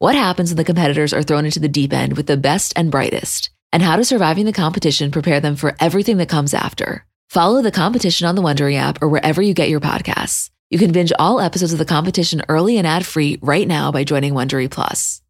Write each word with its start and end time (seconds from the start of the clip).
What 0.00 0.14
happens 0.14 0.50
when 0.50 0.56
the 0.58 0.64
competitors 0.64 1.12
are 1.12 1.24
thrown 1.24 1.44
into 1.44 1.58
the 1.58 1.66
deep 1.66 1.92
end 1.92 2.16
with 2.16 2.28
the 2.28 2.36
best 2.36 2.72
and 2.76 2.88
brightest? 2.88 3.50
And 3.72 3.82
how 3.82 3.96
does 3.96 4.06
surviving 4.06 4.46
the 4.46 4.52
competition 4.52 5.10
prepare 5.10 5.40
them 5.40 5.56
for 5.56 5.74
everything 5.80 6.18
that 6.18 6.28
comes 6.28 6.54
after? 6.54 7.04
Follow 7.30 7.62
the 7.62 7.72
competition 7.72 8.24
on 8.24 8.36
the 8.36 8.42
Wondery 8.42 8.76
app 8.76 9.02
or 9.02 9.08
wherever 9.08 9.42
you 9.42 9.54
get 9.54 9.68
your 9.68 9.80
podcasts. 9.80 10.50
You 10.70 10.78
can 10.78 10.92
binge 10.92 11.12
all 11.18 11.40
episodes 11.40 11.72
of 11.72 11.80
the 11.80 11.84
competition 11.84 12.42
early 12.48 12.78
and 12.78 12.86
ad 12.86 13.04
free 13.04 13.40
right 13.42 13.66
now 13.66 13.90
by 13.90 14.04
joining 14.04 14.34
Wondery 14.34 14.70
Plus. 14.70 15.20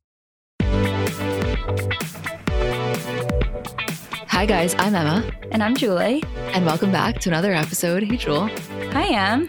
Hi, 4.28 4.44
guys. 4.44 4.74
I'm 4.78 4.94
Emma. 4.94 5.32
And 5.50 5.62
I'm 5.62 5.76
Julie. 5.76 6.22
And 6.52 6.66
welcome 6.66 6.92
back 6.92 7.20
to 7.20 7.30
another 7.30 7.54
episode. 7.54 8.02
Hey, 8.02 8.18
Jewel. 8.18 8.48
Hi, 8.92 9.14
Em 9.14 9.48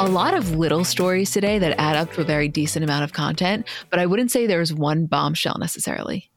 a 0.00 0.08
lot 0.08 0.34
of 0.34 0.56
little 0.56 0.84
stories 0.84 1.30
today 1.30 1.58
that 1.58 1.78
add 1.78 1.94
up 1.94 2.12
to 2.12 2.22
a 2.22 2.24
very 2.24 2.48
decent 2.48 2.82
amount 2.82 3.04
of 3.04 3.12
content, 3.12 3.66
but 3.90 3.98
I 3.98 4.06
wouldn't 4.06 4.30
say 4.30 4.46
there's 4.46 4.72
one 4.72 5.04
bombshell 5.04 5.56
necessarily. 5.58 6.30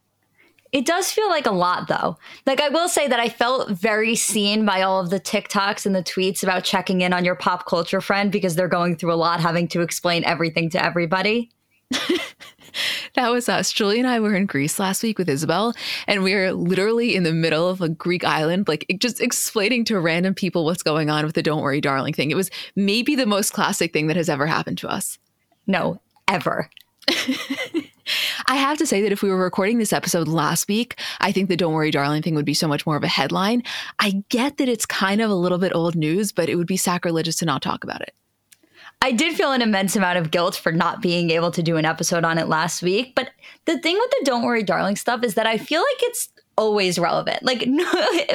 It 0.73 0.85
does 0.85 1.11
feel 1.11 1.29
like 1.29 1.45
a 1.45 1.51
lot 1.51 1.87
though. 1.87 2.17
Like 2.45 2.59
I 2.59 2.69
will 2.69 2.89
say 2.89 3.07
that 3.07 3.19
I 3.19 3.29
felt 3.29 3.69
very 3.69 4.15
seen 4.15 4.65
by 4.65 4.81
all 4.81 4.99
of 4.99 5.11
the 5.11 5.19
TikToks 5.19 5.85
and 5.85 5.95
the 5.95 6.03
tweets 6.03 6.43
about 6.43 6.63
checking 6.63 7.01
in 7.01 7.13
on 7.13 7.23
your 7.23 7.35
pop 7.35 7.65
culture 7.65 8.01
friend 8.01 8.31
because 8.31 8.55
they're 8.55 8.67
going 8.67 8.97
through 8.97 9.13
a 9.13 9.15
lot 9.15 9.39
having 9.39 9.67
to 9.69 9.81
explain 9.81 10.23
everything 10.25 10.69
to 10.71 10.83
everybody. 10.83 11.51
that 13.15 13.31
was 13.31 13.49
us. 13.49 13.71
Julie 13.71 13.99
and 13.99 14.07
I 14.07 14.19
were 14.19 14.35
in 14.35 14.45
Greece 14.45 14.79
last 14.79 15.03
week 15.03 15.17
with 15.17 15.29
Isabel, 15.29 15.73
and 16.07 16.23
we 16.23 16.33
were 16.33 16.51
literally 16.53 17.15
in 17.15 17.23
the 17.23 17.33
middle 17.33 17.69
of 17.69 17.81
a 17.81 17.89
Greek 17.89 18.23
island, 18.23 18.67
like 18.67 18.85
just 18.97 19.21
explaining 19.21 19.85
to 19.85 19.99
random 19.99 20.33
people 20.33 20.65
what's 20.65 20.83
going 20.83 21.09
on 21.09 21.25
with 21.25 21.35
the 21.35 21.43
Don't 21.43 21.61
Worry 21.61 21.81
Darling 21.81 22.13
thing. 22.13 22.31
It 22.31 22.37
was 22.37 22.49
maybe 22.75 23.15
the 23.15 23.25
most 23.25 23.53
classic 23.53 23.93
thing 23.93 24.07
that 24.07 24.17
has 24.17 24.29
ever 24.29 24.47
happened 24.47 24.77
to 24.79 24.87
us. 24.87 25.17
No, 25.67 26.01
ever. 26.27 26.69
I 28.47 28.55
have 28.55 28.77
to 28.77 28.85
say 28.85 29.01
that 29.01 29.11
if 29.11 29.21
we 29.21 29.29
were 29.29 29.37
recording 29.37 29.77
this 29.77 29.93
episode 29.93 30.27
last 30.27 30.67
week, 30.67 30.99
I 31.21 31.31
think 31.31 31.49
the 31.49 31.57
Don't 31.57 31.73
Worry 31.73 31.91
Darling 31.91 32.21
thing 32.21 32.35
would 32.35 32.45
be 32.45 32.53
so 32.53 32.67
much 32.67 32.85
more 32.85 32.95
of 32.95 33.03
a 33.03 33.07
headline. 33.07 33.63
I 33.99 34.23
get 34.29 34.57
that 34.57 34.69
it's 34.69 34.85
kind 34.85 35.21
of 35.21 35.29
a 35.29 35.35
little 35.35 35.57
bit 35.57 35.73
old 35.75 35.95
news, 35.95 36.31
but 36.31 36.49
it 36.49 36.55
would 36.55 36.67
be 36.67 36.77
sacrilegious 36.77 37.37
to 37.37 37.45
not 37.45 37.61
talk 37.61 37.83
about 37.83 38.01
it. 38.01 38.13
I 39.03 39.11
did 39.11 39.35
feel 39.35 39.51
an 39.51 39.61
immense 39.61 39.97
amount 39.97 40.17
of 40.17 40.31
guilt 40.31 40.55
for 40.55 40.71
not 40.71 41.01
being 41.01 41.29
able 41.29 41.51
to 41.51 41.61
do 41.61 41.75
an 41.75 41.83
episode 41.83 42.23
on 42.23 42.37
it 42.37 42.47
last 42.47 42.81
week. 42.81 43.11
But 43.15 43.31
the 43.65 43.77
thing 43.79 43.97
with 43.97 44.09
the 44.11 44.21
Don't 44.23 44.43
Worry 44.43 44.63
Darling 44.63 44.95
stuff 44.95 45.25
is 45.25 45.33
that 45.33 45.45
I 45.45 45.57
feel 45.57 45.81
like 45.81 46.03
it's 46.03 46.29
always 46.57 46.97
relevant. 46.97 47.43
Like 47.43 47.63
no, 47.67 47.83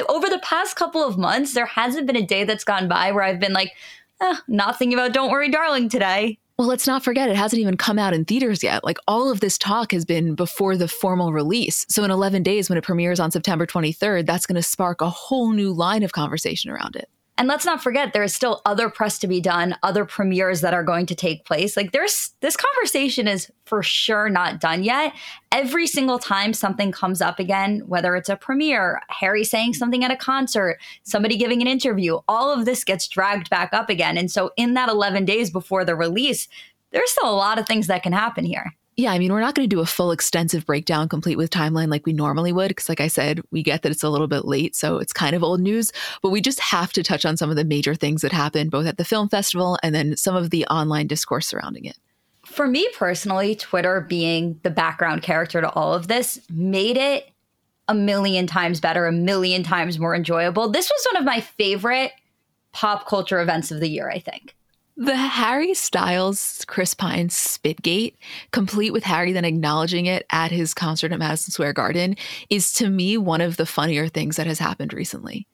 over 0.09 0.29
the 0.29 0.39
past 0.43 0.75
couple 0.75 1.03
of 1.03 1.17
months, 1.17 1.55
there 1.55 1.65
hasn't 1.65 2.05
been 2.05 2.15
a 2.15 2.25
day 2.25 2.43
that's 2.43 2.63
gone 2.63 2.87
by 2.87 3.11
where 3.11 3.23
I've 3.23 3.39
been 3.39 3.51
like, 3.51 3.73
eh, 4.21 4.35
not 4.47 4.77
thinking 4.77 4.95
about 4.95 5.11
Don't 5.11 5.31
Worry 5.31 5.49
Darling 5.49 5.89
today. 5.89 6.37
Well, 6.59 6.67
let's 6.67 6.85
not 6.85 7.03
forget, 7.03 7.31
it 7.31 7.35
hasn't 7.35 7.61
even 7.61 7.75
come 7.75 7.97
out 7.97 8.13
in 8.13 8.25
theaters 8.25 8.61
yet. 8.61 8.83
Like 8.83 8.99
all 9.07 9.31
of 9.31 9.39
this 9.39 9.57
talk 9.57 9.91
has 9.91 10.05
been 10.05 10.35
before 10.35 10.77
the 10.77 10.87
formal 10.87 11.33
release. 11.33 11.83
So 11.89 12.03
in 12.03 12.11
11 12.11 12.43
days, 12.43 12.69
when 12.69 12.77
it 12.77 12.83
premieres 12.83 13.19
on 13.19 13.31
September 13.31 13.65
23rd, 13.65 14.27
that's 14.27 14.45
going 14.45 14.57
to 14.57 14.61
spark 14.61 15.01
a 15.01 15.09
whole 15.09 15.51
new 15.51 15.73
line 15.73 16.03
of 16.03 16.11
conversation 16.11 16.69
around 16.69 16.95
it. 16.95 17.09
And 17.39 17.47
let's 17.47 17.65
not 17.65 17.81
forget, 17.81 18.11
there 18.11 18.21
is 18.21 18.33
still 18.33 18.61
other 18.65 18.89
press 18.89 19.17
to 19.19 19.27
be 19.27 19.39
done, 19.39 19.77
other 19.81 20.03
premieres 20.03 20.59
that 20.59 20.73
are 20.73 20.83
going 20.83 21.05
to 21.05 21.15
take 21.15 21.45
place. 21.45 21.77
Like, 21.77 21.93
there's 21.93 22.33
this 22.41 22.57
conversation 22.57 23.29
is 23.29 23.49
for 23.63 23.81
sure 23.81 24.27
not 24.27 24.59
done 24.59 24.83
yet. 24.83 25.13
Every 25.49 25.87
single 25.87 26.19
time 26.19 26.53
something 26.53 26.91
comes 26.91 27.21
up 27.21 27.39
again, 27.39 27.83
whether 27.87 28.17
it's 28.17 28.27
a 28.27 28.35
premiere, 28.35 29.01
Harry 29.07 29.45
saying 29.45 29.75
something 29.75 30.03
at 30.03 30.11
a 30.11 30.17
concert, 30.17 30.81
somebody 31.03 31.37
giving 31.37 31.61
an 31.61 31.67
interview, 31.69 32.17
all 32.27 32.51
of 32.51 32.65
this 32.65 32.83
gets 32.83 33.07
dragged 33.07 33.49
back 33.49 33.69
up 33.71 33.89
again. 33.89 34.17
And 34.17 34.29
so, 34.29 34.51
in 34.57 34.73
that 34.73 34.89
11 34.89 35.23
days 35.23 35.49
before 35.49 35.85
the 35.85 35.95
release, 35.95 36.49
there's 36.91 37.11
still 37.11 37.29
a 37.29 37.31
lot 37.31 37.57
of 37.57 37.65
things 37.65 37.87
that 37.87 38.03
can 38.03 38.11
happen 38.11 38.43
here. 38.43 38.75
Yeah, 38.99 39.13
I 39.13 39.19
mean, 39.19 39.31
we're 39.31 39.39
not 39.39 39.55
going 39.55 39.63
to 39.63 39.73
do 39.73 39.79
a 39.79 39.85
full 39.85 40.11
extensive 40.11 40.65
breakdown 40.65 41.07
complete 41.07 41.37
with 41.37 41.51
timeline 41.51 41.87
like 41.87 42.05
we 42.05 42.11
normally 42.11 42.51
would, 42.51 42.67
because, 42.67 42.89
like 42.89 42.99
I 42.99 43.07
said, 43.07 43.39
we 43.49 43.63
get 43.63 43.81
that 43.81 43.93
it's 43.93 44.03
a 44.03 44.09
little 44.09 44.27
bit 44.27 44.43
late, 44.43 44.75
so 44.75 44.97
it's 44.97 45.13
kind 45.13 45.37
of 45.37 45.41
old 45.41 45.61
news. 45.61 45.93
But 46.21 46.31
we 46.31 46.41
just 46.41 46.59
have 46.59 46.91
to 46.91 47.01
touch 47.01 47.25
on 47.25 47.37
some 47.37 47.49
of 47.49 47.55
the 47.55 47.63
major 47.63 47.95
things 47.95 48.23
that 48.23 48.33
happened 48.33 48.71
both 48.71 48.85
at 48.85 48.97
the 48.97 49.05
film 49.05 49.29
festival 49.29 49.79
and 49.83 49.95
then 49.95 50.17
some 50.17 50.35
of 50.35 50.49
the 50.49 50.65
online 50.65 51.07
discourse 51.07 51.47
surrounding 51.47 51.85
it. 51.85 51.97
For 52.45 52.67
me 52.67 52.89
personally, 52.93 53.55
Twitter 53.55 54.01
being 54.01 54.59
the 54.63 54.69
background 54.69 55.21
character 55.21 55.61
to 55.61 55.69
all 55.69 55.93
of 55.93 56.09
this 56.09 56.41
made 56.49 56.97
it 56.97 57.31
a 57.87 57.93
million 57.93 58.47
times 58.47 58.81
better, 58.81 59.05
a 59.05 59.13
million 59.13 59.63
times 59.63 59.97
more 59.97 60.13
enjoyable. 60.13 60.67
This 60.67 60.89
was 60.89 61.07
one 61.13 61.21
of 61.21 61.25
my 61.25 61.39
favorite 61.39 62.11
pop 62.73 63.07
culture 63.07 63.39
events 63.39 63.71
of 63.71 63.79
the 63.79 63.87
year, 63.87 64.09
I 64.09 64.19
think. 64.19 64.57
The 64.99 65.15
Harry 65.15 65.73
Styles 65.75 66.65
Chris 66.67 66.93
Pine 66.93 67.29
Spitgate, 67.29 68.15
complete 68.51 68.91
with 68.91 69.05
Harry 69.05 69.31
then 69.31 69.45
acknowledging 69.45 70.07
it 70.07 70.25
at 70.29 70.51
his 70.51 70.73
concert 70.73 71.13
at 71.13 71.19
Madison 71.19 71.53
Square 71.53 71.71
Garden, 71.71 72.17
is 72.49 72.73
to 72.73 72.89
me 72.89 73.17
one 73.17 73.39
of 73.39 73.55
the 73.55 73.65
funnier 73.65 74.09
things 74.09 74.35
that 74.35 74.45
has 74.45 74.59
happened 74.59 74.91
recently. 74.91 75.47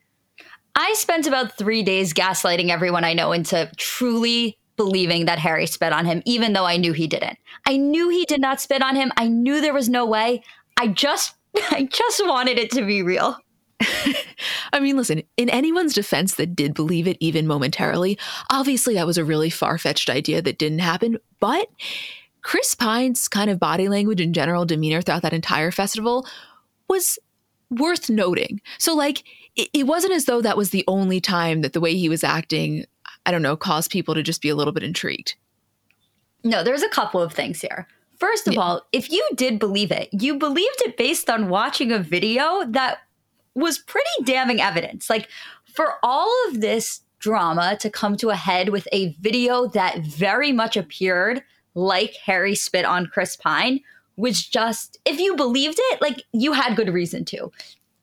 I 0.75 0.95
spent 0.95 1.27
about 1.27 1.59
three 1.59 1.83
days 1.83 2.11
gaslighting 2.11 2.69
everyone 2.69 3.03
I 3.03 3.13
know 3.13 3.33
into 3.33 3.69
truly 3.77 4.57
believing 4.77 5.25
that 5.25 5.37
Harry 5.37 5.67
spit 5.67 5.93
on 5.93 6.05
him, 6.05 6.23
even 6.25 6.53
though 6.53 6.65
I 6.65 6.77
knew 6.77 6.93
he 6.93 7.05
didn't. 7.05 7.37
I 7.67 7.77
knew 7.77 8.09
he 8.09 8.25
did 8.25 8.41
not 8.41 8.59
spit 8.59 8.81
on 8.81 8.95
him. 8.95 9.11
I 9.15 9.27
knew 9.27 9.61
there 9.61 9.75
was 9.75 9.89
no 9.89 10.07
way. 10.07 10.41
I 10.75 10.87
just 10.87 11.35
I 11.69 11.83
just 11.83 12.25
wanted 12.25 12.57
it 12.57 12.71
to 12.71 12.83
be 12.83 13.03
real. 13.03 13.37
I 14.73 14.79
mean, 14.79 14.97
listen, 14.97 15.23
in 15.37 15.49
anyone's 15.49 15.93
defense 15.93 16.35
that 16.35 16.55
did 16.55 16.73
believe 16.73 17.07
it 17.07 17.17
even 17.19 17.47
momentarily, 17.47 18.17
obviously 18.49 18.95
that 18.95 19.07
was 19.07 19.17
a 19.17 19.25
really 19.25 19.49
far 19.49 19.77
fetched 19.77 20.09
idea 20.09 20.41
that 20.41 20.57
didn't 20.57 20.79
happen. 20.79 21.17
But 21.39 21.67
Chris 22.41 22.75
Pine's 22.75 23.27
kind 23.27 23.49
of 23.49 23.59
body 23.59 23.87
language 23.87 24.21
and 24.21 24.35
general 24.35 24.65
demeanor 24.65 25.01
throughout 25.01 25.23
that 25.23 25.33
entire 25.33 25.71
festival 25.71 26.27
was 26.87 27.17
worth 27.69 28.09
noting. 28.09 28.61
So, 28.77 28.95
like, 28.95 29.23
it, 29.55 29.69
it 29.73 29.87
wasn't 29.87 30.13
as 30.13 30.25
though 30.25 30.41
that 30.41 30.57
was 30.57 30.69
the 30.69 30.83
only 30.87 31.19
time 31.19 31.61
that 31.61 31.73
the 31.73 31.81
way 31.81 31.95
he 31.95 32.09
was 32.09 32.23
acting, 32.23 32.85
I 33.25 33.31
don't 33.31 33.41
know, 33.41 33.55
caused 33.55 33.91
people 33.91 34.13
to 34.13 34.23
just 34.23 34.41
be 34.41 34.49
a 34.49 34.55
little 34.55 34.73
bit 34.73 34.83
intrigued. 34.83 35.35
No, 36.43 36.63
there's 36.63 36.83
a 36.83 36.89
couple 36.89 37.21
of 37.21 37.33
things 37.33 37.61
here. 37.61 37.87
First 38.19 38.47
of 38.47 38.53
yeah. 38.53 38.59
all, 38.61 38.81
if 38.91 39.11
you 39.11 39.27
did 39.35 39.59
believe 39.59 39.91
it, 39.91 40.09
you 40.11 40.37
believed 40.37 40.81
it 40.85 40.97
based 40.97 41.29
on 41.29 41.49
watching 41.49 41.91
a 41.91 41.99
video 41.99 42.63
that 42.67 42.99
was 43.55 43.79
pretty 43.79 44.07
damning 44.23 44.61
evidence. 44.61 45.09
Like, 45.09 45.29
for 45.65 45.95
all 46.03 46.31
of 46.47 46.61
this 46.61 47.01
drama 47.19 47.77
to 47.79 47.89
come 47.89 48.15
to 48.17 48.29
a 48.29 48.35
head 48.35 48.69
with 48.69 48.87
a 48.91 49.13
video 49.19 49.67
that 49.67 49.99
very 49.99 50.51
much 50.51 50.77
appeared 50.77 51.43
like 51.73 52.15
Harry 52.25 52.55
spit 52.55 52.85
on 52.85 53.07
Chris 53.07 53.35
Pine 53.35 53.81
was 54.15 54.45
just, 54.45 54.99
if 55.05 55.19
you 55.19 55.35
believed 55.35 55.77
it, 55.77 56.01
like 56.01 56.23
you 56.31 56.53
had 56.53 56.75
good 56.75 56.93
reason 56.93 57.25
to. 57.25 57.51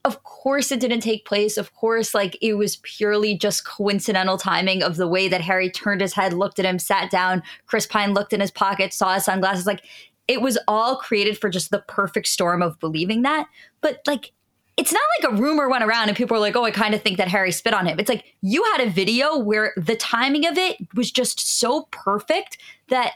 Of 0.04 0.24
course, 0.24 0.72
it 0.72 0.80
didn't 0.80 1.00
take 1.00 1.24
place. 1.24 1.56
Of 1.56 1.72
course, 1.74 2.14
like 2.14 2.36
it 2.42 2.54
was 2.54 2.76
purely 2.76 3.36
just 3.36 3.64
coincidental 3.64 4.36
timing 4.36 4.82
of 4.82 4.96
the 4.96 5.06
way 5.06 5.28
that 5.28 5.40
Harry 5.40 5.70
turned 5.70 6.00
his 6.00 6.12
head, 6.12 6.32
looked 6.32 6.58
at 6.58 6.64
him, 6.66 6.78
sat 6.78 7.10
down. 7.10 7.42
Chris 7.66 7.86
Pine 7.86 8.12
looked 8.12 8.32
in 8.32 8.40
his 8.40 8.50
pocket, 8.50 8.92
saw 8.92 9.14
his 9.14 9.24
sunglasses. 9.24 9.66
Like 9.66 9.84
it 10.26 10.42
was 10.42 10.58
all 10.66 10.96
created 10.96 11.38
for 11.38 11.48
just 11.48 11.70
the 11.70 11.84
perfect 11.86 12.26
storm 12.26 12.62
of 12.62 12.80
believing 12.80 13.22
that. 13.22 13.46
But 13.80 14.00
like, 14.06 14.32
it's 14.76 14.92
not 14.92 15.02
like 15.20 15.32
a 15.32 15.42
rumor 15.42 15.68
went 15.68 15.84
around 15.84 16.08
and 16.08 16.16
people 16.16 16.34
were 16.34 16.40
like, 16.40 16.56
oh, 16.56 16.64
I 16.64 16.70
kind 16.70 16.94
of 16.94 17.02
think 17.02 17.18
that 17.18 17.28
Harry 17.28 17.52
spit 17.52 17.74
on 17.74 17.86
him. 17.86 18.00
It's 18.00 18.08
like 18.08 18.24
you 18.40 18.64
had 18.72 18.86
a 18.86 18.90
video 18.90 19.38
where 19.38 19.74
the 19.76 19.96
timing 19.96 20.46
of 20.46 20.56
it 20.56 20.76
was 20.94 21.10
just 21.10 21.58
so 21.58 21.88
perfect 21.90 22.58
that 22.88 23.14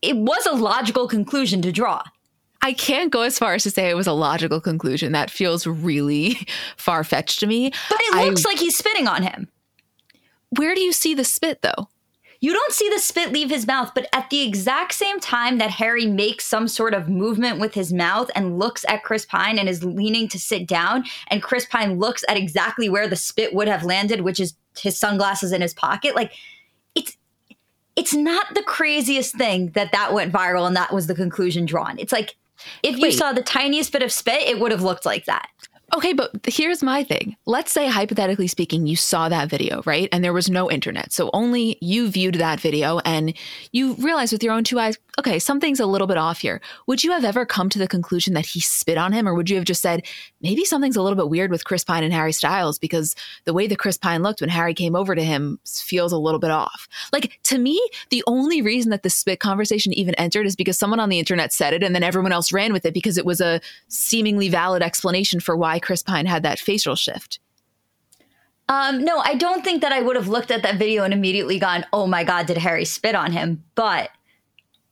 it 0.00 0.16
was 0.16 0.46
a 0.46 0.52
logical 0.52 1.06
conclusion 1.06 1.60
to 1.62 1.72
draw. 1.72 2.02
I 2.62 2.72
can't 2.72 3.10
go 3.10 3.22
as 3.22 3.38
far 3.38 3.54
as 3.54 3.62
to 3.64 3.70
say 3.70 3.88
it 3.88 3.94
was 3.94 4.06
a 4.06 4.12
logical 4.12 4.60
conclusion. 4.60 5.12
That 5.12 5.30
feels 5.30 5.66
really 5.66 6.46
far 6.76 7.04
fetched 7.04 7.40
to 7.40 7.46
me. 7.46 7.72
But 7.88 8.00
it 8.00 8.26
looks 8.26 8.44
I, 8.46 8.50
like 8.50 8.58
he's 8.58 8.76
spitting 8.76 9.06
on 9.06 9.22
him. 9.22 9.48
Where 10.50 10.74
do 10.74 10.80
you 10.80 10.92
see 10.92 11.14
the 11.14 11.24
spit, 11.24 11.62
though? 11.62 11.88
You 12.42 12.54
don't 12.54 12.72
see 12.72 12.88
the 12.88 12.98
spit 12.98 13.32
leave 13.32 13.50
his 13.50 13.66
mouth, 13.66 13.92
but 13.94 14.08
at 14.14 14.30
the 14.30 14.40
exact 14.42 14.94
same 14.94 15.20
time 15.20 15.58
that 15.58 15.70
Harry 15.70 16.06
makes 16.06 16.46
some 16.46 16.68
sort 16.68 16.94
of 16.94 17.06
movement 17.06 17.60
with 17.60 17.74
his 17.74 17.92
mouth 17.92 18.30
and 18.34 18.58
looks 18.58 18.82
at 18.88 19.04
Chris 19.04 19.26
Pine 19.26 19.58
and 19.58 19.68
is 19.68 19.84
leaning 19.84 20.26
to 20.28 20.38
sit 20.38 20.66
down, 20.66 21.04
and 21.28 21.42
Chris 21.42 21.66
Pine 21.66 21.98
looks 21.98 22.24
at 22.28 22.38
exactly 22.38 22.88
where 22.88 23.06
the 23.06 23.16
spit 23.16 23.52
would 23.52 23.68
have 23.68 23.84
landed, 23.84 24.22
which 24.22 24.40
is 24.40 24.54
his 24.78 24.98
sunglasses 24.98 25.52
in 25.52 25.60
his 25.60 25.74
pocket, 25.74 26.14
like 26.14 26.32
it's 26.94 27.16
it's 27.96 28.14
not 28.14 28.54
the 28.54 28.62
craziest 28.62 29.36
thing 29.36 29.70
that 29.70 29.92
that 29.92 30.14
went 30.14 30.32
viral 30.32 30.66
and 30.66 30.76
that 30.76 30.94
was 30.94 31.08
the 31.08 31.14
conclusion 31.14 31.66
drawn. 31.66 31.98
It's 31.98 32.12
like 32.12 32.36
If 32.82 32.96
you 32.96 33.08
Wait. 33.08 33.18
saw 33.18 33.32
the 33.32 33.42
tiniest 33.42 33.92
bit 33.92 34.02
of 34.02 34.12
spit, 34.12 34.48
it 34.48 34.60
would 34.60 34.72
have 34.72 34.82
looked 34.82 35.04
like 35.04 35.26
that. 35.26 35.48
Okay, 35.92 36.12
but 36.12 36.30
here's 36.46 36.82
my 36.82 37.02
thing. 37.02 37.36
Let's 37.46 37.72
say, 37.72 37.88
hypothetically 37.88 38.46
speaking, 38.46 38.86
you 38.86 38.94
saw 38.94 39.28
that 39.28 39.48
video, 39.48 39.82
right? 39.84 40.08
And 40.12 40.22
there 40.22 40.32
was 40.32 40.48
no 40.48 40.70
internet. 40.70 41.12
So 41.12 41.30
only 41.34 41.78
you 41.80 42.08
viewed 42.08 42.36
that 42.36 42.60
video 42.60 43.00
and 43.00 43.34
you 43.72 43.94
realized 43.94 44.32
with 44.32 44.42
your 44.42 44.52
own 44.52 44.62
two 44.62 44.78
eyes, 44.78 44.98
okay, 45.18 45.38
something's 45.38 45.80
a 45.80 45.86
little 45.86 46.06
bit 46.06 46.16
off 46.16 46.38
here. 46.38 46.60
Would 46.86 47.02
you 47.02 47.10
have 47.10 47.24
ever 47.24 47.44
come 47.44 47.68
to 47.70 47.78
the 47.78 47.88
conclusion 47.88 48.34
that 48.34 48.46
he 48.46 48.60
spit 48.60 48.98
on 48.98 49.12
him? 49.12 49.28
Or 49.28 49.34
would 49.34 49.50
you 49.50 49.56
have 49.56 49.64
just 49.64 49.82
said, 49.82 50.06
maybe 50.40 50.64
something's 50.64 50.96
a 50.96 51.02
little 51.02 51.16
bit 51.16 51.28
weird 51.28 51.50
with 51.50 51.64
Chris 51.64 51.82
Pine 51.82 52.04
and 52.04 52.12
Harry 52.12 52.32
Styles 52.32 52.78
because 52.78 53.16
the 53.44 53.52
way 53.52 53.66
that 53.66 53.78
Chris 53.78 53.98
Pine 53.98 54.22
looked 54.22 54.40
when 54.40 54.50
Harry 54.50 54.74
came 54.74 54.94
over 54.94 55.14
to 55.14 55.24
him 55.24 55.58
feels 55.66 56.12
a 56.12 56.18
little 56.18 56.40
bit 56.40 56.52
off? 56.52 56.88
Like, 57.12 57.38
to 57.44 57.58
me, 57.58 57.80
the 58.10 58.22
only 58.28 58.62
reason 58.62 58.90
that 58.90 59.02
the 59.02 59.10
spit 59.10 59.40
conversation 59.40 59.92
even 59.94 60.14
entered 60.14 60.46
is 60.46 60.54
because 60.54 60.78
someone 60.78 61.00
on 61.00 61.08
the 61.08 61.18
internet 61.18 61.52
said 61.52 61.74
it 61.74 61.82
and 61.82 61.94
then 61.94 62.04
everyone 62.04 62.32
else 62.32 62.52
ran 62.52 62.72
with 62.72 62.86
it 62.86 62.94
because 62.94 63.18
it 63.18 63.26
was 63.26 63.40
a 63.40 63.60
seemingly 63.88 64.48
valid 64.48 64.82
explanation 64.82 65.40
for 65.40 65.56
why 65.56 65.79
Chris 65.82 66.02
Pine 66.02 66.26
had 66.26 66.42
that 66.42 66.58
facial 66.58 66.96
shift. 66.96 67.40
Um, 68.68 69.04
no, 69.04 69.18
I 69.18 69.34
don't 69.34 69.64
think 69.64 69.82
that 69.82 69.92
I 69.92 70.00
would 70.00 70.14
have 70.14 70.28
looked 70.28 70.52
at 70.52 70.62
that 70.62 70.76
video 70.76 71.02
and 71.02 71.12
immediately 71.12 71.58
gone, 71.58 71.84
oh 71.92 72.06
my 72.06 72.22
God, 72.22 72.46
did 72.46 72.56
Harry 72.58 72.84
spit 72.84 73.16
on 73.16 73.32
him? 73.32 73.64
But 73.74 74.10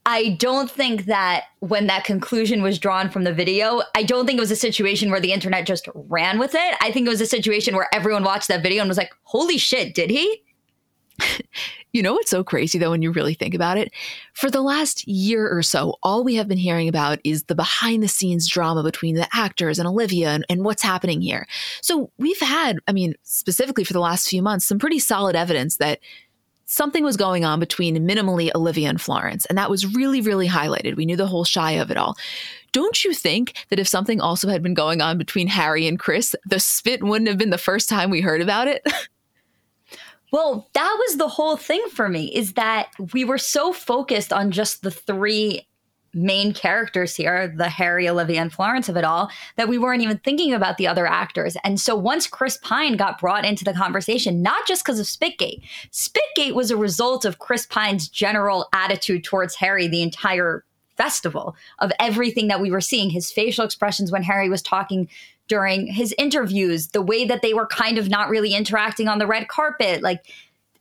I 0.04 0.30
don't 0.40 0.70
think 0.70 1.04
that 1.04 1.44
when 1.60 1.86
that 1.86 2.04
conclusion 2.04 2.62
was 2.62 2.78
drawn 2.78 3.08
from 3.10 3.24
the 3.24 3.32
video, 3.32 3.82
I 3.94 4.02
don't 4.02 4.26
think 4.26 4.38
it 4.38 4.40
was 4.40 4.50
a 4.50 4.56
situation 4.56 5.10
where 5.10 5.20
the 5.20 5.32
internet 5.32 5.66
just 5.66 5.86
ran 5.94 6.38
with 6.38 6.54
it. 6.54 6.74
I 6.80 6.90
think 6.90 7.06
it 7.06 7.10
was 7.10 7.20
a 7.20 7.26
situation 7.26 7.76
where 7.76 7.86
everyone 7.92 8.24
watched 8.24 8.48
that 8.48 8.62
video 8.62 8.80
and 8.82 8.88
was 8.88 8.96
like, 8.96 9.12
holy 9.24 9.58
shit, 9.58 9.94
did 9.94 10.10
he? 10.10 10.42
you 11.98 12.02
know 12.02 12.14
what's 12.14 12.30
so 12.30 12.44
crazy 12.44 12.78
though, 12.78 12.90
when 12.90 13.02
you 13.02 13.10
really 13.10 13.34
think 13.34 13.54
about 13.54 13.76
it? 13.76 13.92
For 14.32 14.50
the 14.50 14.62
last 14.62 15.06
year 15.06 15.48
or 15.48 15.62
so, 15.62 15.96
all 16.02 16.24
we 16.24 16.36
have 16.36 16.48
been 16.48 16.58
hearing 16.58 16.88
about 16.88 17.18
is 17.24 17.44
the 17.44 17.54
behind 17.54 18.02
the 18.02 18.08
scenes 18.08 18.48
drama 18.48 18.82
between 18.82 19.16
the 19.16 19.28
actors 19.32 19.78
and 19.78 19.88
Olivia 19.88 20.30
and, 20.30 20.46
and 20.48 20.64
what's 20.64 20.82
happening 20.82 21.20
here. 21.20 21.46
So 21.82 22.10
we've 22.16 22.40
had, 22.40 22.78
I 22.86 22.92
mean, 22.92 23.14
specifically 23.24 23.84
for 23.84 23.92
the 23.92 24.00
last 24.00 24.28
few 24.28 24.42
months, 24.42 24.64
some 24.64 24.78
pretty 24.78 25.00
solid 25.00 25.34
evidence 25.34 25.76
that 25.78 25.98
something 26.66 27.02
was 27.02 27.16
going 27.16 27.44
on 27.44 27.58
between 27.58 27.96
minimally 28.06 28.54
Olivia 28.54 28.88
and 28.88 29.00
Florence. 29.00 29.44
And 29.46 29.58
that 29.58 29.70
was 29.70 29.92
really, 29.94 30.20
really 30.20 30.46
highlighted. 30.46 30.96
We 30.96 31.06
knew 31.06 31.16
the 31.16 31.26
whole 31.26 31.44
Shia 31.44 31.82
of 31.82 31.90
it 31.90 31.96
all. 31.96 32.16
Don't 32.72 33.04
you 33.04 33.12
think 33.12 33.54
that 33.70 33.80
if 33.80 33.88
something 33.88 34.20
also 34.20 34.48
had 34.48 34.62
been 34.62 34.74
going 34.74 35.00
on 35.00 35.18
between 35.18 35.48
Harry 35.48 35.88
and 35.88 35.98
Chris, 35.98 36.36
the 36.46 36.60
spit 36.60 37.02
wouldn't 37.02 37.28
have 37.28 37.38
been 37.38 37.50
the 37.50 37.58
first 37.58 37.88
time 37.88 38.10
we 38.10 38.20
heard 38.20 38.42
about 38.42 38.68
it? 38.68 38.86
Well, 40.30 40.68
that 40.74 40.96
was 41.06 41.16
the 41.16 41.28
whole 41.28 41.56
thing 41.56 41.82
for 41.90 42.08
me 42.08 42.26
is 42.34 42.54
that 42.54 42.88
we 43.12 43.24
were 43.24 43.38
so 43.38 43.72
focused 43.72 44.32
on 44.32 44.50
just 44.50 44.82
the 44.82 44.90
three 44.90 45.66
main 46.14 46.52
characters 46.52 47.14
here, 47.14 47.52
the 47.56 47.68
Harry, 47.68 48.08
Olivia, 48.08 48.40
and 48.40 48.52
Florence 48.52 48.88
of 48.88 48.96
it 48.96 49.04
all, 49.04 49.30
that 49.56 49.68
we 49.68 49.78
weren't 49.78 50.02
even 50.02 50.18
thinking 50.18 50.52
about 50.52 50.78
the 50.78 50.86
other 50.86 51.06
actors. 51.06 51.56
And 51.64 51.78
so 51.78 51.94
once 51.94 52.26
Chris 52.26 52.58
Pine 52.62 52.96
got 52.96 53.20
brought 53.20 53.44
into 53.44 53.64
the 53.64 53.74
conversation, 53.74 54.42
not 54.42 54.66
just 54.66 54.84
because 54.84 54.98
of 54.98 55.06
Spitgate, 55.06 55.62
Spitgate 55.92 56.54
was 56.54 56.70
a 56.70 56.76
result 56.76 57.24
of 57.24 57.38
Chris 57.38 57.66
Pine's 57.66 58.08
general 58.08 58.68
attitude 58.72 59.24
towards 59.24 59.54
Harry 59.56 59.86
the 59.86 60.02
entire 60.02 60.64
festival 60.96 61.54
of 61.78 61.92
everything 62.00 62.48
that 62.48 62.60
we 62.60 62.70
were 62.70 62.80
seeing, 62.80 63.10
his 63.10 63.30
facial 63.30 63.64
expressions 63.64 64.10
when 64.10 64.22
Harry 64.22 64.48
was 64.48 64.62
talking 64.62 65.08
during 65.48 65.86
his 65.86 66.14
interviews, 66.18 66.88
the 66.88 67.02
way 67.02 67.24
that 67.24 67.42
they 67.42 67.54
were 67.54 67.66
kind 67.66 67.98
of 67.98 68.08
not 68.08 68.28
really 68.28 68.54
interacting 68.54 69.08
on 69.08 69.18
the 69.18 69.26
red 69.26 69.48
carpet, 69.48 70.02
like 70.02 70.24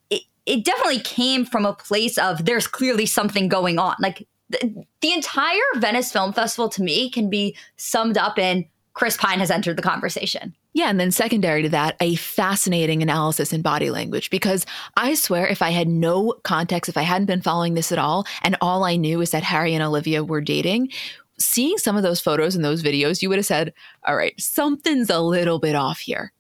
it, 0.10 0.24
it 0.46 0.64
definitely 0.64 1.00
came 1.00 1.46
from 1.46 1.66
a 1.66 1.74
place 1.74 2.18
of 2.18 2.46
there's 2.46 2.68
clearly 2.68 3.06
something 3.06 3.48
going 3.48 3.80
on. 3.80 3.96
Like 4.00 4.28
the, 4.50 4.86
the 5.02 5.14
entire 5.14 5.62
Venice 5.75 6.12
Film 6.12 6.34
Festival 6.34 6.69
to 6.69 6.84
me 6.84 7.10
can 7.10 7.30
be 7.30 7.56
summed 7.78 8.18
up 8.18 8.38
in 8.38 8.66
Chris 8.98 9.16
Pine 9.16 9.40
has 9.40 9.52
entered 9.52 9.78
the 9.78 9.84
conversation. 9.84 10.56
Yeah, 10.74 10.90
and 10.90 11.00
then 11.00 11.12
secondary 11.12 11.62
to 11.62 11.69
that, 11.69 11.96
a 12.00 12.16
fascinating 12.16 13.04
analysis 13.04 13.54
in 13.54 13.62
body 13.62 13.92
language 13.92 14.31
because 14.31 14.66
I 14.96 15.14
swear 15.14 15.48
if 15.48 15.62
I 15.62 15.69
had 15.69 15.88
no 15.88 16.34
context, 16.44 16.90
if 16.90 16.98
I 16.98 17.04
hadn't 17.04 17.28
been 17.28 17.42
following 17.42 17.75
this 17.75 17.92
at 17.92 18.00
all, 18.00 18.25
and 18.42 18.58
all 18.60 18.84
I 18.84 18.96
knew 18.96 19.22
is 19.22 19.30
that 19.31 19.44
Harry 19.44 19.75
and 19.75 19.84
Olivia 19.84 20.24
were 20.24 20.42
dating, 20.42 20.90
seeing 21.39 21.78
some 21.78 21.95
of 21.95 22.04
those 22.04 22.19
photos 22.19 22.56
and 22.56 22.66
those 22.66 22.84
videos, 22.84 23.22
you 23.22 23.30
would 23.30 23.38
have 23.38 23.45
said, 23.45 23.74
all 24.06 24.16
right, 24.16 24.39
something's 24.39 25.10
a 25.10 25.19
little 25.19 25.60
bit 25.60 25.75
off 25.75 26.00
here. 26.00 26.31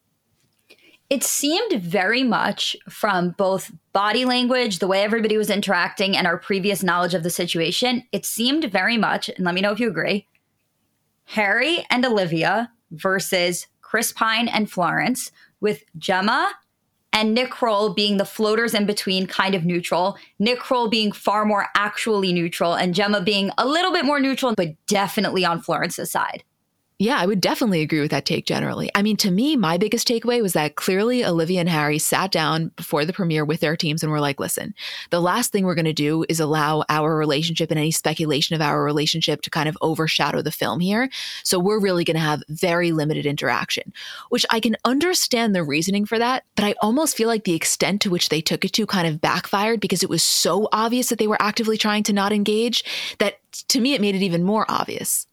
It 1.09 1.23
seemed 1.23 1.81
very 1.81 2.23
much 2.23 2.75
from 2.89 3.31
both 3.37 3.71
body 3.93 4.25
language, 4.25 4.79
the 4.79 4.87
way 4.87 5.03
everybody 5.03 5.37
was 5.37 5.49
interacting, 5.49 6.17
and 6.17 6.27
our 6.27 6.37
previous 6.37 6.83
knowledge 6.83 7.13
of 7.13 7.23
the 7.23 7.29
situation, 7.29 8.03
it 8.11 8.25
seemed 8.25 8.65
very 8.65 8.97
much, 8.97 9.29
and 9.29 9.45
let 9.45 9.55
me 9.55 9.61
know 9.61 9.71
if 9.71 9.79
you 9.79 9.87
agree, 9.87 10.27
Harry 11.25 11.85
and 11.89 12.05
Olivia 12.05 12.71
versus 12.91 13.67
Chris 13.81 14.11
Pine 14.11 14.49
and 14.49 14.69
Florence, 14.69 15.31
with 15.61 15.83
Gemma 15.97 16.51
and 17.17 17.33
Nick 17.33 17.49
Kroll 17.49 17.95
being 17.95 18.17
the 18.17 18.25
floaters 18.25 18.75
in 18.75 18.85
between, 18.85 19.25
kind 19.25 19.55
of 19.55 19.65
neutral, 19.65 20.19
Nick 20.37 20.59
Kroll 20.59 20.87
being 20.87 21.11
far 21.11 21.45
more 21.45 21.65
actually 21.73 22.31
neutral, 22.31 22.75
and 22.75 22.93
Gemma 22.93 23.21
being 23.21 23.49
a 23.57 23.65
little 23.65 23.91
bit 23.91 24.05
more 24.05 24.19
neutral, 24.19 24.53
but 24.53 24.75
definitely 24.85 25.43
on 25.43 25.59
Florence's 25.59 26.11
side. 26.11 26.43
Yeah, 26.99 27.19
I 27.19 27.27
would 27.27 27.41
definitely 27.41 27.81
agree 27.81 27.99
with 27.99 28.09
that 28.09 28.25
take 28.25 28.47
generally. 28.47 28.89
I 28.95 29.03
mean, 29.03 29.17
to 29.17 29.29
me, 29.29 29.55
my 29.55 29.77
biggest 29.77 30.07
takeaway 30.07 30.41
was 30.41 30.53
that 30.53 30.77
clearly 30.77 31.23
Olivia 31.23 31.59
and 31.59 31.69
Harry 31.69 31.99
sat 31.99 32.31
down 32.31 32.69
before 32.75 33.05
the 33.05 33.13
premiere 33.13 33.45
with 33.45 33.59
their 33.59 33.77
teams 33.77 34.01
and 34.01 34.11
were 34.11 34.19
like, 34.19 34.39
listen, 34.39 34.73
the 35.11 35.21
last 35.21 35.51
thing 35.51 35.63
we're 35.63 35.75
going 35.75 35.85
to 35.85 35.93
do 35.93 36.25
is 36.27 36.39
allow 36.39 36.83
our 36.89 37.15
relationship 37.15 37.69
and 37.69 37.79
any 37.79 37.91
speculation 37.91 38.55
of 38.55 38.63
our 38.63 38.83
relationship 38.83 39.43
to 39.43 39.51
kind 39.51 39.69
of 39.69 39.77
overshadow 39.79 40.41
the 40.41 40.51
film 40.51 40.79
here. 40.79 41.07
So 41.43 41.59
we're 41.59 41.79
really 41.79 42.03
going 42.03 42.15
to 42.15 42.19
have 42.19 42.41
very 42.49 42.91
limited 42.91 43.27
interaction, 43.27 43.93
which 44.29 44.47
I 44.49 44.59
can 44.59 44.75
understand 44.83 45.53
the 45.53 45.63
reasoning 45.63 46.07
for 46.07 46.17
that. 46.17 46.45
But 46.55 46.65
I 46.65 46.73
almost 46.81 47.15
feel 47.15 47.27
like 47.27 47.43
the 47.43 47.53
extent 47.53 48.01
to 48.01 48.09
which 48.09 48.29
they 48.29 48.41
took 48.41 48.65
it 48.65 48.73
to 48.73 48.87
kind 48.87 49.07
of 49.07 49.21
backfired 49.21 49.81
because 49.81 50.01
it 50.01 50.09
was 50.09 50.23
so 50.23 50.67
obvious 50.71 51.09
that 51.09 51.19
they 51.19 51.27
were 51.27 51.39
actively 51.39 51.77
trying 51.77 52.01
to 52.03 52.13
not 52.13 52.33
engage 52.33 52.83
that 53.19 53.37
to 53.67 53.79
me, 53.79 53.93
it 53.93 54.01
made 54.01 54.15
it 54.15 54.23
even 54.23 54.43
more 54.43 54.65
obvious 54.67 55.26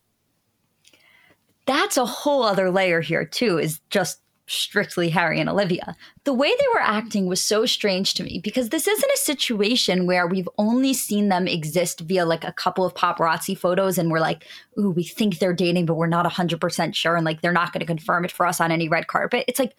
that's 1.67 1.97
a 1.97 2.07
whole 2.07 2.43
other 2.43 2.71
layer 2.71 3.01
here 3.01 3.25
too 3.25 3.59
is 3.59 3.81
just 3.91 4.21
strictly 4.47 5.09
Harry 5.09 5.41
and 5.41 5.49
Olivia. 5.49 5.97
The 6.25 6.35
way 6.35 6.49
they 6.49 6.69
were 6.75 6.81
acting 6.81 7.27
was 7.27 7.41
so 7.41 7.65
strange 7.65 8.15
to 8.15 8.23
me 8.23 8.41
because 8.43 8.69
this 8.69 8.87
isn't 8.87 9.13
a 9.13 9.19
situation 9.19 10.07
where 10.07 10.27
we've 10.27 10.49
only 10.59 10.93
seen 10.93 11.29
them 11.29 11.47
exist 11.49 12.01
via 12.01 12.27
like 12.27 12.45
a 12.45 12.53
couple 12.53 12.85
of 12.85 12.95
paparazzi 12.95 13.57
photos 13.57 13.97
and 13.97 14.11
we're 14.11 14.21
like, 14.21 14.45
ooh, 14.79 14.91
we 14.91 15.03
think 15.03 15.39
they're 15.39 15.55
dating, 15.55 15.87
but 15.87 15.95
we're 15.95 16.07
not 16.07 16.31
100% 16.31 16.95
sure. 16.95 17.17
And 17.17 17.25
like, 17.25 17.41
they're 17.41 17.53
not 17.53 17.73
going 17.73 17.81
to 17.81 17.87
confirm 17.87 18.25
it 18.25 18.33
for 18.33 18.47
us 18.47 18.61
on 18.61 18.71
any 18.71 18.89
red 18.89 19.07
carpet. 19.07 19.45
It's 19.49 19.59
like, 19.59 19.75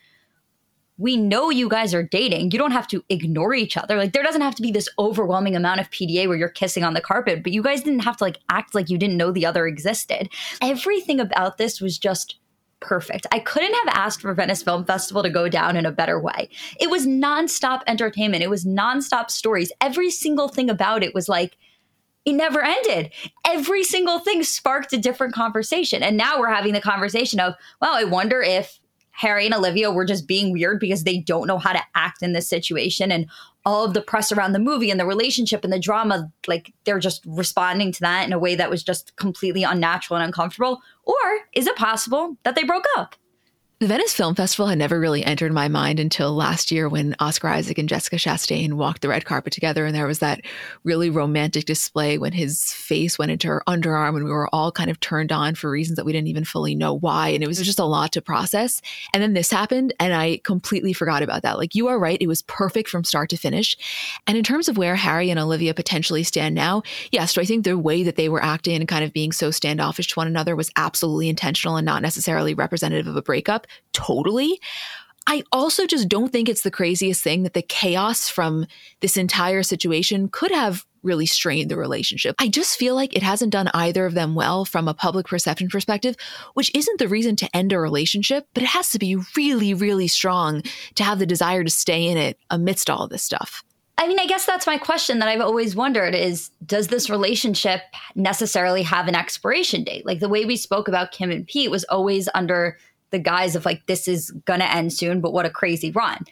we 0.97 1.17
know 1.17 1.49
you 1.49 1.67
guys 1.67 1.93
are 1.93 2.03
dating. 2.03 2.51
You 2.51 2.59
don't 2.59 2.71
have 2.71 2.87
to 2.87 3.03
ignore 3.09 3.53
each 3.53 3.75
other. 3.75 3.97
Like 3.97 4.13
there 4.13 4.23
doesn't 4.23 4.41
have 4.41 4.55
to 4.55 4.61
be 4.61 4.71
this 4.71 4.89
overwhelming 4.97 5.55
amount 5.55 5.81
of 5.81 5.89
PDA 5.91 6.27
where 6.27 6.37
you're 6.37 6.49
kissing 6.49 6.83
on 6.83 6.93
the 6.93 7.01
carpet, 7.01 7.43
but 7.43 7.51
you 7.51 7.61
guys 7.61 7.83
didn't 7.83 7.99
have 7.99 8.17
to 8.17 8.23
like 8.23 8.39
act 8.49 8.73
like 8.73 8.89
you 8.89 8.97
didn't 8.97 9.17
know 9.17 9.31
the 9.31 9.45
other 9.45 9.67
existed. 9.67 10.29
Everything 10.61 11.19
about 11.19 11.57
this 11.57 11.81
was 11.81 11.97
just 11.97 12.37
perfect. 12.79 13.25
I 13.31 13.39
couldn't 13.39 13.73
have 13.73 13.95
asked 13.95 14.21
for 14.21 14.33
Venice 14.33 14.63
Film 14.63 14.85
Festival 14.85 15.23
to 15.23 15.29
go 15.29 15.49
down 15.49 15.75
in 15.75 15.85
a 15.85 15.91
better 15.91 16.19
way. 16.19 16.49
It 16.79 16.89
was 16.89 17.05
nonstop 17.05 17.81
entertainment. 17.87 18.43
It 18.43 18.49
was 18.49 18.63
nonstop 18.63 19.29
stories. 19.29 19.71
Every 19.81 20.11
single 20.11 20.47
thing 20.47 20.69
about 20.69 21.03
it 21.03 21.13
was 21.13 21.27
like 21.27 21.57
it 22.25 22.33
never 22.33 22.63
ended. 22.63 23.11
Every 23.45 23.83
single 23.83 24.19
thing 24.19 24.43
sparked 24.43 24.93
a 24.93 24.97
different 24.97 25.33
conversation. 25.33 26.01
And 26.01 26.17
now 26.17 26.39
we're 26.39 26.49
having 26.49 26.73
the 26.73 26.81
conversation 26.81 27.39
of, 27.39 27.53
well, 27.81 27.93
I 27.93 28.03
wonder 28.03 28.41
if 28.41 28.79
Harry 29.15 29.45
and 29.45 29.55
Olivia 29.55 29.91
were 29.91 30.05
just 30.05 30.27
being 30.27 30.51
weird 30.51 30.79
because 30.79 31.03
they 31.03 31.17
don't 31.17 31.48
know 31.48 31.57
how 31.57 31.72
to 31.72 31.81
act 31.95 32.22
in 32.22 32.34
this 32.34 32.48
situation. 32.48 33.12
And 33.12 33.27
all 33.65 33.86
of 33.86 33.93
the 33.93 34.01
press 34.01 34.31
around 34.31 34.51
the 34.51 34.60
movie 34.60 34.91
and 34.91 35.00
the 35.00 35.05
relationship 35.05 35.63
and 35.63 35.72
the 35.72 35.79
drama, 35.79 36.31
like 36.48 36.74
they're 36.84 37.00
just 37.00 37.24
responding 37.25 37.91
to 37.93 38.01
that 38.01 38.25
in 38.25 38.34
a 38.34 38.39
way 38.39 38.55
that 38.55 38.69
was 38.69 38.84
just 38.84 39.15
completely 39.15 39.63
unnatural 39.63 40.17
and 40.17 40.25
uncomfortable. 40.25 40.81
Or 41.03 41.15
is 41.53 41.65
it 41.65 41.75
possible 41.77 42.38
that 42.43 42.55
they 42.55 42.63
broke 42.63 42.86
up? 42.98 43.15
The 43.82 43.88
Venice 43.88 44.13
Film 44.13 44.36
Festival 44.36 44.67
had 44.67 44.77
never 44.77 44.98
really 45.01 45.22
entered 45.25 45.51
my 45.51 45.67
mind 45.67 46.00
until 46.00 46.34
last 46.34 46.72
year 46.72 46.88
when 46.88 47.13
Oscar 47.20 47.50
Isaac 47.50 47.77
and 47.77 47.89
Jessica 47.89 48.15
Chastain 48.15 48.75
walked 48.75 49.01
the 49.01 49.10
red 49.10 49.25
carpet 49.25 49.51
together. 49.51 49.86
And 49.86 49.94
there 49.94 50.08
was 50.08 50.20
that 50.20 50.39
really 50.86 51.10
romantic 51.10 51.65
display 51.65 52.17
when 52.17 52.32
his 52.32 52.72
face 52.72 53.20
went 53.20 53.34
into 53.34 53.50
her 53.50 53.63
underarm 53.67 54.15
and 54.15 54.24
we 54.24 54.32
were 54.32 54.48
all 54.55 54.72
kind 54.72 54.89
of 54.89 55.01
turned 55.01 55.34
on 55.34 55.55
for 55.55 55.70
reasons 55.70 55.98
that 55.98 56.05
we 56.05 56.13
didn't 56.13 56.29
even 56.29 56.46
fully 56.46 56.74
know 56.74 56.94
why. 56.94 57.27
And 57.27 57.44
it 57.44 57.48
was 57.48 57.62
just 57.62 57.77
a 57.77 57.84
lot 57.84 58.13
to 58.13 58.22
process. 58.22 58.82
And 59.13 59.22
then 59.22 59.34
this 59.34 59.51
happened 59.51 59.94
and 60.00 60.13
I 60.13 60.39
completely 60.46 60.94
forgot 60.94 61.22
about 61.22 61.41
that. 61.41 61.58
Like 61.58 61.75
you 61.75 61.89
are 61.89 62.00
right. 62.00 62.22
It 62.22 62.27
was 62.27 62.44
perfect 62.44 62.88
from 62.88 63.03
start 63.03 63.29
to 63.32 63.38
finish. 63.38 63.75
And 64.25 64.38
in 64.38 64.46
terms 64.46 64.70
of 64.70 64.77
where 64.77 64.96
Harry 64.96 65.29
and 65.29 65.39
Olivia 65.39 65.74
potentially 65.74 66.24
stand 66.24 66.55
now, 66.55 66.82
yes, 67.12 67.34
do 67.34 67.41
I 67.41 67.46
think 67.46 67.65
the 67.65 67.77
way 67.77 68.03
that 68.03 68.15
they 68.15 68.29
were 68.29 68.41
acting 68.41 68.77
and 68.77 68.88
kind 68.88 69.03
of 69.03 69.12
being 69.12 69.34
so 69.34 69.51
standoffish 69.51 70.08
to 70.08 70.15
one 70.15 70.27
another 70.27 70.55
was 70.55 70.72
absolutely 70.77 71.27
intentional 71.27 71.75
and 71.75 71.86
not 71.86 72.01
necessarily 72.01 72.53
representative 72.53 73.08
of 73.08 73.17
a 73.17 73.22
breakup 73.22 73.65
totally. 73.94 74.60
I 75.27 75.44
also 75.51 75.88
just 75.88 76.08
don't 76.08 76.32
think 76.32 76.48
it's 76.48 76.62
the 76.62 76.72
craziest 76.72 77.24
thing 77.24 77.44
that 77.44 77.53
the 77.53 77.63
chaos 77.63 78.29
from 78.29 78.67
this 79.00 79.17
entire 79.17 79.63
situation 79.63 80.29
could 80.29 80.51
have 80.51 80.86
really 81.01 81.25
strained 81.25 81.72
the 81.72 81.77
relationship. 81.77 82.36
I 82.39 82.48
just 82.48 82.77
feel 82.77 82.96
like 82.96 83.15
it 83.15 83.24
hasn't 83.24 83.51
done 83.51 83.70
either 83.74 84.05
of 84.05 84.15
them 84.15 84.36
well 84.36 84.65
from 84.65 84.88
a 84.88 84.94
public 84.94 85.27
perception 85.27 85.70
perspective, 85.70 86.15
which 86.55 86.72
isn't 86.75 87.00
the 87.00 87.08
reason 87.08 87.36
to 87.38 87.55
end 87.55 87.72
a 87.72 87.79
relationship, 87.79 88.48
but 88.53 88.63
it 88.63 88.70
has 88.70 88.89
to 88.91 89.00
be 89.00 89.15
really, 89.38 89.74
really 89.74 90.08
strong 90.08 90.63
to 90.96 91.03
have 91.03 91.20
the 91.20 91.25
desire 91.25 91.63
to 91.63 91.70
stay 91.70 92.08
in 92.08 92.17
it 92.17 92.39
amidst 92.50 92.89
all 92.89 93.08
this 93.08 93.24
stuff. 93.24 93.63
I 93.98 94.08
mean, 94.08 94.20
I 94.20 94.25
guess 94.25 94.46
that's 94.46 94.67
my 94.67 94.77
question 94.77 95.20
that 95.20 95.29
I've 95.29 95.41
always 95.41 95.75
wondered 95.75 96.13
is 96.13 96.51
does 96.65 96.88
this 96.88 97.10
relationship 97.10 97.82
necessarily 98.15 98.84
have 98.84 99.08
an 99.08 99.15
expiration 99.15 99.84
date? 99.84 100.05
Like 100.05 100.20
the 100.20 100.27
way 100.27 100.44
we 100.44 100.58
spoke 100.58 100.88
about 100.88 101.12
Kim 101.12 101.32
and 101.32 101.48
Pete 101.48 101.72
was 101.72 101.86
always 101.86 102.27
under 102.34 102.77
the 103.12 103.19
guise 103.19 103.55
of 103.55 103.65
like 103.65 103.85
this 103.88 104.07
is 104.07 104.33
to 104.45 104.75
end 104.75 104.93
soon, 104.93 105.21
but 105.21 105.33
what 105.33 105.45
a 105.45 105.50
crazy 105.50 105.91
run. 105.91 106.24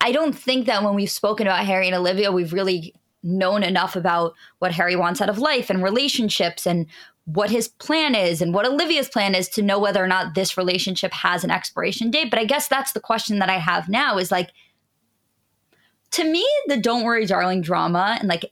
I 0.00 0.12
don't 0.12 0.36
think 0.36 0.66
that 0.66 0.82
when 0.82 0.94
we've 0.94 1.10
spoken 1.10 1.46
about 1.46 1.66
Harry 1.66 1.86
and 1.86 1.96
Olivia, 1.96 2.30
we've 2.30 2.52
really 2.52 2.94
known 3.22 3.62
enough 3.62 3.96
about 3.96 4.34
what 4.60 4.72
Harry 4.72 4.96
wants 4.96 5.20
out 5.20 5.28
of 5.28 5.38
life 5.38 5.70
and 5.70 5.82
relationships 5.82 6.66
and 6.66 6.86
what 7.24 7.50
his 7.50 7.68
plan 7.68 8.14
is 8.14 8.40
and 8.40 8.54
what 8.54 8.66
Olivia's 8.66 9.08
plan 9.08 9.34
is 9.34 9.48
to 9.50 9.62
know 9.62 9.78
whether 9.78 10.02
or 10.02 10.06
not 10.06 10.34
this 10.34 10.56
relationship 10.56 11.12
has 11.12 11.44
an 11.44 11.50
expiration 11.50 12.10
date. 12.10 12.30
But 12.30 12.38
I 12.38 12.44
guess 12.44 12.68
that's 12.68 12.92
the 12.92 13.00
question 13.00 13.38
that 13.40 13.50
I 13.50 13.58
have 13.58 13.88
now 13.88 14.16
is 14.18 14.30
like, 14.30 14.50
to 16.12 16.24
me, 16.24 16.48
the 16.68 16.78
Don't 16.78 17.04
Worry 17.04 17.26
Darling 17.26 17.60
drama 17.60 18.16
and 18.18 18.28
like 18.28 18.50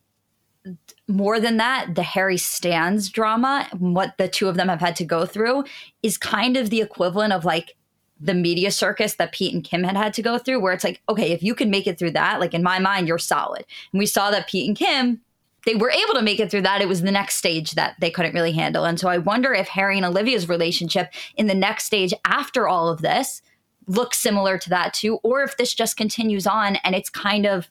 more 1.08 1.38
than 1.38 1.56
that, 1.58 1.94
the 1.94 2.02
Harry 2.02 2.36
Stans 2.36 3.08
drama, 3.08 3.68
what 3.78 4.16
the 4.18 4.28
two 4.28 4.48
of 4.48 4.56
them 4.56 4.68
have 4.68 4.80
had 4.80 4.96
to 4.96 5.04
go 5.04 5.24
through 5.24 5.64
is 6.02 6.18
kind 6.18 6.56
of 6.56 6.70
the 6.70 6.80
equivalent 6.80 7.32
of 7.32 7.44
like 7.44 7.76
the 8.18 8.34
media 8.34 8.70
circus 8.70 9.14
that 9.14 9.32
Pete 9.32 9.54
and 9.54 9.62
Kim 9.62 9.84
had 9.84 9.96
had 9.96 10.14
to 10.14 10.22
go 10.22 10.38
through, 10.38 10.60
where 10.60 10.72
it's 10.72 10.84
like, 10.84 11.02
okay, 11.08 11.32
if 11.32 11.42
you 11.42 11.54
can 11.54 11.70
make 11.70 11.86
it 11.86 11.98
through 11.98 12.12
that, 12.12 12.40
like 12.40 12.54
in 12.54 12.62
my 12.62 12.78
mind, 12.78 13.06
you're 13.06 13.18
solid. 13.18 13.64
And 13.92 13.98
we 13.98 14.06
saw 14.06 14.30
that 14.30 14.48
Pete 14.48 14.66
and 14.66 14.76
Kim, 14.76 15.20
they 15.64 15.74
were 15.74 15.90
able 15.90 16.14
to 16.14 16.22
make 16.22 16.40
it 16.40 16.50
through 16.50 16.62
that. 16.62 16.80
It 16.80 16.88
was 16.88 17.02
the 17.02 17.10
next 17.10 17.36
stage 17.36 17.72
that 17.72 17.96
they 18.00 18.10
couldn't 18.10 18.34
really 18.34 18.52
handle. 18.52 18.84
And 18.84 18.98
so 18.98 19.08
I 19.08 19.18
wonder 19.18 19.52
if 19.52 19.68
Harry 19.68 19.96
and 19.96 20.06
Olivia's 20.06 20.48
relationship 20.48 21.12
in 21.36 21.46
the 21.46 21.54
next 21.54 21.84
stage 21.84 22.14
after 22.24 22.66
all 22.66 22.88
of 22.88 23.02
this 23.02 23.42
looks 23.86 24.18
similar 24.18 24.58
to 24.58 24.70
that 24.70 24.94
too, 24.94 25.18
or 25.22 25.42
if 25.42 25.56
this 25.56 25.74
just 25.74 25.96
continues 25.96 26.46
on 26.46 26.76
and 26.76 26.94
it's 26.94 27.10
kind 27.10 27.46
of 27.46 27.68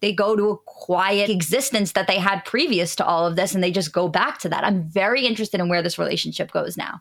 they 0.00 0.12
go 0.12 0.36
to 0.36 0.50
a 0.50 0.56
quiet 0.58 1.30
existence 1.30 1.92
that 1.92 2.06
they 2.06 2.18
had 2.18 2.44
previous 2.44 2.94
to 2.96 3.04
all 3.04 3.26
of 3.26 3.36
this 3.36 3.54
and 3.54 3.62
they 3.62 3.72
just 3.72 3.92
go 3.92 4.08
back 4.08 4.38
to 4.38 4.48
that. 4.48 4.64
I'm 4.64 4.84
very 4.84 5.26
interested 5.26 5.60
in 5.60 5.68
where 5.68 5.82
this 5.82 5.98
relationship 5.98 6.52
goes 6.52 6.76
now. 6.76 7.00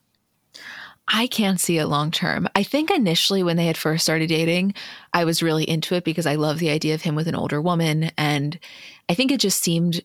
I 1.07 1.27
can't 1.27 1.59
see 1.59 1.77
it 1.77 1.85
long 1.85 2.11
term. 2.11 2.49
I 2.55 2.63
think 2.63 2.91
initially 2.91 3.41
when 3.41 3.55
they 3.55 3.65
had 3.65 3.77
first 3.77 4.03
started 4.03 4.27
dating, 4.27 4.73
I 5.13 5.23
was 5.23 5.41
really 5.41 5.63
into 5.63 5.95
it 5.95 6.03
because 6.03 6.25
I 6.25 6.35
love 6.35 6.59
the 6.59 6.69
idea 6.69 6.95
of 6.95 7.01
him 7.01 7.15
with 7.15 7.27
an 7.27 7.35
older 7.35 7.61
woman. 7.61 8.11
And 8.17 8.59
I 9.07 9.13
think 9.13 9.31
it 9.31 9.39
just 9.39 9.61
seemed 9.63 10.03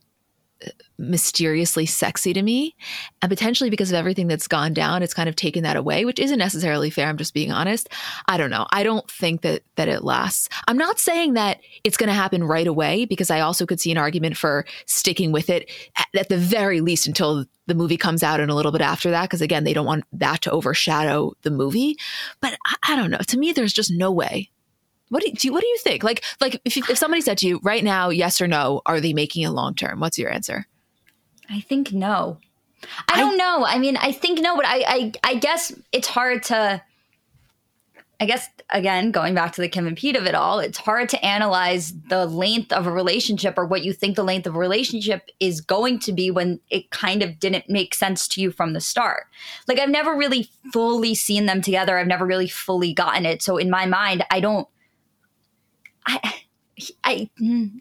mysteriously 0.98 1.86
sexy 1.86 2.32
to 2.32 2.42
me. 2.42 2.76
And 3.20 3.30
potentially 3.30 3.70
because 3.70 3.90
of 3.90 3.96
everything 3.96 4.28
that's 4.28 4.46
gone 4.46 4.72
down, 4.72 5.02
it's 5.02 5.14
kind 5.14 5.28
of 5.28 5.36
taken 5.36 5.62
that 5.64 5.76
away, 5.76 6.04
which 6.04 6.18
isn't 6.18 6.38
necessarily 6.38 6.90
fair. 6.90 7.08
I'm 7.08 7.16
just 7.16 7.34
being 7.34 7.50
honest. 7.50 7.88
I 8.28 8.36
don't 8.36 8.50
know. 8.50 8.66
I 8.70 8.82
don't 8.82 9.08
think 9.10 9.42
that 9.42 9.62
that 9.76 9.88
it 9.88 10.04
lasts. 10.04 10.48
I'm 10.68 10.78
not 10.78 10.98
saying 10.98 11.34
that 11.34 11.60
it's 11.84 11.96
going 11.96 12.08
to 12.08 12.14
happen 12.14 12.44
right 12.44 12.66
away 12.66 13.04
because 13.04 13.30
I 13.30 13.40
also 13.40 13.66
could 13.66 13.80
see 13.80 13.90
an 13.90 13.98
argument 13.98 14.36
for 14.36 14.64
sticking 14.86 15.32
with 15.32 15.50
it 15.50 15.70
at, 15.96 16.06
at 16.16 16.28
the 16.28 16.38
very 16.38 16.80
least 16.80 17.06
until 17.06 17.44
the 17.66 17.74
movie 17.74 17.96
comes 17.96 18.22
out 18.22 18.40
and 18.40 18.50
a 18.50 18.54
little 18.54 18.72
bit 18.72 18.80
after 18.80 19.10
that 19.10 19.22
because 19.22 19.42
again, 19.42 19.64
they 19.64 19.74
don't 19.74 19.86
want 19.86 20.04
that 20.12 20.42
to 20.42 20.50
overshadow 20.50 21.32
the 21.42 21.50
movie. 21.50 21.96
But 22.40 22.56
I, 22.66 22.92
I 22.92 22.96
don't 22.96 23.10
know. 23.10 23.18
To 23.18 23.38
me 23.38 23.52
there's 23.52 23.72
just 23.72 23.90
no 23.90 24.10
way 24.10 24.50
what 25.12 25.22
do 25.22 25.30
you, 25.30 25.52
what 25.52 25.60
do 25.60 25.66
you 25.66 25.78
think? 25.78 26.02
Like 26.02 26.24
like 26.40 26.60
if 26.64 26.76
if 26.88 26.96
somebody 26.96 27.20
said 27.20 27.36
to 27.38 27.46
you 27.46 27.60
right 27.62 27.84
now, 27.84 28.08
yes 28.08 28.40
or 28.40 28.48
no, 28.48 28.80
are 28.86 28.98
they 28.98 29.12
making 29.12 29.42
it 29.42 29.50
long 29.50 29.74
term? 29.74 30.00
What's 30.00 30.18
your 30.18 30.32
answer? 30.32 30.66
I 31.50 31.60
think 31.60 31.92
no. 31.92 32.38
I, 33.08 33.14
I 33.14 33.18
don't 33.18 33.36
know. 33.36 33.64
I 33.66 33.78
mean, 33.78 33.98
I 33.98 34.10
think 34.10 34.40
no, 34.40 34.56
but 34.56 34.64
I, 34.64 34.84
I 34.86 35.12
I 35.22 35.34
guess 35.34 35.70
it's 35.92 36.08
hard 36.08 36.42
to 36.44 36.82
I 38.22 38.24
guess 38.24 38.48
again, 38.70 39.10
going 39.10 39.34
back 39.34 39.52
to 39.52 39.60
the 39.60 39.68
Kim 39.68 39.86
and 39.86 39.96
Pete 39.96 40.16
of 40.16 40.26
it 40.26 40.34
all, 40.34 40.60
it's 40.60 40.78
hard 40.78 41.08
to 41.10 41.22
analyze 41.26 41.92
the 42.08 42.24
length 42.24 42.72
of 42.72 42.86
a 42.86 42.90
relationship 42.90 43.58
or 43.58 43.66
what 43.66 43.82
you 43.82 43.92
think 43.92 44.16
the 44.16 44.22
length 44.22 44.46
of 44.46 44.54
a 44.54 44.58
relationship 44.58 45.28
is 45.40 45.60
going 45.60 45.98
to 45.98 46.12
be 46.12 46.30
when 46.30 46.60
it 46.70 46.90
kind 46.90 47.22
of 47.22 47.38
didn't 47.38 47.68
make 47.68 47.94
sense 47.94 48.26
to 48.28 48.40
you 48.40 48.50
from 48.50 48.72
the 48.72 48.80
start. 48.80 49.24
Like 49.66 49.78
I've 49.78 49.90
never 49.90 50.16
really 50.16 50.48
fully 50.72 51.14
seen 51.16 51.46
them 51.46 51.60
together. 51.60 51.98
I've 51.98 52.06
never 52.06 52.24
really 52.24 52.48
fully 52.48 52.94
gotten 52.94 53.26
it. 53.26 53.42
So 53.42 53.56
in 53.58 53.68
my 53.68 53.86
mind, 53.86 54.24
I 54.30 54.40
don't 54.40 54.68
I, 56.06 56.42
I, 57.04 57.30
mm, 57.40 57.80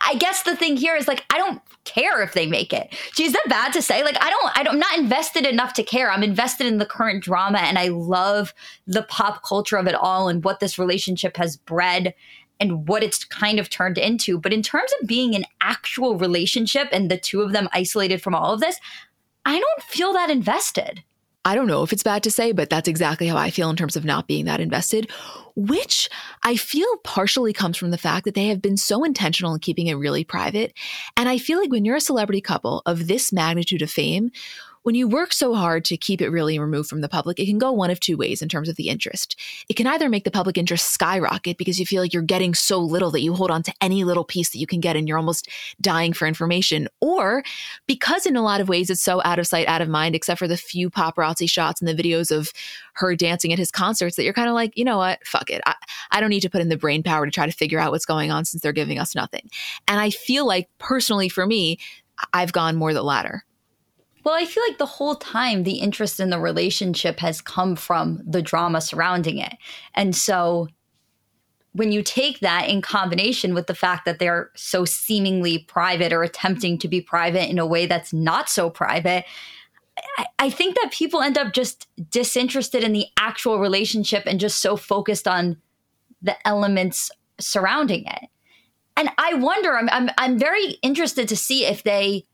I 0.00 0.14
guess 0.16 0.42
the 0.42 0.56
thing 0.56 0.76
here 0.76 0.96
is 0.96 1.08
like 1.08 1.24
I 1.30 1.38
don't 1.38 1.60
care 1.84 2.22
if 2.22 2.34
they 2.34 2.46
make 2.46 2.72
it. 2.72 2.94
Is 3.18 3.32
that 3.32 3.48
bad 3.48 3.72
to 3.72 3.82
say? 3.82 4.04
Like 4.04 4.16
I 4.22 4.30
don't, 4.30 4.58
I 4.58 4.62
don't, 4.62 4.74
I'm 4.74 4.80
not 4.80 4.98
invested 4.98 5.46
enough 5.46 5.72
to 5.74 5.82
care. 5.82 6.10
I'm 6.10 6.22
invested 6.22 6.66
in 6.66 6.78
the 6.78 6.86
current 6.86 7.22
drama, 7.24 7.58
and 7.58 7.78
I 7.78 7.88
love 7.88 8.54
the 8.86 9.02
pop 9.04 9.42
culture 9.42 9.76
of 9.76 9.86
it 9.86 9.94
all 9.94 10.28
and 10.28 10.44
what 10.44 10.60
this 10.60 10.78
relationship 10.78 11.36
has 11.36 11.56
bred 11.56 12.14
and 12.60 12.86
what 12.86 13.02
it's 13.02 13.24
kind 13.24 13.58
of 13.58 13.70
turned 13.70 13.98
into. 13.98 14.38
But 14.38 14.52
in 14.52 14.62
terms 14.62 14.92
of 15.00 15.08
being 15.08 15.34
an 15.34 15.44
actual 15.60 16.16
relationship 16.16 16.88
and 16.92 17.10
the 17.10 17.18
two 17.18 17.40
of 17.42 17.52
them 17.52 17.68
isolated 17.72 18.22
from 18.22 18.34
all 18.34 18.52
of 18.52 18.60
this, 18.60 18.78
I 19.44 19.58
don't 19.58 19.82
feel 19.82 20.12
that 20.12 20.30
invested. 20.30 21.02
I 21.44 21.54
don't 21.56 21.66
know 21.66 21.82
if 21.82 21.92
it's 21.92 22.04
bad 22.04 22.22
to 22.22 22.30
say, 22.30 22.52
but 22.52 22.70
that's 22.70 22.88
exactly 22.88 23.26
how 23.26 23.36
I 23.36 23.50
feel 23.50 23.68
in 23.68 23.76
terms 23.76 23.96
of 23.96 24.04
not 24.04 24.28
being 24.28 24.44
that 24.44 24.60
invested, 24.60 25.10
which 25.56 26.08
I 26.44 26.56
feel 26.56 26.96
partially 26.98 27.52
comes 27.52 27.76
from 27.76 27.90
the 27.90 27.98
fact 27.98 28.24
that 28.26 28.34
they 28.34 28.46
have 28.46 28.62
been 28.62 28.76
so 28.76 29.02
intentional 29.02 29.54
in 29.54 29.60
keeping 29.60 29.88
it 29.88 29.94
really 29.94 30.22
private. 30.22 30.72
And 31.16 31.28
I 31.28 31.38
feel 31.38 31.58
like 31.58 31.70
when 31.70 31.84
you're 31.84 31.96
a 31.96 32.00
celebrity 32.00 32.40
couple 32.40 32.82
of 32.86 33.08
this 33.08 33.32
magnitude 33.32 33.82
of 33.82 33.90
fame, 33.90 34.30
when 34.82 34.94
you 34.94 35.06
work 35.06 35.32
so 35.32 35.54
hard 35.54 35.84
to 35.86 35.96
keep 35.96 36.20
it 36.20 36.28
really 36.28 36.58
removed 36.58 36.88
from 36.88 37.00
the 37.00 37.08
public, 37.08 37.38
it 37.38 37.46
can 37.46 37.58
go 37.58 37.70
one 37.72 37.90
of 37.90 38.00
two 38.00 38.16
ways 38.16 38.42
in 38.42 38.48
terms 38.48 38.68
of 38.68 38.76
the 38.76 38.88
interest. 38.88 39.38
It 39.68 39.74
can 39.74 39.86
either 39.86 40.08
make 40.08 40.24
the 40.24 40.30
public 40.30 40.58
interest 40.58 40.90
skyrocket 40.90 41.56
because 41.56 41.78
you 41.78 41.86
feel 41.86 42.02
like 42.02 42.12
you're 42.12 42.22
getting 42.22 42.54
so 42.54 42.78
little 42.78 43.10
that 43.12 43.20
you 43.20 43.34
hold 43.34 43.50
on 43.50 43.62
to 43.64 43.72
any 43.80 44.04
little 44.04 44.24
piece 44.24 44.50
that 44.50 44.58
you 44.58 44.66
can 44.66 44.80
get 44.80 44.96
and 44.96 45.06
you're 45.06 45.18
almost 45.18 45.48
dying 45.80 46.12
for 46.12 46.26
information, 46.26 46.88
or 47.00 47.42
because 47.86 48.26
in 48.26 48.36
a 48.36 48.42
lot 48.42 48.60
of 48.60 48.68
ways 48.68 48.90
it's 48.90 49.02
so 49.02 49.22
out 49.24 49.38
of 49.38 49.46
sight, 49.46 49.68
out 49.68 49.82
of 49.82 49.88
mind, 49.88 50.14
except 50.14 50.38
for 50.38 50.48
the 50.48 50.56
few 50.56 50.90
paparazzi 50.90 51.48
shots 51.48 51.80
and 51.80 51.88
the 51.88 52.02
videos 52.02 52.36
of 52.36 52.52
her 52.94 53.14
dancing 53.14 53.52
at 53.52 53.58
his 53.58 53.70
concerts 53.70 54.16
that 54.16 54.24
you're 54.24 54.32
kind 54.32 54.48
of 54.48 54.54
like, 54.54 54.76
you 54.76 54.84
know 54.84 54.98
what, 54.98 55.24
fuck 55.26 55.50
it. 55.50 55.62
I, 55.66 55.74
I 56.10 56.20
don't 56.20 56.30
need 56.30 56.40
to 56.40 56.50
put 56.50 56.60
in 56.60 56.68
the 56.68 56.76
brain 56.76 57.02
power 57.02 57.24
to 57.24 57.30
try 57.30 57.46
to 57.46 57.52
figure 57.52 57.78
out 57.78 57.92
what's 57.92 58.06
going 58.06 58.30
on 58.30 58.44
since 58.44 58.62
they're 58.62 58.72
giving 58.72 58.98
us 58.98 59.14
nothing. 59.14 59.48
And 59.86 60.00
I 60.00 60.10
feel 60.10 60.46
like 60.46 60.68
personally 60.78 61.28
for 61.28 61.46
me, 61.46 61.78
I've 62.32 62.52
gone 62.52 62.76
more 62.76 62.92
the 62.92 63.02
latter. 63.02 63.44
Well, 64.24 64.34
I 64.34 64.44
feel 64.44 64.62
like 64.68 64.78
the 64.78 64.86
whole 64.86 65.16
time 65.16 65.62
the 65.62 65.80
interest 65.80 66.20
in 66.20 66.30
the 66.30 66.38
relationship 66.38 67.18
has 67.20 67.40
come 67.40 67.74
from 67.76 68.22
the 68.24 68.42
drama 68.42 68.80
surrounding 68.80 69.38
it. 69.38 69.54
And 69.94 70.14
so 70.14 70.68
when 71.72 71.90
you 71.90 72.02
take 72.02 72.40
that 72.40 72.68
in 72.68 72.82
combination 72.82 73.54
with 73.54 73.66
the 73.66 73.74
fact 73.74 74.04
that 74.04 74.18
they're 74.18 74.50
so 74.54 74.84
seemingly 74.84 75.58
private 75.58 76.12
or 76.12 76.22
attempting 76.22 76.78
to 76.78 76.88
be 76.88 77.00
private 77.00 77.48
in 77.48 77.58
a 77.58 77.66
way 77.66 77.86
that's 77.86 78.12
not 78.12 78.48
so 78.48 78.68
private, 78.70 79.24
I, 80.18 80.26
I 80.38 80.50
think 80.50 80.76
that 80.76 80.92
people 80.92 81.22
end 81.22 81.38
up 81.38 81.52
just 81.52 81.88
disinterested 82.10 82.84
in 82.84 82.92
the 82.92 83.06
actual 83.18 83.58
relationship 83.58 84.24
and 84.26 84.38
just 84.38 84.60
so 84.60 84.76
focused 84.76 85.26
on 85.26 85.56
the 86.20 86.36
elements 86.46 87.10
surrounding 87.40 88.04
it. 88.06 88.28
And 88.96 89.08
I 89.18 89.34
wonder, 89.34 89.76
I'm, 89.76 89.88
I'm, 89.90 90.10
I'm 90.18 90.38
very 90.38 90.72
interested 90.82 91.26
to 91.28 91.36
see 91.36 91.64
if 91.64 91.82
they 91.82 92.26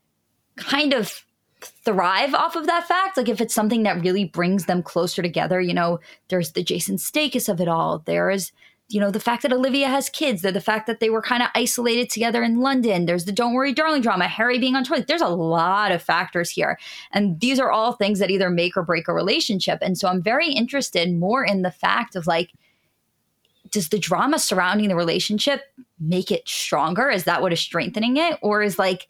kind 0.57 0.93
of 0.93 1.23
thrive 1.61 2.33
off 2.33 2.55
of 2.55 2.65
that 2.67 2.87
fact. 2.87 3.17
Like 3.17 3.29
if 3.29 3.41
it's 3.41 3.53
something 3.53 3.83
that 3.83 4.01
really 4.01 4.25
brings 4.25 4.65
them 4.65 4.83
closer 4.83 5.21
together, 5.21 5.59
you 5.59 5.73
know, 5.73 5.99
there's 6.29 6.53
the 6.53 6.63
Jason 6.63 6.97
Sudeikis 6.97 7.49
of 7.49 7.59
it 7.59 7.67
all. 7.67 7.99
There 7.99 8.29
is, 8.29 8.51
you 8.87 8.99
know, 8.99 9.11
the 9.11 9.19
fact 9.19 9.43
that 9.43 9.53
Olivia 9.53 9.87
has 9.87 10.09
kids. 10.09 10.41
There's 10.41 10.53
the 10.53 10.61
fact 10.61 10.87
that 10.87 10.99
they 10.99 11.09
were 11.09 11.21
kind 11.21 11.43
of 11.43 11.49
isolated 11.53 12.09
together 12.09 12.43
in 12.43 12.59
London. 12.59 13.05
There's 13.05 13.25
the 13.25 13.31
Don't 13.31 13.53
Worry 13.53 13.73
Darling 13.73 14.01
drama, 14.01 14.27
Harry 14.27 14.57
being 14.57 14.75
on 14.75 14.83
tour. 14.83 15.01
There's 15.01 15.21
a 15.21 15.27
lot 15.27 15.91
of 15.91 16.01
factors 16.01 16.49
here. 16.49 16.79
And 17.11 17.39
these 17.39 17.59
are 17.59 17.71
all 17.71 17.93
things 17.93 18.19
that 18.19 18.31
either 18.31 18.49
make 18.49 18.77
or 18.77 18.83
break 18.83 19.07
a 19.07 19.13
relationship. 19.13 19.79
And 19.81 19.97
so 19.97 20.07
I'm 20.07 20.21
very 20.21 20.51
interested 20.51 21.13
more 21.13 21.45
in 21.45 21.61
the 21.61 21.71
fact 21.71 22.15
of 22.15 22.25
like, 22.25 22.51
does 23.69 23.89
the 23.89 23.99
drama 23.99 24.39
surrounding 24.39 24.87
the 24.87 24.95
relationship 24.95 25.61
make 25.99 26.31
it 26.31 26.47
stronger? 26.47 27.09
Is 27.09 27.25
that 27.25 27.41
what 27.41 27.53
is 27.53 27.59
strengthening 27.59 28.17
it? 28.17 28.39
Or 28.41 28.63
is 28.63 28.79
like, 28.79 29.07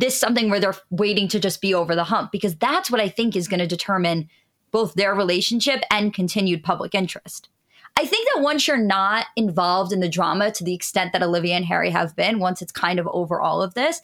this 0.00 0.18
something 0.18 0.48
where 0.50 0.60
they're 0.60 0.74
waiting 0.90 1.28
to 1.28 1.38
just 1.38 1.60
be 1.60 1.74
over 1.74 1.94
the 1.94 2.04
hump 2.04 2.32
because 2.32 2.56
that's 2.56 2.90
what 2.90 3.00
I 3.00 3.08
think 3.08 3.36
is 3.36 3.48
going 3.48 3.60
to 3.60 3.66
determine 3.66 4.28
both 4.70 4.94
their 4.94 5.14
relationship 5.14 5.82
and 5.90 6.14
continued 6.14 6.62
public 6.62 6.94
interest. 6.94 7.48
I 7.96 8.06
think 8.06 8.28
that 8.32 8.42
once 8.42 8.66
you're 8.66 8.76
not 8.76 9.26
involved 9.36 9.92
in 9.92 10.00
the 10.00 10.08
drama 10.08 10.52
to 10.52 10.64
the 10.64 10.74
extent 10.74 11.12
that 11.12 11.22
Olivia 11.22 11.54
and 11.56 11.64
Harry 11.66 11.90
have 11.90 12.16
been, 12.16 12.38
once 12.38 12.62
it's 12.62 12.72
kind 12.72 12.98
of 12.98 13.08
over 13.08 13.40
all 13.40 13.62
of 13.62 13.74
this, 13.74 14.00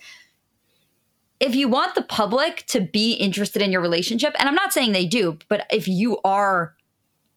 if 1.41 1.55
you 1.55 1.69
want 1.69 1.95
the 1.95 2.03
public 2.03 2.65
to 2.67 2.81
be 2.81 3.13
interested 3.13 3.63
in 3.63 3.73
your 3.73 3.81
relationship, 3.81 4.35
and 4.39 4.49
I'm 4.49 4.55
not 4.55 4.73
saying 4.73 4.93
they 4.93 5.07
do, 5.07 5.39
but 5.49 5.67
if 5.71 5.87
you 5.87 6.19
are 6.25 6.75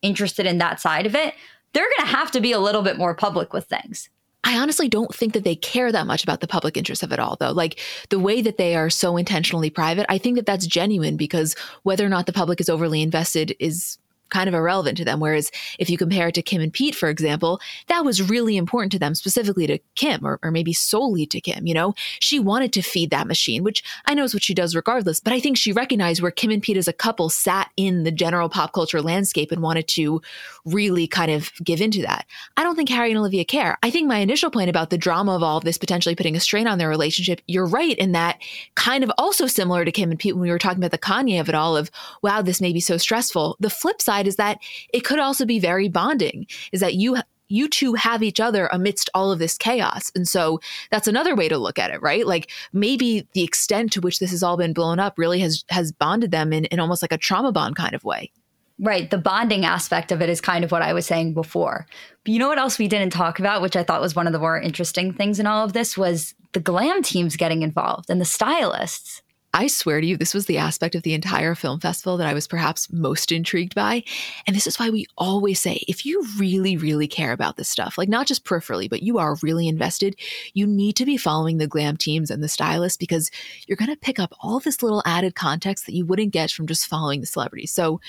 interested 0.01 0.45
in 0.45 0.57
that 0.57 0.79
side 0.79 1.05
of 1.05 1.15
it, 1.15 1.33
they're 1.73 1.89
going 1.97 2.09
to 2.09 2.15
have 2.15 2.31
to 2.31 2.41
be 2.41 2.51
a 2.51 2.59
little 2.59 2.81
bit 2.81 2.97
more 2.97 3.13
public 3.13 3.53
with 3.53 3.65
things. 3.65 4.09
I 4.49 4.57
honestly 4.57 4.89
don't 4.89 5.13
think 5.13 5.33
that 5.33 5.43
they 5.43 5.55
care 5.55 5.91
that 5.91 6.07
much 6.07 6.23
about 6.23 6.41
the 6.41 6.47
public 6.47 6.75
interest 6.75 7.03
of 7.03 7.11
it 7.11 7.19
all, 7.19 7.37
though. 7.39 7.51
Like 7.51 7.79
the 8.09 8.17
way 8.17 8.41
that 8.41 8.57
they 8.57 8.75
are 8.75 8.89
so 8.89 9.15
intentionally 9.15 9.69
private, 9.69 10.07
I 10.09 10.17
think 10.17 10.37
that 10.37 10.47
that's 10.47 10.65
genuine 10.65 11.17
because 11.17 11.55
whether 11.83 12.03
or 12.03 12.09
not 12.09 12.25
the 12.25 12.33
public 12.33 12.59
is 12.59 12.67
overly 12.67 13.03
invested 13.03 13.55
is 13.59 13.99
kind 14.29 14.47
of 14.47 14.53
irrelevant 14.53 14.97
to 14.97 15.05
them. 15.05 15.19
Whereas 15.19 15.51
if 15.77 15.89
you 15.89 15.97
compare 15.97 16.27
it 16.27 16.35
to 16.35 16.41
Kim 16.41 16.61
and 16.61 16.73
Pete, 16.73 16.95
for 16.95 17.09
example, 17.09 17.59
that 17.87 18.05
was 18.05 18.29
really 18.29 18.57
important 18.57 18.91
to 18.91 18.99
them, 18.99 19.15
specifically 19.15 19.67
to 19.67 19.79
Kim, 19.95 20.25
or, 20.25 20.39
or 20.43 20.51
maybe 20.51 20.73
solely 20.73 21.25
to 21.27 21.41
Kim. 21.41 21.65
You 21.65 21.73
know, 21.73 21.93
she 22.19 22.39
wanted 22.39 22.73
to 22.73 22.81
feed 22.81 23.09
that 23.11 23.27
machine, 23.27 23.63
which 23.63 23.83
I 24.05 24.13
know 24.13 24.23
is 24.23 24.33
what 24.33 24.43
she 24.43 24.53
does 24.53 24.75
regardless. 24.75 25.19
But 25.19 25.33
I 25.33 25.39
think 25.39 25.57
she 25.57 25.71
recognized 25.71 26.21
where 26.21 26.31
Kim 26.31 26.51
and 26.51 26.61
Pete 26.61 26.77
as 26.77 26.87
a 26.87 26.93
couple 26.93 27.29
sat 27.29 27.71
in 27.77 28.03
the 28.03 28.11
general 28.11 28.49
pop 28.49 28.73
culture 28.73 29.01
landscape 29.01 29.51
and 29.51 29.61
wanted 29.61 29.87
to 29.89 30.21
really 30.65 31.07
kind 31.07 31.31
of 31.31 31.51
give 31.63 31.81
into 31.81 32.01
that. 32.01 32.25
I 32.57 32.63
don't 32.63 32.75
think 32.75 32.89
Harry 32.89 33.09
and 33.09 33.19
Olivia 33.19 33.45
care. 33.45 33.77
I 33.83 33.89
think 33.89 34.07
my 34.07 34.17
initial 34.17 34.51
point 34.51 34.69
about 34.69 34.89
the 34.89 34.97
drama 34.97 35.35
of 35.35 35.43
all 35.43 35.57
of 35.57 35.63
this 35.63 35.77
potentially 35.77 36.15
putting 36.15 36.35
a 36.35 36.39
strain 36.39 36.67
on 36.67 36.77
their 36.77 36.89
relationship, 36.89 37.41
you're 37.47 37.65
right 37.65 37.97
in 37.97 38.11
that 38.13 38.41
kind 38.75 39.03
of 39.03 39.11
also 39.17 39.47
similar 39.47 39.85
to 39.85 39.91
Kim 39.91 40.11
and 40.11 40.19
Pete 40.19 40.35
when 40.35 40.41
we 40.41 40.51
were 40.51 40.59
talking 40.59 40.79
about 40.79 40.91
the 40.91 40.97
Kanye 40.97 41.39
of 41.39 41.49
it 41.49 41.55
all 41.55 41.75
of, 41.75 41.89
wow, 42.21 42.41
this 42.41 42.61
may 42.61 42.73
be 42.73 42.79
so 42.79 42.97
stressful. 42.97 43.57
The 43.59 43.69
flip 43.69 44.01
side 44.01 44.18
is 44.27 44.37
that 44.37 44.59
it 44.93 45.03
could 45.03 45.19
also 45.19 45.45
be 45.45 45.59
very 45.59 45.89
bonding, 45.89 46.47
is 46.71 46.79
that 46.81 46.95
you 46.95 47.17
you 47.49 47.67
two 47.67 47.95
have 47.95 48.23
each 48.23 48.39
other 48.39 48.69
amidst 48.71 49.09
all 49.13 49.31
of 49.31 49.39
this 49.39 49.57
chaos. 49.57 50.11
And 50.15 50.27
so 50.27 50.59
that's 50.91 51.07
another 51.07 51.35
way 51.35 51.49
to 51.49 51.57
look 51.57 51.79
at 51.79 51.91
it, 51.91 52.01
right? 52.01 52.25
Like 52.25 52.51
maybe 52.71 53.27
the 53.33 53.43
extent 53.43 53.91
to 53.93 54.01
which 54.01 54.19
this 54.19 54.31
has 54.31 54.43
all 54.43 54.55
been 54.55 54.73
blown 54.73 54.99
up 54.99 55.17
really 55.17 55.39
has 55.39 55.65
has 55.69 55.91
bonded 55.91 56.31
them 56.31 56.53
in, 56.53 56.65
in 56.65 56.79
almost 56.79 57.01
like 57.01 57.11
a 57.11 57.17
trauma 57.17 57.51
bond 57.51 57.75
kind 57.75 57.95
of 57.95 58.03
way. 58.03 58.31
Right. 58.81 59.09
The 59.09 59.17
bonding 59.17 59.65
aspect 59.65 60.11
of 60.13 60.21
it 60.21 60.29
is 60.29 60.39
kind 60.39 60.63
of 60.63 60.71
what 60.71 60.81
I 60.81 60.93
was 60.93 61.05
saying 61.05 61.33
before. 61.33 61.85
But 62.23 62.31
you 62.31 62.39
know 62.39 62.47
what 62.47 62.59
else 62.59 62.79
we 62.79 62.87
didn't 62.87 63.11
talk 63.11 63.37
about, 63.37 63.61
which 63.61 63.75
I 63.75 63.83
thought 63.83 63.99
was 63.99 64.15
one 64.15 64.25
of 64.25 64.31
the 64.31 64.39
more 64.39 64.59
interesting 64.59 65.11
things 65.11 65.37
in 65.37 65.47
all 65.47 65.65
of 65.65 65.73
this 65.73 65.97
was 65.97 66.33
the 66.53 66.61
glam 66.61 67.03
teams 67.03 67.35
getting 67.35 67.61
involved 67.61 68.09
and 68.09 68.21
the 68.21 68.25
stylists. 68.25 69.21
I 69.53 69.65
swear 69.67 69.99
to 69.99 70.05
you, 70.05 70.15
this 70.15 70.35
was 70.35 70.45
the 70.45 70.59
aspect 70.59 70.93
of 70.93 71.01
the 71.01 71.15
entire 71.15 71.55
film 71.55 71.79
festival 71.79 72.17
that 72.17 72.27
I 72.27 72.35
was 72.35 72.47
perhaps 72.47 72.91
most 72.91 73.31
intrigued 73.31 73.73
by. 73.73 74.03
And 74.45 74.55
this 74.55 74.67
is 74.67 74.77
why 74.77 74.91
we 74.91 75.07
always 75.17 75.59
say 75.59 75.81
if 75.87 76.05
you 76.05 76.23
really, 76.37 76.77
really 76.77 77.07
care 77.07 77.31
about 77.31 77.57
this 77.57 77.67
stuff, 77.67 77.97
like 77.97 78.09
not 78.09 78.27
just 78.27 78.45
peripherally, 78.45 78.87
but 78.87 79.01
you 79.01 79.17
are 79.17 79.37
really 79.41 79.67
invested, 79.67 80.15
you 80.53 80.67
need 80.67 80.95
to 80.97 81.05
be 81.05 81.17
following 81.17 81.57
the 81.57 81.67
glam 81.67 81.97
teams 81.97 82.29
and 82.29 82.43
the 82.43 82.47
stylists 82.47 82.97
because 82.97 83.31
you're 83.65 83.75
going 83.75 83.89
to 83.89 83.97
pick 83.97 84.19
up 84.19 84.33
all 84.39 84.59
this 84.59 84.83
little 84.83 85.01
added 85.05 85.33
context 85.33 85.87
that 85.87 85.95
you 85.95 86.05
wouldn't 86.05 86.31
get 86.31 86.51
from 86.51 86.67
just 86.67 86.85
following 86.85 87.21
the 87.21 87.27
celebrities. 87.27 87.71
So, 87.71 87.99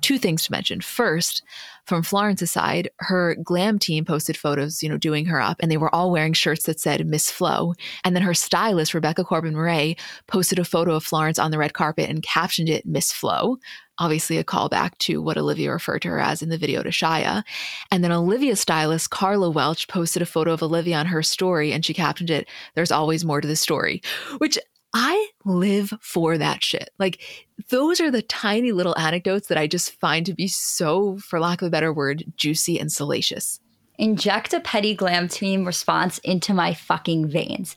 two 0.00 0.18
things 0.18 0.44
to 0.44 0.52
mention. 0.52 0.80
First, 0.80 1.42
from 1.86 2.02
Florence's 2.02 2.50
side, 2.50 2.88
her 2.98 3.36
glam 3.42 3.78
team 3.78 4.04
posted 4.04 4.36
photos, 4.36 4.82
you 4.82 4.88
know, 4.88 4.96
doing 4.96 5.26
her 5.26 5.40
up, 5.40 5.56
and 5.60 5.70
they 5.70 5.76
were 5.76 5.92
all 5.94 6.10
wearing 6.10 6.32
shirts 6.32 6.64
that 6.64 6.78
said 6.78 7.06
Miss 7.06 7.30
Flo. 7.30 7.74
And 8.04 8.14
then 8.14 8.22
her 8.22 8.34
stylist, 8.34 8.94
Rebecca 8.94 9.24
Corbin 9.24 9.54
Murray, 9.54 9.96
posted 10.26 10.58
a 10.58 10.64
photo 10.64 10.94
of 10.94 11.04
Florence 11.04 11.38
on 11.38 11.50
the 11.50 11.58
red 11.58 11.72
carpet 11.72 12.08
and 12.08 12.22
captioned 12.22 12.68
it 12.68 12.86
Miss 12.86 13.12
Flo. 13.12 13.58
Obviously, 13.98 14.38
a 14.38 14.44
callback 14.44 14.96
to 14.98 15.20
what 15.20 15.36
Olivia 15.36 15.72
referred 15.72 16.00
to 16.02 16.08
her 16.08 16.20
as 16.20 16.42
in 16.42 16.48
the 16.48 16.56
video 16.56 16.82
to 16.82 16.88
Shia. 16.88 17.42
And 17.90 18.02
then 18.02 18.12
Olivia's 18.12 18.60
stylist, 18.60 19.10
Karla 19.10 19.50
Welch, 19.50 19.88
posted 19.88 20.22
a 20.22 20.26
photo 20.26 20.52
of 20.52 20.62
Olivia 20.62 20.96
on 20.96 21.06
her 21.06 21.22
story 21.22 21.72
and 21.72 21.84
she 21.84 21.92
captioned 21.92 22.30
it, 22.30 22.48
There's 22.74 22.92
always 22.92 23.24
more 23.24 23.40
to 23.40 23.48
the 23.48 23.56
story, 23.56 24.00
which 24.38 24.58
I 24.92 25.28
live 25.44 25.92
for 26.00 26.36
that 26.36 26.64
shit. 26.64 26.90
Like, 26.98 27.20
those 27.68 28.00
are 28.00 28.10
the 28.10 28.22
tiny 28.22 28.72
little 28.72 28.98
anecdotes 28.98 29.46
that 29.48 29.58
I 29.58 29.66
just 29.66 29.92
find 29.92 30.26
to 30.26 30.34
be 30.34 30.48
so, 30.48 31.18
for 31.18 31.38
lack 31.38 31.62
of 31.62 31.68
a 31.68 31.70
better 31.70 31.92
word, 31.92 32.24
juicy 32.36 32.78
and 32.78 32.90
salacious. 32.90 33.60
Inject 33.98 34.52
a 34.52 34.60
petty 34.60 34.94
glam 34.94 35.28
team 35.28 35.64
response 35.64 36.18
into 36.18 36.54
my 36.54 36.74
fucking 36.74 37.28
veins. 37.28 37.76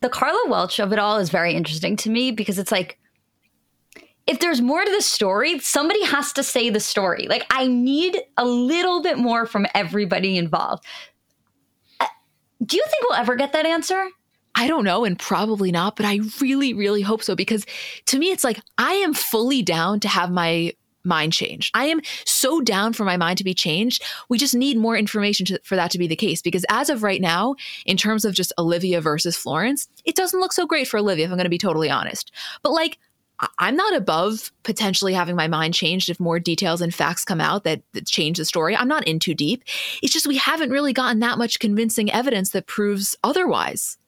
The 0.00 0.08
Karla 0.08 0.48
Welch 0.48 0.78
of 0.80 0.92
it 0.92 0.98
all 0.98 1.18
is 1.18 1.30
very 1.30 1.54
interesting 1.54 1.96
to 1.96 2.10
me 2.10 2.30
because 2.30 2.58
it's 2.58 2.72
like, 2.72 2.98
if 4.26 4.40
there's 4.40 4.62
more 4.62 4.82
to 4.82 4.90
the 4.90 5.02
story, 5.02 5.58
somebody 5.58 6.02
has 6.04 6.32
to 6.32 6.42
say 6.42 6.70
the 6.70 6.80
story. 6.80 7.26
Like, 7.28 7.44
I 7.50 7.66
need 7.66 8.18
a 8.38 8.46
little 8.46 9.02
bit 9.02 9.18
more 9.18 9.44
from 9.44 9.66
everybody 9.74 10.38
involved. 10.38 10.84
Uh, 12.00 12.06
do 12.64 12.76
you 12.78 12.84
think 12.88 13.04
we'll 13.08 13.18
ever 13.18 13.36
get 13.36 13.52
that 13.52 13.66
answer? 13.66 14.08
I 14.54 14.68
don't 14.68 14.84
know, 14.84 15.04
and 15.04 15.18
probably 15.18 15.72
not, 15.72 15.96
but 15.96 16.06
I 16.06 16.20
really, 16.40 16.74
really 16.74 17.02
hope 17.02 17.22
so 17.22 17.34
because 17.34 17.66
to 18.06 18.18
me, 18.18 18.30
it's 18.30 18.44
like 18.44 18.60
I 18.78 18.92
am 18.92 19.14
fully 19.14 19.62
down 19.62 20.00
to 20.00 20.08
have 20.08 20.30
my 20.30 20.72
mind 21.04 21.32
changed. 21.32 21.70
I 21.74 21.86
am 21.86 22.00
so 22.24 22.60
down 22.60 22.92
for 22.92 23.04
my 23.04 23.16
mind 23.16 23.38
to 23.38 23.44
be 23.44 23.54
changed. 23.54 24.02
We 24.28 24.38
just 24.38 24.54
need 24.54 24.78
more 24.78 24.96
information 24.96 25.44
to, 25.46 25.60
for 25.62 25.76
that 25.76 25.90
to 25.90 25.98
be 25.98 26.06
the 26.06 26.16
case 26.16 26.40
because 26.40 26.64
as 26.70 26.88
of 26.88 27.02
right 27.02 27.20
now, 27.20 27.56
in 27.84 27.96
terms 27.96 28.24
of 28.24 28.34
just 28.34 28.52
Olivia 28.58 29.00
versus 29.00 29.36
Florence, 29.36 29.88
it 30.04 30.16
doesn't 30.16 30.40
look 30.40 30.52
so 30.52 30.66
great 30.66 30.88
for 30.88 30.98
Olivia, 30.98 31.26
if 31.26 31.30
I'm 31.30 31.36
going 31.36 31.44
to 31.44 31.50
be 31.50 31.58
totally 31.58 31.90
honest. 31.90 32.32
But 32.62 32.72
like, 32.72 32.98
I'm 33.58 33.76
not 33.76 33.94
above 33.94 34.52
potentially 34.62 35.12
having 35.12 35.36
my 35.36 35.48
mind 35.48 35.74
changed 35.74 36.08
if 36.08 36.20
more 36.20 36.38
details 36.38 36.80
and 36.80 36.94
facts 36.94 37.24
come 37.24 37.40
out 37.40 37.64
that, 37.64 37.82
that, 37.92 38.06
change 38.06 38.38
the 38.38 38.44
story. 38.44 38.76
I'm 38.76 38.88
not 38.88 39.06
in 39.06 39.18
too 39.18 39.34
deep. 39.34 39.64
It's 40.02 40.12
just 40.12 40.26
we 40.26 40.36
haven't 40.36 40.70
really 40.70 40.92
gotten 40.92 41.18
that 41.18 41.36
much 41.36 41.58
convincing 41.58 42.10
evidence 42.12 42.50
that 42.50 42.66
proves 42.66 43.16
otherwise. 43.24 43.98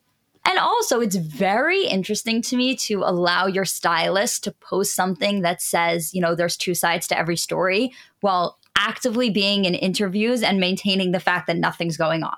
And 0.48 0.58
also, 0.58 1.00
it's 1.00 1.16
very 1.16 1.86
interesting 1.86 2.40
to 2.42 2.56
me 2.56 2.76
to 2.76 3.02
allow 3.02 3.46
your 3.46 3.64
stylist 3.64 4.44
to 4.44 4.52
post 4.52 4.94
something 4.94 5.42
that 5.42 5.60
says, 5.60 6.14
you 6.14 6.20
know, 6.20 6.36
there's 6.36 6.56
two 6.56 6.74
sides 6.74 7.08
to 7.08 7.18
every 7.18 7.36
story 7.36 7.92
while 8.20 8.58
actively 8.78 9.28
being 9.28 9.64
in 9.64 9.74
interviews 9.74 10.42
and 10.42 10.60
maintaining 10.60 11.10
the 11.10 11.20
fact 11.20 11.48
that 11.48 11.56
nothing's 11.56 11.96
going 11.96 12.22
on. 12.22 12.36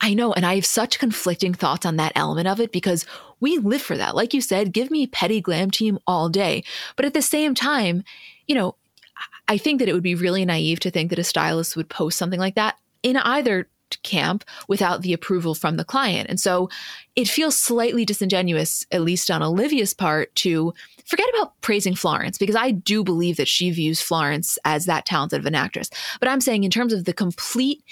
I 0.00 0.14
know. 0.14 0.32
And 0.32 0.46
I 0.46 0.56
have 0.56 0.66
such 0.66 0.98
conflicting 0.98 1.54
thoughts 1.54 1.86
on 1.86 1.96
that 1.96 2.12
element 2.16 2.48
of 2.48 2.58
it 2.58 2.72
because 2.72 3.06
we 3.38 3.58
live 3.58 3.82
for 3.82 3.96
that. 3.96 4.16
Like 4.16 4.34
you 4.34 4.40
said, 4.40 4.72
give 4.72 4.90
me 4.90 5.06
petty 5.06 5.40
glam 5.40 5.70
team 5.70 5.98
all 6.06 6.28
day. 6.28 6.64
But 6.96 7.04
at 7.04 7.14
the 7.14 7.22
same 7.22 7.54
time, 7.54 8.02
you 8.46 8.54
know, 8.54 8.76
I 9.46 9.58
think 9.58 9.78
that 9.78 9.88
it 9.88 9.92
would 9.92 10.02
be 10.02 10.14
really 10.14 10.44
naive 10.44 10.80
to 10.80 10.90
think 10.90 11.10
that 11.10 11.18
a 11.18 11.24
stylist 11.24 11.76
would 11.76 11.88
post 11.88 12.18
something 12.18 12.40
like 12.40 12.54
that 12.54 12.78
in 13.02 13.16
either 13.16 13.68
camp 14.02 14.44
without 14.68 15.02
the 15.02 15.12
approval 15.12 15.54
from 15.54 15.76
the 15.76 15.84
client. 15.84 16.28
And 16.28 16.40
so 16.40 16.68
it 17.16 17.28
feels 17.28 17.56
slightly 17.56 18.04
disingenuous, 18.04 18.86
at 18.90 19.02
least 19.02 19.30
on 19.30 19.42
Olivia's 19.42 19.92
part, 19.94 20.34
to 20.36 20.72
forget 21.04 21.28
about 21.34 21.60
praising 21.60 21.94
Florence, 21.94 22.38
because 22.38 22.56
I 22.56 22.70
do 22.70 23.04
believe 23.04 23.36
that 23.36 23.48
she 23.48 23.70
views 23.70 24.00
Florence 24.00 24.58
as 24.64 24.86
that 24.86 25.04
talented 25.04 25.40
of 25.40 25.46
an 25.46 25.54
actress. 25.54 25.90
But 26.20 26.28
I'm 26.28 26.40
saying, 26.40 26.64
in 26.64 26.70
terms 26.70 26.92
of 26.92 27.04
the 27.04 27.12
complete 27.12 27.84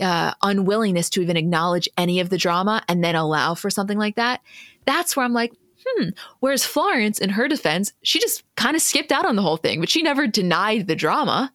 uh, 0.00 0.32
unwillingness 0.42 1.10
to 1.10 1.22
even 1.22 1.36
acknowledge 1.36 1.88
any 1.96 2.20
of 2.20 2.30
the 2.30 2.38
drama 2.38 2.82
and 2.88 3.04
then 3.04 3.14
allow 3.14 3.54
for 3.54 3.70
something 3.70 3.98
like 3.98 4.16
that, 4.16 4.40
that's 4.86 5.16
where 5.16 5.24
I'm 5.24 5.34
like, 5.34 5.52
hmm. 5.86 6.08
Whereas 6.40 6.64
Florence, 6.64 7.18
in 7.18 7.30
her 7.30 7.48
defense, 7.48 7.92
she 8.02 8.20
just 8.20 8.44
kind 8.56 8.76
of 8.76 8.82
skipped 8.82 9.12
out 9.12 9.26
on 9.26 9.36
the 9.36 9.42
whole 9.42 9.56
thing, 9.56 9.80
but 9.80 9.88
she 9.88 10.02
never 10.02 10.26
denied 10.26 10.86
the 10.86 10.96
drama. 10.96 11.52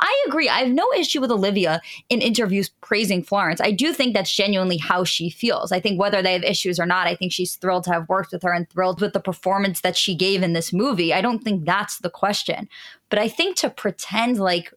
I 0.00 0.24
agree. 0.26 0.48
I 0.48 0.60
have 0.60 0.68
no 0.68 0.92
issue 0.96 1.20
with 1.20 1.30
Olivia 1.30 1.80
in 2.08 2.20
interviews 2.20 2.70
praising 2.80 3.22
Florence. 3.22 3.60
I 3.60 3.70
do 3.70 3.92
think 3.92 4.14
that's 4.14 4.34
genuinely 4.34 4.76
how 4.76 5.04
she 5.04 5.30
feels. 5.30 5.70
I 5.70 5.78
think 5.78 5.98
whether 6.00 6.20
they 6.20 6.32
have 6.32 6.42
issues 6.42 6.80
or 6.80 6.86
not, 6.86 7.06
I 7.06 7.14
think 7.14 7.32
she's 7.32 7.54
thrilled 7.54 7.84
to 7.84 7.92
have 7.92 8.08
worked 8.08 8.32
with 8.32 8.42
her 8.42 8.52
and 8.52 8.68
thrilled 8.68 9.00
with 9.00 9.12
the 9.12 9.20
performance 9.20 9.80
that 9.82 9.96
she 9.96 10.16
gave 10.16 10.42
in 10.42 10.54
this 10.54 10.72
movie. 10.72 11.14
I 11.14 11.20
don't 11.20 11.44
think 11.44 11.64
that's 11.64 11.98
the 11.98 12.10
question. 12.10 12.68
But 13.10 13.20
I 13.20 13.28
think 13.28 13.56
to 13.58 13.70
pretend 13.70 14.38
like 14.38 14.72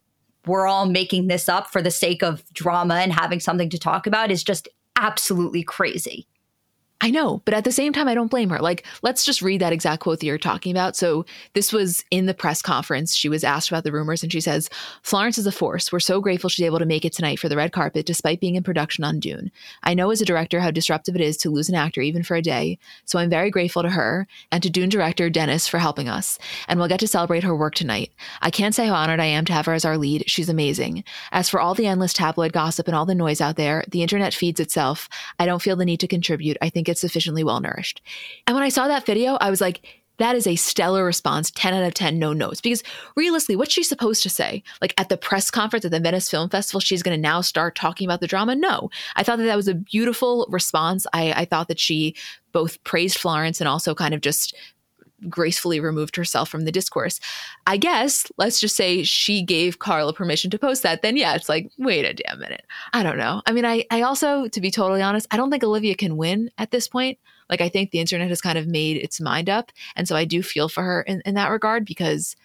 we're 0.46 0.68
all 0.68 0.86
making 0.86 1.28
this 1.28 1.50
up 1.50 1.72
for 1.72 1.82
the 1.82 1.92
sake 1.92 2.22
of 2.22 2.44
drama 2.54 2.96
and 2.96 3.12
having 3.12 3.40
something 3.40 3.70
to 3.72 3.80
talk 3.80 4.06
about 4.06 4.30
is 4.30 4.44
just 4.44 4.68
absolutely 4.96 5.64
crazy. 5.64 6.28
I 7.02 7.12
know, 7.12 7.42
but 7.44 7.54
at 7.54 7.66
the 7.66 7.74
same 7.74 7.92
time, 7.92 8.08
I 8.08 8.14
don't 8.14 8.32
blame 8.32 8.50
her. 8.50 8.60
Like, 8.60 8.86
let's 9.02 9.26
just 9.26 9.42
read 9.42 9.60
that 9.60 9.74
exact 9.74 10.02
quote 10.02 10.22
that 10.22 10.26
you're 10.26 10.38
talking 10.38 10.72
about. 10.72 10.96
So, 10.96 11.26
this 11.54 11.74
was 11.74 12.06
in 12.10 12.26
the 12.26 12.34
press 12.34 12.62
conference. 12.62 13.14
She 13.14 13.28
was 13.28 13.44
asked 13.44 13.70
about 13.70 13.84
the 13.84 13.92
rumors, 13.92 14.24
and 14.24 14.32
she 14.32 14.40
says, 14.40 14.70
Florence 15.02 15.38
is 15.38 15.46
a 15.46 15.52
force. 15.52 15.92
We're 15.92 16.00
so 16.00 16.22
grateful 16.22 16.50
she's 16.50 16.66
able 16.66 16.80
to 16.80 16.86
make 16.86 17.04
it 17.04 17.12
tonight 17.12 17.38
for 17.38 17.50
the 17.50 17.58
red 17.58 17.74
carpet, 17.74 18.06
despite 18.06 18.40
being 18.40 18.56
in 18.56 18.64
production 18.64 19.04
on 19.04 19.20
Dune. 19.20 19.52
I 19.84 19.94
know 19.94 20.10
as 20.10 20.22
a 20.22 20.26
director 20.26 20.62
how 20.62 20.72
disruptive 20.72 21.16
it 21.16 21.22
is 21.22 21.36
to 21.38 21.50
lose 21.50 21.68
an 21.68 21.76
actor, 21.76 22.00
even 22.00 22.24
for 22.24 22.36
a 22.36 22.42
day. 22.42 22.80
So, 23.04 23.20
I'm 23.20 23.30
very 23.30 23.52
grateful 23.52 23.84
to 23.84 23.90
her 23.90 24.26
and 24.54 24.64
to 24.64 24.70
Dune 24.70 24.90
director 24.90 25.30
Denis 25.30 25.68
for 25.68 25.80
helping 25.80 26.08
us. 26.08 26.40
And 26.70 26.80
we'll 26.80 26.88
get 26.88 27.02
to 27.02 27.08
celebrate 27.08 27.44
her 27.44 27.56
work 27.56 27.76
tonight. 27.76 28.14
I 28.42 28.50
can't 28.50 28.74
say 28.74 28.88
how 28.88 28.94
honored 28.94 29.20
I 29.20 29.26
am 29.26 29.44
to 29.46 29.54
have 29.54 29.66
her 29.66 29.74
as 29.74 29.84
our 29.84 29.98
lead. 29.98 30.24
She's 30.28 30.50
amazing. 30.50 31.04
As 31.34 31.50
for 31.50 31.60
all 31.60 31.74
the 31.74 31.88
endless 31.88 32.14
tabloid 32.14 32.54
gossip 32.54 32.88
and 32.88 32.96
all 32.96 33.06
the 33.06 33.14
noise 33.14 33.42
out 33.42 33.58
there, 33.58 33.84
the 33.92 34.02
internet 34.02 34.34
feeds 34.34 34.62
itself. 34.62 35.10
I 35.40 35.46
don't 35.46 35.62
feel 35.62 35.76
the 35.76 35.84
need 35.84 36.00
to 36.00 36.08
contribute. 36.08 36.56
I 36.62 36.70
think 36.70 36.85
it's 36.90 37.02
sufficiently 37.02 37.44
well 37.44 37.60
nourished. 37.60 38.02
And 38.48 38.56
when 38.56 38.64
I 38.64 38.70
saw 38.70 38.88
that 38.88 39.06
video, 39.06 39.36
I 39.36 39.50
was 39.50 39.62
like, 39.62 39.86
that 40.18 40.36
is 40.36 40.48
a 40.48 40.56
stellar 40.56 41.04
response, 41.04 41.52
10 41.52 41.74
out 41.74 41.84
of 41.84 41.94
10, 41.94 42.18
no 42.18 42.32
notes. 42.32 42.62
Because 42.62 42.84
realistically, 43.16 43.58
what's 43.58 43.74
she 43.74 43.84
supposed 43.84 44.24
to 44.24 44.30
say? 44.30 44.64
Like 44.82 44.94
at 44.98 45.10
the 45.10 45.18
press 45.18 45.52
conference 45.52 45.84
at 45.86 45.92
the 45.92 46.00
Venice 46.00 46.30
Film 46.30 46.50
Festival, 46.50 46.80
she's 46.80 47.04
going 47.04 47.18
to 47.18 47.22
now 47.22 47.42
start 47.42 47.76
talking 47.76 48.08
about 48.08 48.22
the 48.22 48.28
drama? 48.28 48.56
No. 48.56 48.90
I 49.16 49.24
thought 49.24 49.38
that 49.38 49.46
that 49.46 49.58
was 49.58 49.68
a 49.68 49.76
beautiful 49.76 50.48
response. 50.50 51.06
I, 51.14 51.34
I 51.34 51.46
thought 51.46 51.68
that 51.68 51.80
she 51.80 52.16
both 52.54 52.82
praised 52.86 53.18
Florence 53.18 53.60
and 53.60 53.68
also 53.68 53.94
kind 53.94 54.14
of 54.14 54.22
just 54.22 54.56
gracefully 55.30 55.80
removed 55.80 56.16
herself 56.16 56.50
from 56.50 56.66
the 56.66 56.72
discourse. 56.72 57.20
I 57.68 57.78
guess, 57.78 58.32
let's 58.38 58.60
just 58.60 58.76
say 58.76 59.04
she 59.04 59.42
gave 59.42 59.80
Karla 59.80 60.14
permission 60.14 60.52
to 60.52 60.60
post 60.60 60.84
that, 60.84 61.02
then 61.02 61.18
yeah, 61.18 61.36
it's 61.36 61.50
like, 61.50 61.70
wait 61.78 62.06
a 62.06 62.14
damn 62.14 62.40
minute. 62.40 62.66
I 62.94 63.04
don't 63.04 63.18
know. 63.18 63.42
I 63.46 63.52
mean, 63.52 63.66
I, 63.66 63.86
I 63.92 64.02
also, 64.02 64.48
to 64.48 64.62
be 64.62 64.72
totally 64.72 65.02
honest, 65.02 65.28
I 65.32 65.38
don't 65.38 65.52
think 65.52 65.64
Olivia 65.64 65.96
can 65.96 66.18
win 66.18 66.50
at 66.58 66.72
this 66.72 66.88
point. 66.88 67.18
Like, 67.50 67.62
I 67.62 67.70
think 67.70 67.92
the 67.92 68.00
internet 68.00 68.30
has 68.30 68.42
kind 68.42 68.58
of 68.58 68.68
made 68.68 68.98
its 68.98 69.22
mind 69.22 69.50
up. 69.50 69.72
And 69.96 70.08
so 70.08 70.16
I 70.16 70.26
do 70.26 70.42
feel 70.42 70.68
for 70.68 70.84
her 70.84 71.02
in, 71.04 71.22
in 71.26 71.36
that 71.36 71.52
regard 71.52 71.86
because 71.86 72.36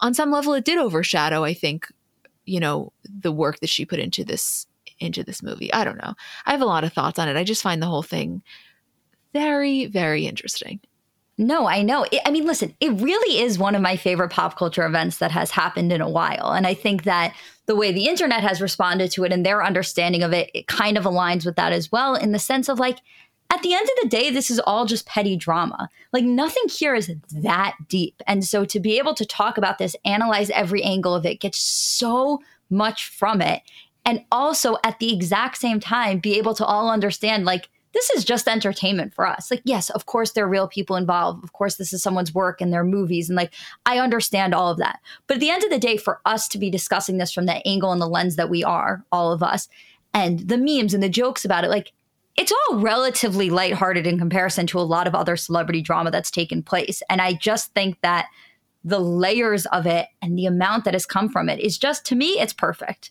on 0.00 0.14
some 0.14 0.30
level 0.30 0.54
it 0.54 0.64
did 0.64 0.78
overshadow, 0.78 1.44
I 1.44 1.54
think, 1.54 1.90
you 2.44 2.60
know, 2.60 2.92
the 3.04 3.32
work 3.32 3.60
that 3.60 3.68
she 3.68 3.84
put 3.84 3.98
into 3.98 4.24
this 4.24 4.66
into 4.98 5.24
this 5.24 5.42
movie. 5.42 5.72
I 5.72 5.84
don't 5.84 5.96
know. 5.96 6.14
I 6.44 6.50
have 6.50 6.60
a 6.60 6.66
lot 6.66 6.84
of 6.84 6.92
thoughts 6.92 7.18
on 7.18 7.28
it. 7.28 7.36
I 7.36 7.42
just 7.42 7.62
find 7.62 7.82
the 7.82 7.86
whole 7.86 8.02
thing 8.02 8.42
very, 9.32 9.86
very 9.86 10.26
interesting. 10.26 10.80
No, 11.40 11.66
I 11.66 11.80
know. 11.80 12.04
It, 12.12 12.20
I 12.26 12.30
mean, 12.30 12.44
listen, 12.44 12.74
it 12.80 13.00
really 13.00 13.40
is 13.40 13.58
one 13.58 13.74
of 13.74 13.80
my 13.80 13.96
favorite 13.96 14.28
pop 14.28 14.58
culture 14.58 14.84
events 14.84 15.16
that 15.18 15.30
has 15.30 15.50
happened 15.50 15.90
in 15.90 16.02
a 16.02 16.08
while. 16.08 16.52
And 16.52 16.66
I 16.66 16.74
think 16.74 17.04
that 17.04 17.34
the 17.64 17.74
way 17.74 17.92
the 17.92 18.08
internet 18.08 18.42
has 18.42 18.60
responded 18.60 19.10
to 19.12 19.24
it 19.24 19.32
and 19.32 19.44
their 19.44 19.64
understanding 19.64 20.22
of 20.22 20.34
it, 20.34 20.50
it 20.52 20.66
kind 20.66 20.98
of 20.98 21.04
aligns 21.04 21.46
with 21.46 21.56
that 21.56 21.72
as 21.72 21.90
well, 21.90 22.14
in 22.14 22.32
the 22.32 22.38
sense 22.38 22.68
of 22.68 22.78
like, 22.78 22.98
at 23.48 23.62
the 23.62 23.72
end 23.72 23.88
of 23.88 24.02
the 24.02 24.08
day, 24.10 24.28
this 24.28 24.50
is 24.50 24.60
all 24.60 24.84
just 24.84 25.06
petty 25.06 25.34
drama. 25.34 25.88
Like 26.12 26.24
nothing 26.24 26.64
here 26.68 26.94
is 26.94 27.10
that 27.36 27.74
deep. 27.88 28.20
And 28.26 28.44
so 28.44 28.66
to 28.66 28.78
be 28.78 28.98
able 28.98 29.14
to 29.14 29.24
talk 29.24 29.56
about 29.56 29.78
this, 29.78 29.96
analyze 30.04 30.50
every 30.50 30.82
angle 30.82 31.14
of 31.14 31.24
it, 31.24 31.40
get 31.40 31.54
so 31.54 32.40
much 32.68 33.08
from 33.08 33.40
it, 33.40 33.62
and 34.04 34.26
also 34.30 34.76
at 34.84 34.98
the 34.98 35.14
exact 35.14 35.56
same 35.56 35.80
time 35.80 36.18
be 36.18 36.36
able 36.36 36.54
to 36.56 36.66
all 36.66 36.90
understand 36.90 37.46
like 37.46 37.70
this 37.92 38.10
is 38.10 38.24
just 38.24 38.46
entertainment 38.46 39.14
for 39.14 39.26
us. 39.26 39.50
Like, 39.50 39.62
yes, 39.64 39.90
of 39.90 40.06
course, 40.06 40.32
there 40.32 40.44
are 40.44 40.48
real 40.48 40.68
people 40.68 40.96
involved. 40.96 41.42
Of 41.42 41.52
course, 41.52 41.74
this 41.74 41.92
is 41.92 42.02
someone's 42.02 42.34
work 42.34 42.60
and 42.60 42.72
their 42.72 42.84
movies. 42.84 43.28
And 43.28 43.36
like, 43.36 43.52
I 43.84 43.98
understand 43.98 44.54
all 44.54 44.70
of 44.70 44.78
that. 44.78 45.00
But 45.26 45.34
at 45.34 45.40
the 45.40 45.50
end 45.50 45.64
of 45.64 45.70
the 45.70 45.78
day, 45.78 45.96
for 45.96 46.20
us 46.24 46.46
to 46.48 46.58
be 46.58 46.70
discussing 46.70 47.18
this 47.18 47.32
from 47.32 47.46
the 47.46 47.66
angle 47.66 47.92
and 47.92 48.00
the 48.00 48.06
lens 48.06 48.36
that 48.36 48.50
we 48.50 48.62
are, 48.62 49.04
all 49.10 49.32
of 49.32 49.42
us, 49.42 49.68
and 50.14 50.40
the 50.40 50.58
memes 50.58 50.94
and 50.94 51.02
the 51.02 51.08
jokes 51.08 51.44
about 51.44 51.64
it, 51.64 51.70
like, 51.70 51.92
it's 52.36 52.52
all 52.52 52.78
relatively 52.78 53.50
lighthearted 53.50 54.06
in 54.06 54.18
comparison 54.18 54.66
to 54.68 54.78
a 54.78 54.82
lot 54.82 55.06
of 55.06 55.14
other 55.14 55.36
celebrity 55.36 55.82
drama 55.82 56.10
that's 56.10 56.30
taken 56.30 56.62
place. 56.62 57.02
And 57.10 57.20
I 57.20 57.34
just 57.34 57.74
think 57.74 58.00
that 58.02 58.28
the 58.84 59.00
layers 59.00 59.66
of 59.66 59.86
it 59.86 60.06
and 60.22 60.38
the 60.38 60.46
amount 60.46 60.84
that 60.84 60.94
has 60.94 61.06
come 61.06 61.28
from 61.28 61.48
it 61.48 61.58
is 61.60 61.76
just, 61.76 62.06
to 62.06 62.14
me, 62.14 62.40
it's 62.40 62.52
perfect. 62.52 63.10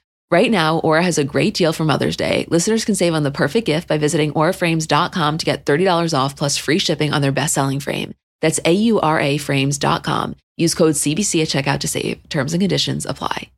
Right 0.31 0.49
now, 0.49 0.77
Aura 0.79 1.03
has 1.03 1.17
a 1.17 1.25
great 1.25 1.55
deal 1.55 1.73
for 1.73 1.83
Mother's 1.83 2.15
Day. 2.15 2.45
Listeners 2.49 2.85
can 2.85 2.95
save 2.95 3.13
on 3.13 3.23
the 3.23 3.31
perfect 3.31 3.67
gift 3.67 3.89
by 3.89 3.97
visiting 3.97 4.31
auraframes.com 4.31 5.37
to 5.37 5.45
get 5.45 5.65
$30 5.65 6.17
off 6.17 6.37
plus 6.37 6.55
free 6.55 6.79
shipping 6.79 7.11
on 7.11 7.21
their 7.21 7.33
best-selling 7.33 7.81
frame. 7.81 8.13
That's 8.39 8.61
A-U-R-A 8.63 9.37
frames.com. 9.39 10.35
Use 10.55 10.73
code 10.73 10.93
CBC 10.93 11.41
at 11.41 11.49
checkout 11.49 11.79
to 11.81 11.89
save. 11.89 12.29
Terms 12.29 12.53
and 12.53 12.61
conditions 12.61 13.05
apply. 13.05 13.49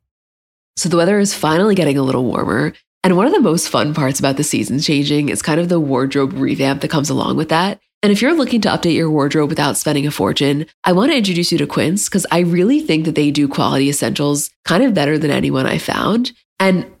So 0.76 0.88
the 0.88 0.96
weather 0.96 1.20
is 1.20 1.32
finally 1.32 1.76
getting 1.76 1.96
a 1.96 2.02
little 2.02 2.24
warmer. 2.24 2.72
And 3.04 3.16
one 3.16 3.26
of 3.26 3.32
the 3.32 3.40
most 3.40 3.68
fun 3.68 3.94
parts 3.94 4.18
about 4.18 4.36
the 4.36 4.42
seasons 4.42 4.84
changing 4.84 5.28
is 5.28 5.42
kind 5.42 5.60
of 5.60 5.68
the 5.68 5.78
wardrobe 5.78 6.32
revamp 6.32 6.80
that 6.80 6.90
comes 6.90 7.08
along 7.08 7.36
with 7.36 7.50
that. 7.50 7.78
And 8.02 8.10
if 8.10 8.20
you're 8.20 8.34
looking 8.34 8.60
to 8.62 8.68
update 8.68 8.96
your 8.96 9.10
wardrobe 9.10 9.48
without 9.48 9.76
spending 9.76 10.08
a 10.08 10.10
fortune, 10.10 10.66
I 10.82 10.92
want 10.92 11.12
to 11.12 11.16
introduce 11.16 11.52
you 11.52 11.58
to 11.58 11.68
Quince 11.68 12.08
because 12.08 12.26
I 12.32 12.40
really 12.40 12.80
think 12.80 13.04
that 13.04 13.14
they 13.14 13.30
do 13.30 13.46
quality 13.46 13.88
essentials 13.88 14.50
kind 14.64 14.82
of 14.82 14.92
better 14.92 15.18
than 15.18 15.30
anyone 15.30 15.66
I 15.66 15.78
found. 15.78 16.32
And 16.60 16.93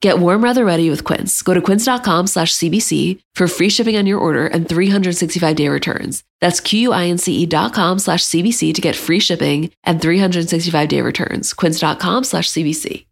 Get 0.00 0.18
warm 0.18 0.42
weather 0.42 0.64
ready 0.66 0.90
with 0.90 1.04
Quince. 1.04 1.40
Go 1.42 1.54
to 1.54 1.62
quince.com 1.62 2.26
slash 2.26 2.52
CBC 2.54 3.20
for 3.34 3.48
free 3.48 3.70
shipping 3.70 3.96
on 3.96 4.04
your 4.06 4.18
order 4.18 4.46
and 4.46 4.68
365 4.68 5.56
day 5.56 5.68
returns. 5.68 6.22
That's 6.40 6.60
Q-U-I-N-C-E 6.60 7.46
dot 7.46 7.72
com 7.72 7.98
slash 7.98 8.22
CBC 8.22 8.74
to 8.74 8.80
get 8.82 8.96
free 8.96 9.20
shipping 9.20 9.70
and 9.82 10.02
365 10.02 10.88
day 10.88 11.00
returns. 11.00 11.54
Quince.com 11.54 12.24
slash 12.24 12.50
CBC. 12.50 13.06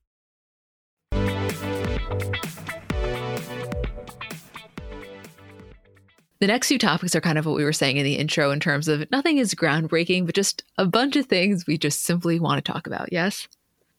The 6.43 6.49
next 6.49 6.67
few 6.67 6.79
topics 6.79 7.15
are 7.15 7.21
kind 7.21 7.39
of 7.39 7.47
what 7.47 7.55
we 7.55 7.63
were 7.63 7.73
saying 7.73 7.99
in 7.99 8.05
the 8.05 8.17
intro 8.17 8.51
in 8.51 8.59
terms 8.59 8.89
of 8.89 9.09
nothing 9.13 9.39
is 9.39 9.55
groundbreaking, 9.55 10.27
but 10.27 10.35
just 10.35 10.65
a 10.77 10.85
bunch 10.85 11.15
of 11.15 11.27
things 11.27 11.69
we 11.69 11.79
just 11.79 12.03
simply 12.03 12.41
want 12.41 12.63
to 12.63 12.73
talk 12.73 12.89
about. 12.89 13.13
Yes? 13.13 13.47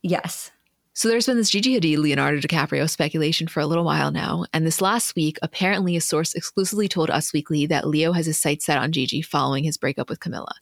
Yes. 0.02 0.52
So 0.96 1.08
there's 1.08 1.26
been 1.26 1.38
this 1.38 1.50
Gigi 1.50 1.80
Hadid 1.80 1.98
Leonardo 1.98 2.40
DiCaprio 2.40 2.88
speculation 2.88 3.48
for 3.48 3.62
a 3.62 3.66
little 3.66 3.84
while 3.84 4.12
now, 4.12 4.46
and 4.54 4.64
this 4.64 4.80
last 4.80 5.16
week, 5.16 5.40
apparently 5.42 5.98
a 5.98 6.02
source 6.02 6.36
exclusively 6.36 6.88
told 6.88 7.10
Us 7.10 7.34
Weekly 7.34 7.66
that 7.66 7.88
Leo 7.88 8.12
has 8.12 8.28
his 8.28 8.40
sights 8.40 8.68
set 8.68 8.78
on 8.78 8.92
Gigi 8.92 9.24
following 9.24 9.64
his 9.64 9.76
breakup 9.76 10.08
with 10.08 10.20
Camila. 10.20 10.54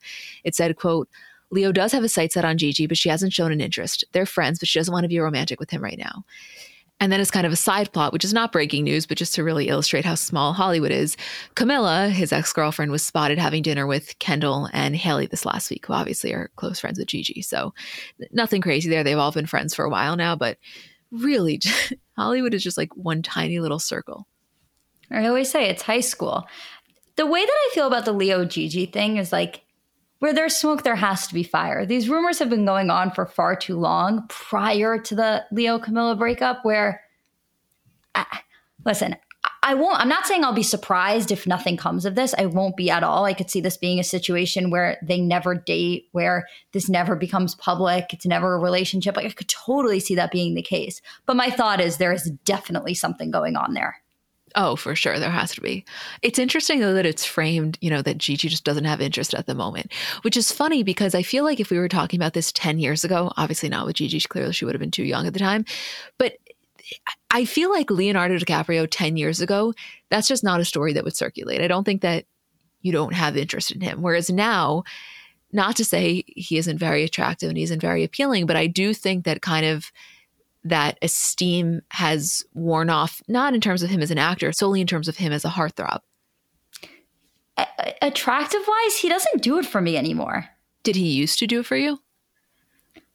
It 0.46 0.56
said, 0.56 0.78
quote, 0.78 1.10
Leo 1.50 1.74
does 1.74 1.92
have 1.92 2.06
a 2.06 2.10
sight 2.10 2.32
set 2.32 2.46
on 2.46 2.58
Gigi, 2.58 2.88
but 2.88 2.98
she 2.98 3.10
hasn't 3.10 3.34
shown 3.34 3.52
an 3.52 3.60
interest. 3.60 4.06
They're 4.14 4.26
friends, 4.26 4.58
but 4.58 4.70
she 4.70 4.80
doesn't 4.80 4.94
want 4.94 5.04
to 5.04 5.10
be 5.10 5.20
romantic 5.20 5.60
with 5.60 5.70
him 5.70 5.84
right 5.84 5.98
now. 5.98 6.24
And 7.02 7.12
then 7.12 7.20
as 7.20 7.32
kind 7.32 7.48
of 7.48 7.52
a 7.52 7.58
side 7.58 7.92
plot, 7.92 8.14
which 8.14 8.24
is 8.24 8.32
not 8.32 8.52
breaking 8.52 8.84
news, 8.84 9.08
but 9.08 9.18
just 9.18 9.34
to 9.34 9.44
really 9.44 9.70
illustrate 9.70 10.06
how 10.06 10.14
small 10.14 10.54
Hollywood 10.54 10.92
is, 10.92 11.18
Camila, 11.56 12.12
his 12.12 12.32
ex 12.32 12.54
girlfriend, 12.54 12.92
was 12.92 13.04
spotted 13.04 13.40
having 13.40 13.64
dinner 13.64 13.88
with 13.88 14.18
Kendall 14.20 14.70
and 14.72 14.96
Hailey 14.96 15.26
this 15.26 15.44
last 15.44 15.72
week, 15.72 15.88
who 15.88 15.94
obviously 15.94 16.32
are 16.32 16.52
close 16.58 16.80
friends 16.80 17.00
with 17.00 17.08
Gigi. 17.08 17.42
So 17.42 17.74
nothing 18.32 18.62
crazy 18.62 18.88
there. 18.88 19.04
They've 19.04 19.18
all 19.18 19.32
been 19.32 19.48
friends 19.48 19.74
for 19.74 19.84
a 19.84 19.90
while 19.90 20.16
now, 20.16 20.36
but 20.36 20.60
really, 21.10 21.60
Hollywood 22.16 22.54
is 22.54 22.64
just 22.64 22.78
like 22.78 22.96
one 22.96 23.24
tiny 23.24 23.60
little 23.60 23.80
circle. 23.80 24.28
I 25.10 25.26
always 25.26 25.50
say 25.50 25.70
it's 25.70 25.82
high 25.82 26.02
school. 26.02 26.46
The 27.16 27.26
way 27.26 27.44
that 27.44 27.52
I 27.52 27.70
feel 27.74 27.88
about 27.88 28.06
the 28.06 28.14
Leo 28.14 28.46
Gigi 28.46 28.86
thing 28.86 29.18
is 29.18 29.32
like, 29.32 29.64
where 30.22 30.34
there's 30.34 30.56
smoke, 30.56 30.84
there 30.84 30.96
has 30.96 31.26
to 31.26 31.34
be 31.34 31.42
fire. 31.42 31.84
These 31.84 32.08
rumors 32.08 32.38
have 32.38 32.50
been 32.52 32.64
going 32.64 32.92
on 32.92 33.10
for 33.10 33.26
far 33.26 33.56
too 33.56 33.76
long 33.76 34.28
prior 34.30 35.00
to 35.00 35.16
the 35.16 35.44
Leo 35.52 35.80
Camila 35.80 36.16
breakup, 36.16 36.64
where, 36.64 37.02
listen, 38.86 39.16
I 39.64 39.74
won't, 39.74 40.00
I'm 40.00 40.08
not 40.08 40.28
saying 40.28 40.44
I'll 40.44 40.54
be 40.54 40.62
surprised 40.62 41.32
if 41.32 41.48
nothing 41.48 41.76
comes 41.76 42.06
of 42.06 42.14
this. 42.14 42.36
I 42.38 42.46
won't 42.46 42.78
be 42.78 42.92
at 42.92 43.04
all. 43.04 43.26
I 43.26 43.34
could 43.34 43.50
see 43.50 43.62
this 43.62 43.78
being 43.78 44.00
a 44.00 44.04
situation 44.04 44.70
where 44.70 45.00
they 45.02 45.20
never 45.20 45.56
date, 45.56 46.08
where 46.12 46.46
this 46.72 46.88
never 46.88 47.16
becomes 47.16 47.56
public. 47.56 48.14
It's 48.14 48.26
never 48.28 48.54
a 48.54 48.60
relationship. 48.60 49.16
Like 49.16 49.26
I 49.26 49.30
could 49.32 49.50
totally 49.50 50.00
see 50.00 50.14
that 50.14 50.32
being 50.32 50.54
the 50.54 50.62
case. 50.62 51.02
But 51.26 51.36
my 51.36 51.50
thought 51.50 51.82
is 51.82 51.98
there 51.98 52.14
is 52.14 52.30
definitely 52.46 52.94
something 52.94 53.32
going 53.32 53.56
on 53.56 53.74
there. 53.74 54.01
Oh, 54.56 54.76
for 54.76 54.96
sure. 54.96 55.20
There 55.20 55.30
has 55.30 55.54
to 55.56 55.62
be. 55.62 55.86
It's 56.22 56.40
interesting, 56.40 56.80
though, 56.80 56.94
that 56.94 57.06
it's 57.06 57.26
framed, 57.26 57.78
you 57.82 57.90
know, 57.90 58.02
that 58.02 58.18
Gigi 58.18 58.50
just 58.50 58.64
doesn't 58.64 58.86
have 58.86 59.02
interest 59.02 59.34
at 59.34 59.46
the 59.46 59.56
moment, 59.56 59.92
which 60.22 60.36
is 60.38 60.52
funny 60.52 60.84
because 60.84 61.16
I 61.16 61.24
feel 61.24 61.44
like 61.44 61.60
if 61.60 61.70
we 61.70 61.80
were 61.80 61.88
talking 61.88 62.20
about 62.20 62.34
this 62.34 62.52
10 62.52 62.80
years 62.80 63.04
ago, 63.04 63.32
obviously 63.38 63.70
not 63.70 63.86
with 63.86 63.96
Gigi, 63.96 64.20
clearly 64.22 64.54
she 64.54 64.66
would 64.66 64.76
have 64.76 64.82
been 64.82 64.92
too 64.92 65.04
young 65.04 65.28
at 65.28 65.34
the 65.34 65.40
time. 65.40 65.66
But 66.18 66.38
I 67.30 67.46
feel 67.46 67.70
like 67.70 67.90
Leonardo 67.90 68.38
DiCaprio 68.38 68.88
10 68.90 69.18
years 69.18 69.42
ago, 69.42 69.74
that's 70.10 70.28
just 70.28 70.44
not 70.44 70.60
a 70.60 70.66
story 70.66 70.94
that 70.94 71.04
would 71.04 71.16
circulate. 71.16 71.62
I 71.62 71.68
don't 71.68 71.84
think 71.84 72.02
that 72.02 72.26
you 72.82 72.92
don't 72.92 73.14
have 73.14 73.38
interest 73.38 73.72
in 73.72 73.82
him. 73.82 74.02
Whereas 74.02 74.30
now, 74.30 74.84
not 75.54 75.76
to 75.78 75.86
say 75.86 76.24
he 76.28 76.58
isn't 76.58 76.78
very 76.78 77.04
attractive 77.04 77.50
and 77.50 77.58
he 77.58 77.64
isn't 77.64 77.82
very 77.82 78.04
appealing, 78.04 78.46
but 78.46 78.56
I 78.56 78.68
do 78.68 78.94
think 78.94 79.26
that 79.26 79.42
kind 79.42 79.66
of 79.66 79.92
that 80.64 80.98
esteem 81.02 81.82
has 81.90 82.44
worn 82.54 82.90
off, 82.90 83.22
not 83.28 83.54
in 83.54 83.62
terms 83.62 83.84
of 83.84 83.90
him 83.90 84.02
as 84.02 84.12
an 84.12 84.18
actor, 84.18 84.52
solely 84.52 84.82
in 84.82 84.88
terms 84.88 85.08
of 85.08 85.18
him 85.18 85.32
as 85.32 85.46
a 85.46 85.50
heartthrob. 85.50 86.00
attractive 88.02 88.62
wise, 88.68 88.98
he 88.98 89.10
doesn't 89.10 89.42
do 89.42 89.58
it 89.58 89.66
for 89.66 89.82
me 89.82 89.98
anymore. 89.98 90.50
Did 90.84 90.96
he 90.96 91.10
used 91.10 91.40
to 91.40 91.48
do 91.48 91.60
it 91.60 91.66
for 91.66 91.78
you? 91.78 92.00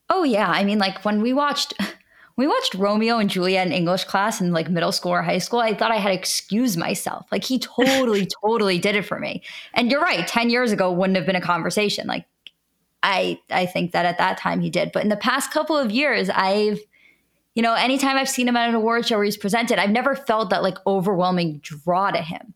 Oh 0.09 0.23
yeah, 0.23 0.49
I 0.49 0.65
mean 0.65 0.79
like 0.79 1.05
when 1.05 1.21
we 1.21 1.33
watched 1.33 1.75
we 2.37 2.47
watched 2.47 2.75
Romeo 2.75 3.19
and 3.19 3.31
Juliet 3.31 3.67
in 3.67 3.73
English 3.73 4.05
class 4.05 4.41
in 4.41 4.53
like 4.53 4.69
middle 4.69 4.93
school 4.93 5.13
or 5.13 5.23
high 5.23 5.39
school, 5.39 5.61
I 5.61 5.75
thought 5.75 5.91
I 5.91 5.97
had 5.97 6.11
to 6.11 6.15
excuse 6.15 6.77
myself. 6.77 7.27
Like 7.33 7.45
he 7.45 7.59
totally, 7.79 8.29
totally 8.43 8.79
did 8.79 8.95
it 8.95 9.03
for 9.03 9.19
me. 9.19 9.43
And 9.75 9.91
you're 9.91 10.01
right, 10.01 10.27
10 10.27 10.51
years 10.51 10.73
ago 10.73 10.93
wouldn't 10.93 11.17
have 11.17 11.27
been 11.27 11.37
a 11.37 11.41
conversation. 11.41 12.07
Like 12.07 12.27
I 13.03 13.41
I 13.51 13.67
think 13.67 13.93
that 13.93 14.07
at 14.07 14.19
that 14.19 14.39
time 14.39 14.61
he 14.61 14.71
did. 14.71 14.93
But 14.93 15.03
in 15.03 15.09
the 15.09 15.17
past 15.17 15.51
couple 15.51 15.77
of 15.77 15.91
years, 15.91 16.29
I've 16.31 16.81
you 17.57 17.63
know, 17.63 17.73
anytime 17.75 18.19
I've 18.19 18.29
seen 18.29 18.47
him 18.47 18.57
at 18.57 18.69
an 18.69 18.75
award 18.75 19.07
show 19.07 19.17
where 19.17 19.25
he's 19.25 19.37
presented, 19.39 19.79
I've 19.79 19.91
never 19.91 20.15
felt 20.15 20.51
that 20.51 20.63
like 20.63 20.77
overwhelming 20.87 21.59
draw 21.61 22.11
to 22.11 22.21
him. 22.21 22.53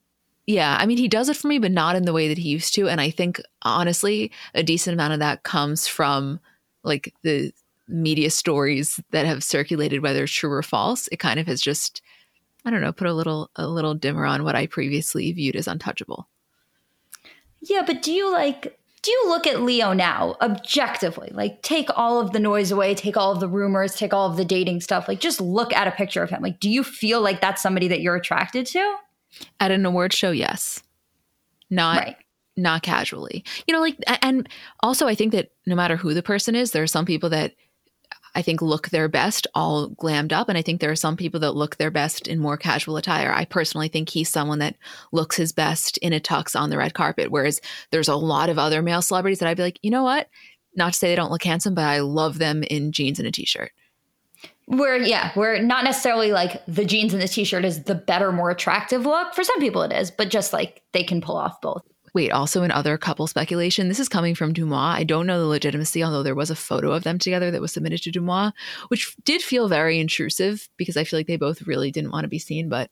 Yeah, 0.47 0.77
I 0.79 0.85
mean, 0.85 0.99
he 0.99 1.09
does 1.09 1.31
it 1.31 1.39
for 1.39 1.49
me, 1.49 1.59
but 1.59 1.73
not 1.73 1.97
in 1.97 2.05
the 2.05 2.13
way 2.13 2.29
that 2.29 2.37
he 2.37 2.51
used 2.51 2.75
to. 2.75 2.87
And 2.89 3.01
I 3.01 3.11
think, 3.11 3.41
honestly, 3.63 4.31
a 4.55 4.63
decent 4.63 4.93
amount 4.95 5.15
of 5.15 5.19
that 5.21 5.43
comes 5.43 5.87
from 5.87 6.39
like 6.83 7.15
the 7.23 7.51
media 7.89 8.31
stories 8.31 9.01
that 9.11 9.25
have 9.25 9.43
circulated, 9.43 10.03
whether 10.03 10.25
it's 10.25 10.33
true 10.33 10.53
or 10.53 10.63
false. 10.63 11.09
It 11.11 11.19
kind 11.19 11.41
of 11.41 11.47
has 11.47 11.63
just, 11.63 12.03
I 12.67 12.71
don't 12.71 12.83
know, 12.83 12.93
put 12.93 13.07
a 13.07 13.15
little 13.15 13.51
a 13.57 13.67
little 13.67 13.95
dimmer 13.95 14.27
on 14.27 14.45
what 14.45 14.55
I 14.55 14.67
previously 14.67 15.33
viewed 15.33 15.57
as 15.57 15.67
untouchable. 15.67 16.29
Yeah, 17.63 17.83
but 17.87 18.03
do 18.03 18.13
you 18.13 18.31
like 18.31 18.79
do 19.03 19.11
you 19.11 19.29
look 19.29 19.47
at 19.47 19.63
Leo 19.63 19.93
now 19.93 20.37
objectively? 20.43 21.31
Like, 21.33 21.63
take 21.63 21.89
all 21.97 22.21
of 22.21 22.33
the 22.33 22.39
noise 22.39 22.71
away, 22.71 22.95
take 22.95 23.17
all 23.17 23.33
of 23.33 23.41
the 23.41 23.49
rumors, 23.49 23.95
take 23.95 24.13
all 24.13 24.31
of 24.31 24.37
the 24.37 24.45
dating 24.45 24.83
stuff. 24.83 25.09
Like, 25.09 25.21
just 25.21 25.41
look 25.41 25.73
at 25.73 25.89
a 25.89 25.91
picture 25.91 26.23
of 26.23 26.29
him. 26.29 26.43
Like, 26.43 26.61
do 26.61 26.69
you 26.69 26.85
feel 26.85 27.23
like 27.23 27.41
that's 27.41 27.63
somebody 27.63 27.89
that 27.89 28.03
you're 28.03 28.17
attracted 28.17 28.67
to? 28.67 28.97
At 29.59 29.71
an 29.71 29.87
award 29.87 30.13
show, 30.13 30.33
yes. 30.33 30.83
Not 31.71 31.99
right. 31.99 32.17
not 32.57 32.83
casually. 32.83 33.45
You 33.67 33.73
know, 33.73 33.81
like, 33.81 33.97
and 34.23 34.49
also 34.83 35.07
I 35.07 35.15
think 35.15 35.33
that 35.33 35.51
no 35.67 35.77
matter 35.77 35.97
who 35.97 36.13
the 36.13 36.23
person 36.23 36.55
is, 36.55 36.73
there 36.73 36.83
are 36.83 36.89
some 36.89 37.07
people 37.07 37.31
that 37.31 37.55
I 38.35 38.43
think 38.43 38.63
look 38.63 38.91
their 38.91 39.09
best 39.09 39.47
all 39.55 39.91
glammed 39.91 40.33
up. 40.33 40.49
And 40.49 40.57
I 40.57 40.63
think 40.63 40.81
there 40.81 40.91
are 40.91 40.97
some 40.97 41.17
people 41.17 41.41
that 41.41 41.57
look 41.57 41.77
their 41.77 41.91
best 41.91 42.29
in 42.29 42.39
more 42.39 42.57
casual 42.57 42.97
attire. 42.97 43.33
I 43.33 43.45
personally 43.45 43.89
think 43.89 44.09
he's 44.09 44.29
someone 44.29 44.61
that 44.61 44.77
looks 45.13 45.37
his 45.37 45.53
best 45.53 45.97
in 45.99 46.13
a 46.13 46.21
tux 46.21 46.59
on 46.59 46.71
the 46.71 46.79
red 46.79 46.95
carpet. 46.95 47.31
Whereas 47.31 47.61
there's 47.91 48.09
a 48.09 48.17
lot 48.17 48.49
of 48.49 48.59
other 48.59 48.83
male 48.83 49.03
celebrities 49.03 49.41
that 49.41 49.49
I'd 49.49 49.57
be 49.57 49.63
like, 49.63 49.79
you 49.83 49.91
know 49.91 50.05
what? 50.05 50.29
Not 50.77 50.93
to 50.93 50.99
say 50.99 51.09
they 51.09 51.17
don't 51.17 51.33
look 51.33 51.45
handsome, 51.45 51.75
but 51.75 51.85
I 51.85 52.01
love 52.01 52.39
them 52.39 52.63
in 52.63 52.93
jeans 52.93 53.19
and 53.19 53.27
a 53.27 53.33
t 53.33 53.45
shirt. 53.45 53.73
Where, 54.67 54.97
yeah, 54.97 55.33
we're 55.35 55.61
not 55.61 55.83
necessarily 55.83 56.31
like 56.31 56.65
the 56.67 56.85
jeans 56.85 57.13
and 57.13 57.21
the 57.21 57.27
t 57.27 57.43
shirt 57.43 57.65
is 57.65 57.83
the 57.83 57.97
better, 57.97 58.31
more 58.31 58.51
attractive 58.51 59.05
look. 59.05 59.35
For 59.35 59.43
some 59.43 59.59
people 59.59 59.83
it 59.83 59.93
is, 59.93 60.13
but 60.13 60.29
just 60.29 60.53
like 60.53 60.83
they 60.93 61.03
can 61.03 61.21
pull 61.21 61.37
off 61.37 61.61
both. 61.61 61.83
Wait, 62.15 62.31
also 62.31 62.63
in 62.63 62.71
other 62.71 62.99
couple 62.99 63.27
speculation, 63.27 63.89
this 63.89 64.01
is 64.01 64.09
coming 64.09 64.35
from 64.35 64.53
DeuxMoi. 64.53 64.95
I 64.95 65.05
don't 65.05 65.27
know 65.27 65.39
the 65.39 65.47
legitimacy, 65.47 66.03
although 66.03 66.23
there 66.23 66.35
was 66.35 66.51
a 66.51 66.57
photo 66.57 66.93
of 66.93 67.05
them 67.05 67.19
together 67.19 67.51
that 67.51 67.61
was 67.61 67.73
submitted 67.73 68.03
to 68.03 68.11
DeuxMoi, 68.11 68.53
which 68.89 69.15
did 69.25 69.43
feel 69.43 69.69
very 69.69 70.01
intrusive 70.01 70.69
because 70.77 70.97
I 70.97 71.05
feel 71.05 71.19
like 71.19 71.27
they 71.27 71.37
both 71.37 71.63
really 71.63 71.91
didn't 71.91 72.11
want 72.11 72.25
to 72.25 72.29
be 72.29 72.39
seen, 72.39 72.69
but 72.69 72.91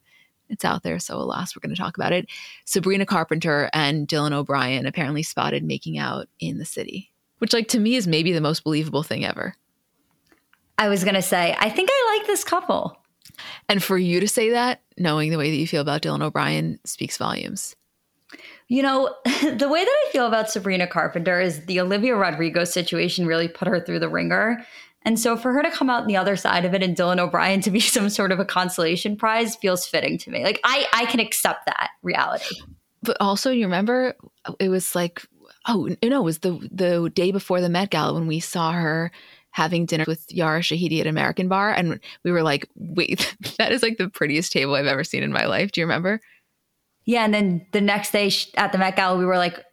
it's 0.48 0.64
out 0.64 0.82
there. 0.82 0.98
So, 0.98 1.16
alas, 1.16 1.54
we're 1.54 1.60
going 1.60 1.74
to 1.74 1.80
talk 1.80 1.96
about 1.96 2.12
it. 2.12 2.28
Sabrina 2.64 3.06
Carpenter 3.06 3.68
and 3.72 4.08
Dylan 4.08 4.32
O'Brien 4.32 4.86
apparently 4.86 5.22
spotted 5.22 5.62
making 5.64 5.98
out 5.98 6.28
in 6.40 6.58
the 6.58 6.64
city, 6.64 7.12
which, 7.38 7.52
like, 7.52 7.68
to 7.68 7.80
me 7.80 7.96
is 7.96 8.06
maybe 8.06 8.32
the 8.32 8.40
most 8.40 8.64
believable 8.64 9.02
thing 9.02 9.24
ever. 9.24 9.54
I 10.78 10.88
was 10.88 11.02
going 11.02 11.16
to 11.16 11.22
say, 11.22 11.56
I 11.58 11.70
think 11.70 11.90
I 11.92 12.16
like 12.16 12.26
this 12.26 12.44
couple. 12.44 12.96
And 13.68 13.82
for 13.82 13.98
you 13.98 14.20
to 14.20 14.28
say 14.28 14.50
that, 14.50 14.82
knowing 14.96 15.30
the 15.30 15.38
way 15.38 15.50
that 15.50 15.56
you 15.56 15.66
feel 15.66 15.82
about 15.82 16.02
Dylan 16.02 16.22
O'Brien, 16.22 16.78
speaks 16.84 17.18
volumes. 17.18 17.76
You 18.68 18.82
know, 18.82 19.14
the 19.24 19.68
way 19.68 19.84
that 19.84 19.96
I 20.06 20.12
feel 20.12 20.26
about 20.26 20.50
Sabrina 20.50 20.86
Carpenter 20.86 21.40
is 21.40 21.64
the 21.66 21.80
Olivia 21.80 22.14
Rodrigo 22.14 22.64
situation 22.64 23.26
really 23.26 23.48
put 23.48 23.68
her 23.68 23.80
through 23.80 23.98
the 23.98 24.08
ringer. 24.08 24.64
And 25.02 25.18
so 25.18 25.36
for 25.36 25.52
her 25.52 25.62
to 25.62 25.70
come 25.70 25.88
out 25.88 26.02
on 26.02 26.06
the 26.06 26.16
other 26.16 26.36
side 26.36 26.64
of 26.64 26.74
it 26.74 26.82
and 26.82 26.96
Dylan 26.96 27.18
O'Brien 27.18 27.60
to 27.62 27.70
be 27.70 27.80
some 27.80 28.10
sort 28.10 28.32
of 28.32 28.40
a 28.40 28.44
consolation 28.44 29.16
prize 29.16 29.56
feels 29.56 29.86
fitting 29.86 30.18
to 30.18 30.30
me. 30.30 30.44
Like 30.44 30.60
I 30.64 30.86
I 30.92 31.06
can 31.06 31.20
accept 31.20 31.66
that 31.66 31.90
reality. 32.02 32.56
But 33.02 33.16
also 33.20 33.50
you 33.50 33.64
remember 33.64 34.14
it 34.58 34.68
was 34.68 34.94
like 34.94 35.22
oh 35.66 35.88
no, 36.02 36.20
it 36.20 36.24
was 36.24 36.40
the 36.40 36.68
the 36.70 37.10
day 37.14 37.30
before 37.30 37.60
the 37.60 37.68
Met 37.68 37.90
Gala 37.90 38.14
when 38.14 38.26
we 38.26 38.40
saw 38.40 38.72
her 38.72 39.10
having 39.50 39.86
dinner 39.86 40.04
with 40.06 40.24
Yara 40.30 40.60
Shahidi 40.60 41.00
at 41.00 41.06
American 41.06 41.48
Bar 41.48 41.72
and 41.72 42.00
we 42.22 42.30
were 42.30 42.42
like, 42.42 42.68
wait, 42.76 43.34
that 43.58 43.72
is 43.72 43.82
like 43.82 43.96
the 43.96 44.08
prettiest 44.10 44.52
table 44.52 44.74
I've 44.74 44.86
ever 44.86 45.04
seen 45.04 45.22
in 45.22 45.32
my 45.32 45.46
life. 45.46 45.72
Do 45.72 45.80
you 45.80 45.86
remember? 45.86 46.20
Yeah, 47.08 47.24
and 47.24 47.32
then 47.32 47.64
the 47.72 47.80
next 47.80 48.10
day 48.10 48.30
at 48.58 48.70
the 48.70 48.76
Met 48.76 48.94
Gala, 48.94 49.16
we 49.16 49.24
were 49.24 49.38
like, 49.38 49.64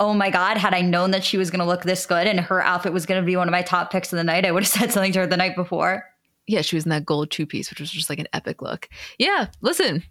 oh 0.00 0.14
my 0.14 0.30
God, 0.30 0.56
had 0.56 0.74
I 0.74 0.80
known 0.80 1.12
that 1.12 1.22
she 1.22 1.38
was 1.38 1.48
going 1.48 1.60
to 1.60 1.64
look 1.64 1.84
this 1.84 2.04
good 2.06 2.26
and 2.26 2.40
her 2.40 2.60
outfit 2.60 2.92
was 2.92 3.06
going 3.06 3.22
to 3.22 3.24
be 3.24 3.36
one 3.36 3.46
of 3.46 3.52
my 3.52 3.62
top 3.62 3.92
picks 3.92 4.12
of 4.12 4.16
the 4.16 4.24
night, 4.24 4.44
I 4.44 4.50
would 4.50 4.64
have 4.64 4.68
said 4.80 4.90
something 4.90 5.12
to 5.12 5.20
her 5.20 5.26
the 5.28 5.36
night 5.36 5.54
before. 5.54 6.04
Yeah, 6.48 6.60
she 6.62 6.74
was 6.74 6.84
in 6.84 6.90
that 6.90 7.06
gold 7.06 7.30
two 7.30 7.46
piece, 7.46 7.70
which 7.70 7.78
was 7.78 7.92
just 7.92 8.10
like 8.10 8.18
an 8.18 8.26
epic 8.32 8.62
look. 8.62 8.88
Yeah, 9.16 9.46
listen, 9.60 10.02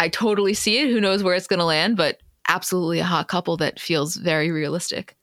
I 0.00 0.08
totally 0.08 0.54
see 0.54 0.80
it. 0.80 0.90
Who 0.90 1.00
knows 1.00 1.22
where 1.22 1.36
it's 1.36 1.46
going 1.46 1.60
to 1.60 1.64
land, 1.64 1.96
but 1.96 2.18
absolutely 2.48 2.98
a 2.98 3.04
hot 3.04 3.28
couple 3.28 3.56
that 3.58 3.78
feels 3.78 4.16
very 4.16 4.50
realistic. 4.50 5.14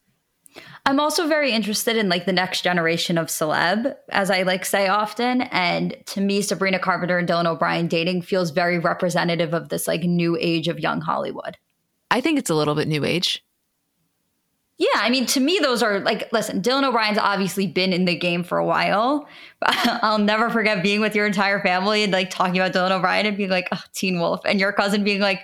I'm 0.88 1.00
also 1.00 1.28
very 1.28 1.52
interested 1.52 1.98
in 1.98 2.10
like 2.10 2.26
the 2.26 2.34
next 2.34 2.62
generation 2.62 3.18
of 3.18 3.28
celeb, 3.28 3.96
as 4.10 4.30
I 4.30 4.44
like 4.44 4.66
say 4.66 4.88
often. 4.88 5.42
And 5.42 5.96
to 6.08 6.22
me, 6.22 6.44
Sabrina 6.44 6.78
Carpenter 6.78 7.18
and 7.18 7.28
Dylan 7.28 7.48
O'Brien 7.48 7.88
dating 7.88 8.22
feels 8.22 8.52
very 8.52 8.78
representative 8.78 9.54
of 9.54 9.70
this 9.70 9.88
like 9.88 10.04
new 10.04 10.38
age 10.40 10.68
of 10.68 10.80
young 10.80 11.02
Hollywood. 11.02 11.58
I 12.12 12.22
think 12.22 12.38
it's 12.38 12.52
a 12.52 12.56
little 12.56 12.76
bit 12.76 12.88
new 12.88 13.04
age. 13.04 13.44
Yeah, 14.78 14.88
I 14.96 15.10
mean, 15.10 15.26
to 15.28 15.40
me, 15.40 15.58
those 15.62 15.82
are 15.82 16.02
like, 16.02 16.32
listen, 16.34 16.62
Dylan 16.62 16.84
O'Brien's 16.84 17.18
obviously 17.18 17.66
been 17.66 17.94
in 17.94 18.06
the 18.06 18.16
game 18.16 18.44
for 18.44 18.58
a 18.58 18.66
while. 18.66 19.28
I'll 19.64 20.20
never 20.20 20.50
forget 20.50 20.84
being 20.84 21.00
with 21.00 21.16
your 21.16 21.26
entire 21.26 21.62
family 21.62 22.04
and 22.04 22.12
like 22.12 22.30
talking 22.30 22.58
about 22.60 22.74
Dylan 22.74 22.92
O'Brien 22.92 23.26
and 23.26 23.38
being 23.38 23.50
like, 23.50 23.70
oh, 23.72 23.82
Teen 23.94 24.20
Wolf, 24.20 24.42
and 24.46 24.60
your 24.60 24.74
cousin 24.74 25.06
being 25.06 25.22
like, 25.22 25.40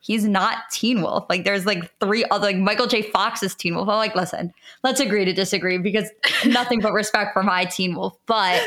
he's 0.00 0.24
not 0.24 0.58
Teen 0.70 1.02
Wolf. 1.02 1.26
Like 1.28 1.44
there's 1.44 1.66
like 1.66 1.90
three 2.00 2.24
other 2.30 2.46
like 2.46 2.56
Michael 2.56 2.86
J. 2.86 3.02
Fox 3.02 3.42
is 3.42 3.54
Teen 3.54 3.74
Wolf. 3.74 3.88
I'm 3.88 3.96
like, 3.96 4.14
listen, 4.14 4.52
let's 4.82 5.00
agree 5.00 5.24
to 5.24 5.32
disagree 5.32 5.78
because 5.78 6.10
nothing 6.46 6.80
but 6.80 6.92
respect 6.92 7.32
for 7.32 7.42
my 7.42 7.64
Teen 7.64 7.94
Wolf. 7.94 8.16
But 8.26 8.62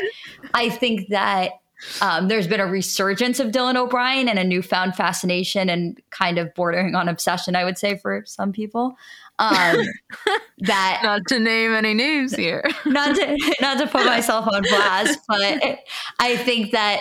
I 0.54 0.68
think 0.68 1.08
that 1.08 1.52
um, 2.00 2.28
there's 2.28 2.46
been 2.46 2.60
a 2.60 2.66
resurgence 2.66 3.40
of 3.40 3.48
Dylan 3.48 3.76
O'Brien 3.76 4.28
and 4.28 4.38
a 4.38 4.44
newfound 4.44 4.94
fascination 4.94 5.68
and 5.68 6.00
kind 6.10 6.38
of 6.38 6.54
bordering 6.54 6.94
on 6.94 7.08
obsession, 7.08 7.56
I 7.56 7.64
would 7.64 7.78
say, 7.78 7.96
for 7.96 8.22
some 8.26 8.52
people. 8.52 8.94
Um, 9.38 9.84
that 10.58 11.00
not 11.02 11.22
to 11.28 11.40
name 11.40 11.72
any 11.72 11.94
names 11.94 12.34
here, 12.34 12.62
not 12.84 13.16
to 13.16 13.54
not 13.60 13.78
to 13.78 13.86
put 13.86 14.06
myself 14.06 14.46
on 14.46 14.62
blast, 14.62 15.18
but 15.26 15.80
I 16.20 16.36
think 16.36 16.70
that 16.72 17.00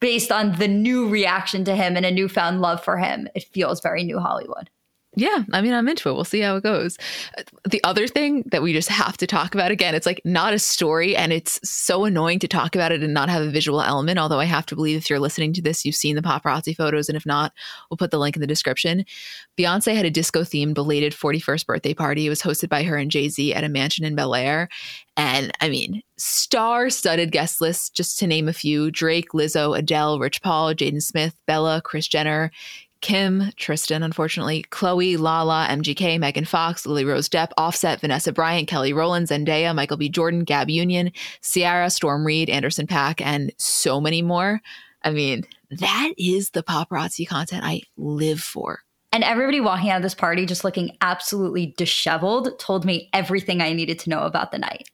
based 0.00 0.30
on 0.30 0.58
the 0.58 0.68
new 0.68 1.08
reaction 1.08 1.64
to 1.64 1.74
him 1.74 1.96
and 1.96 2.06
a 2.06 2.10
newfound 2.10 2.60
love 2.60 2.82
for 2.82 2.98
him, 2.98 3.28
it 3.34 3.44
feels 3.52 3.80
very 3.80 4.04
new 4.04 4.18
Hollywood. 4.18 4.70
Yeah, 5.18 5.44
I 5.50 5.62
mean, 5.62 5.72
I'm 5.72 5.88
into 5.88 6.10
it. 6.10 6.12
We'll 6.12 6.24
see 6.24 6.40
how 6.40 6.56
it 6.56 6.62
goes. 6.62 6.98
Uh, 7.38 7.42
the 7.64 7.82
other 7.84 8.06
thing 8.06 8.42
that 8.50 8.62
we 8.62 8.74
just 8.74 8.90
have 8.90 9.16
to 9.16 9.26
talk 9.26 9.54
about 9.54 9.70
again, 9.70 9.94
it's 9.94 10.04
like 10.04 10.20
not 10.26 10.52
a 10.52 10.58
story, 10.58 11.16
and 11.16 11.32
it's 11.32 11.58
so 11.68 12.04
annoying 12.04 12.38
to 12.40 12.48
talk 12.48 12.76
about 12.76 12.92
it 12.92 13.02
and 13.02 13.14
not 13.14 13.30
have 13.30 13.40
a 13.40 13.48
visual 13.50 13.80
element. 13.80 14.18
Although 14.18 14.40
I 14.40 14.44
have 14.44 14.66
to 14.66 14.76
believe 14.76 14.98
if 14.98 15.08
you're 15.08 15.18
listening 15.18 15.54
to 15.54 15.62
this, 15.62 15.86
you've 15.86 15.94
seen 15.94 16.16
the 16.16 16.22
paparazzi 16.22 16.76
photos, 16.76 17.08
and 17.08 17.16
if 17.16 17.24
not, 17.24 17.54
we'll 17.90 17.96
put 17.96 18.10
the 18.10 18.18
link 18.18 18.36
in 18.36 18.40
the 18.40 18.46
description. 18.46 19.06
Beyonce 19.58 19.96
had 19.96 20.04
a 20.04 20.10
disco 20.10 20.42
themed 20.42 20.74
belated 20.74 21.14
41st 21.14 21.64
birthday 21.64 21.94
party. 21.94 22.26
It 22.26 22.28
was 22.28 22.42
hosted 22.42 22.68
by 22.68 22.82
her 22.82 22.98
and 22.98 23.10
Jay 23.10 23.30
Z 23.30 23.54
at 23.54 23.64
a 23.64 23.70
mansion 23.70 24.04
in 24.04 24.16
Bel 24.16 24.34
Air. 24.34 24.68
And 25.16 25.50
I 25.62 25.70
mean, 25.70 26.02
star 26.18 26.90
studded 26.90 27.32
guest 27.32 27.62
list, 27.62 27.94
just 27.94 28.18
to 28.18 28.26
name 28.26 28.48
a 28.48 28.52
few 28.52 28.90
Drake, 28.90 29.30
Lizzo, 29.32 29.78
Adele, 29.78 30.18
Rich 30.18 30.42
Paul, 30.42 30.74
Jaden 30.74 31.02
Smith, 31.02 31.34
Bella, 31.46 31.80
Kris 31.82 32.06
Jenner. 32.06 32.50
Kim, 33.00 33.52
Tristan, 33.56 34.02
unfortunately, 34.02 34.64
Khloe, 34.70 35.18
Lala, 35.18 35.66
MGK, 35.70 36.18
Megan 36.18 36.44
Fox, 36.44 36.86
Lily 36.86 37.04
Rose 37.04 37.28
Depp, 37.28 37.50
Offset, 37.56 38.00
Vanessa 38.00 38.32
Bryant, 38.32 38.68
Kelly 38.68 38.92
Rowland, 38.92 39.28
Zendaya, 39.28 39.74
Michael 39.74 39.96
B. 39.96 40.08
Jordan, 40.08 40.44
Gab 40.44 40.70
Union, 40.70 41.12
Ciara, 41.42 41.90
Storm 41.90 42.26
Reid, 42.26 42.50
Anderson 42.50 42.86
.Paak, 42.86 43.20
and 43.20 43.52
so 43.58 44.00
many 44.00 44.22
more. 44.22 44.60
I 45.02 45.10
mean, 45.10 45.44
that 45.70 46.12
is 46.18 46.50
the 46.50 46.62
paparazzi 46.62 47.26
content 47.28 47.64
I 47.64 47.82
live 47.96 48.40
for. 48.40 48.80
And 49.12 49.24
everybody 49.24 49.60
walking 49.60 49.90
out 49.90 49.96
of 49.96 50.02
this 50.02 50.14
party 50.14 50.44
just 50.44 50.64
looking 50.64 50.96
absolutely 51.00 51.74
disheveled 51.76 52.58
told 52.58 52.84
me 52.84 53.08
everything 53.12 53.60
I 53.60 53.72
needed 53.72 53.98
to 54.00 54.10
know 54.10 54.22
about 54.22 54.52
the 54.52 54.58
night. 54.58 54.88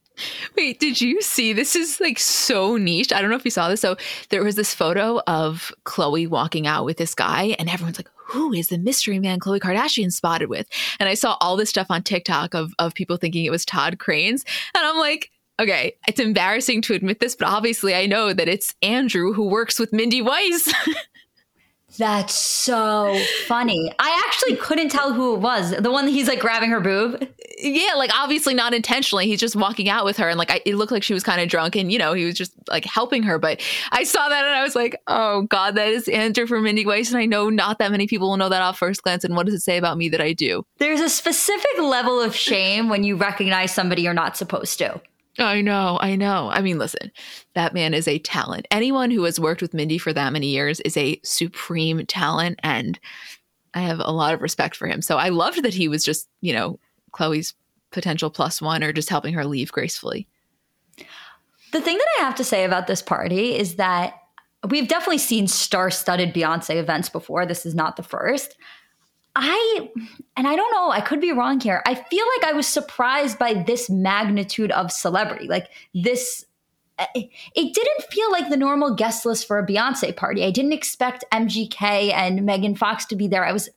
Wait, 0.56 0.78
did 0.78 1.00
you 1.00 1.22
see? 1.22 1.52
This 1.52 1.74
is 1.74 2.00
like 2.00 2.18
so 2.18 2.76
niche. 2.76 3.12
I 3.12 3.20
don't 3.20 3.30
know 3.30 3.36
if 3.36 3.44
you 3.44 3.50
saw 3.50 3.68
this. 3.68 3.80
So 3.80 3.96
there 4.28 4.44
was 4.44 4.56
this 4.56 4.74
photo 4.74 5.20
of 5.26 5.72
Khloé 5.84 6.28
walking 6.28 6.66
out 6.66 6.84
with 6.84 6.98
this 6.98 7.14
guy, 7.14 7.56
and 7.58 7.68
everyone's 7.68 7.98
like, 7.98 8.08
who 8.32 8.52
is 8.52 8.68
the 8.68 8.78
mystery 8.78 9.18
man 9.18 9.40
Khloé 9.40 9.60
Kardashian 9.60 10.12
spotted 10.12 10.48
with? 10.48 10.66
And 10.98 11.08
I 11.08 11.14
saw 11.14 11.36
all 11.40 11.56
this 11.56 11.68
stuff 11.70 11.88
on 11.90 12.02
TikTok 12.02 12.54
of, 12.54 12.72
of 12.78 12.94
people 12.94 13.16
thinking 13.16 13.44
it 13.44 13.50
was 13.50 13.66
Todd 13.66 13.98
Cranes. 13.98 14.44
And 14.74 14.84
I'm 14.86 14.96
like, 14.96 15.30
okay, 15.60 15.94
it's 16.08 16.20
embarrassing 16.20 16.82
to 16.82 16.94
admit 16.94 17.20
this, 17.20 17.36
but 17.36 17.48
obviously 17.48 17.94
I 17.94 18.06
know 18.06 18.32
that 18.32 18.48
it's 18.48 18.74
Andrew 18.82 19.32
who 19.32 19.46
works 19.46 19.78
with 19.78 19.92
Mindy 19.92 20.22
Weiss. 20.22 20.72
That's 21.98 22.34
so 22.34 23.18
funny. 23.46 23.92
I 23.98 24.22
actually 24.26 24.56
couldn't 24.56 24.88
tell 24.88 25.12
who 25.12 25.34
it 25.34 25.40
was. 25.40 25.76
The 25.76 25.90
one 25.90 26.06
that 26.06 26.12
he's 26.12 26.26
like 26.26 26.40
grabbing 26.40 26.70
her 26.70 26.80
boob. 26.80 27.28
Yeah, 27.64 27.94
like 27.94 28.10
obviously 28.12 28.54
not 28.54 28.74
intentionally. 28.74 29.26
He's 29.26 29.38
just 29.38 29.54
walking 29.54 29.88
out 29.88 30.04
with 30.04 30.16
her, 30.16 30.28
and 30.28 30.36
like 30.36 30.50
I, 30.50 30.60
it 30.66 30.74
looked 30.74 30.90
like 30.90 31.04
she 31.04 31.14
was 31.14 31.22
kind 31.22 31.40
of 31.40 31.48
drunk, 31.48 31.76
and 31.76 31.92
you 31.92 31.98
know 31.98 32.12
he 32.12 32.24
was 32.24 32.34
just 32.34 32.52
like 32.68 32.84
helping 32.84 33.22
her. 33.22 33.38
But 33.38 33.60
I 33.92 34.02
saw 34.02 34.28
that 34.28 34.44
and 34.44 34.54
I 34.54 34.62
was 34.62 34.74
like, 34.74 35.00
oh 35.06 35.42
god, 35.42 35.76
that 35.76 35.88
is 35.88 36.08
Andrew 36.08 36.46
from 36.46 36.64
Mindy 36.64 36.84
Weiss, 36.84 37.10
and 37.10 37.18
I 37.18 37.26
know 37.26 37.50
not 37.50 37.78
that 37.78 37.92
many 37.92 38.08
people 38.08 38.30
will 38.30 38.36
know 38.36 38.48
that 38.48 38.62
off 38.62 38.78
first 38.78 39.02
glance. 39.02 39.22
And 39.22 39.36
what 39.36 39.46
does 39.46 39.54
it 39.54 39.60
say 39.60 39.76
about 39.76 39.96
me 39.96 40.08
that 40.08 40.20
I 40.20 40.32
do? 40.32 40.66
There's 40.78 41.00
a 41.00 41.08
specific 41.08 41.78
level 41.78 42.20
of 42.20 42.34
shame 42.34 42.88
when 42.88 43.04
you 43.04 43.16
recognize 43.16 43.72
somebody 43.72 44.02
you're 44.02 44.12
not 44.12 44.36
supposed 44.36 44.78
to. 44.78 45.00
I 45.38 45.62
know, 45.62 45.98
I 46.00 46.16
know. 46.16 46.50
I 46.52 46.60
mean, 46.60 46.78
listen, 46.78 47.10
that 47.54 47.72
man 47.72 47.94
is 47.94 48.06
a 48.06 48.18
talent. 48.18 48.66
Anyone 48.70 49.10
who 49.10 49.22
has 49.22 49.40
worked 49.40 49.62
with 49.62 49.72
Mindy 49.72 49.96
for 49.96 50.12
that 50.12 50.32
many 50.32 50.48
years 50.48 50.80
is 50.80 50.96
a 50.96 51.18
supreme 51.22 52.04
talent, 52.06 52.60
and 52.62 52.98
I 53.72 53.80
have 53.80 54.00
a 54.00 54.12
lot 54.12 54.34
of 54.34 54.42
respect 54.42 54.76
for 54.76 54.86
him. 54.86 55.00
So 55.00 55.16
I 55.16 55.30
loved 55.30 55.62
that 55.62 55.72
he 55.72 55.88
was 55.88 56.04
just, 56.04 56.28
you 56.42 56.52
know, 56.52 56.78
Khloé's 57.12 57.54
potential 57.90 58.30
plus 58.30 58.60
one 58.60 58.82
or 58.82 58.92
just 58.92 59.08
helping 59.10 59.34
her 59.34 59.44
leave 59.44 59.70
gracefully. 59.70 60.26
The 61.72 61.80
thing 61.80 61.96
that 61.96 62.08
I 62.18 62.24
have 62.24 62.34
to 62.36 62.44
say 62.44 62.64
about 62.64 62.86
this 62.86 63.02
party 63.02 63.56
is 63.56 63.76
that 63.76 64.14
we've 64.68 64.88
definitely 64.88 65.18
seen 65.18 65.46
star 65.46 65.90
studded 65.90 66.34
Beyonce 66.34 66.76
events 66.76 67.08
before. 67.08 67.46
This 67.46 67.64
is 67.66 67.74
not 67.74 67.96
the 67.96 68.02
first. 68.02 68.56
I, 69.34 69.90
and 70.36 70.46
I 70.46 70.54
don't 70.54 70.72
know, 70.72 70.90
I 70.90 71.00
could 71.00 71.20
be 71.20 71.32
wrong 71.32 71.58
here. 71.58 71.82
I 71.86 71.94
feel 71.94 72.26
like 72.36 72.50
I 72.50 72.52
was 72.52 72.66
surprised 72.66 73.38
by 73.38 73.54
this 73.54 73.88
magnitude 73.88 74.70
of 74.72 74.92
celebrity. 74.92 75.48
Like 75.48 75.68
this, 75.94 76.44
it 77.14 77.74
didn't 77.74 78.10
feel 78.10 78.30
like 78.30 78.50
the 78.50 78.58
normal 78.58 78.94
guest 78.94 79.24
list 79.24 79.46
for 79.46 79.58
a 79.58 79.66
Beyonce 79.66 80.14
party. 80.14 80.44
I 80.44 80.50
didn't 80.50 80.74
expect 80.74 81.24
MGK 81.32 82.12
and 82.12 82.44
Megan 82.44 82.74
Fox 82.74 83.06
to 83.06 83.16
be 83.16 83.26
there. 83.26 83.44
I 83.44 83.52
was 83.52 83.70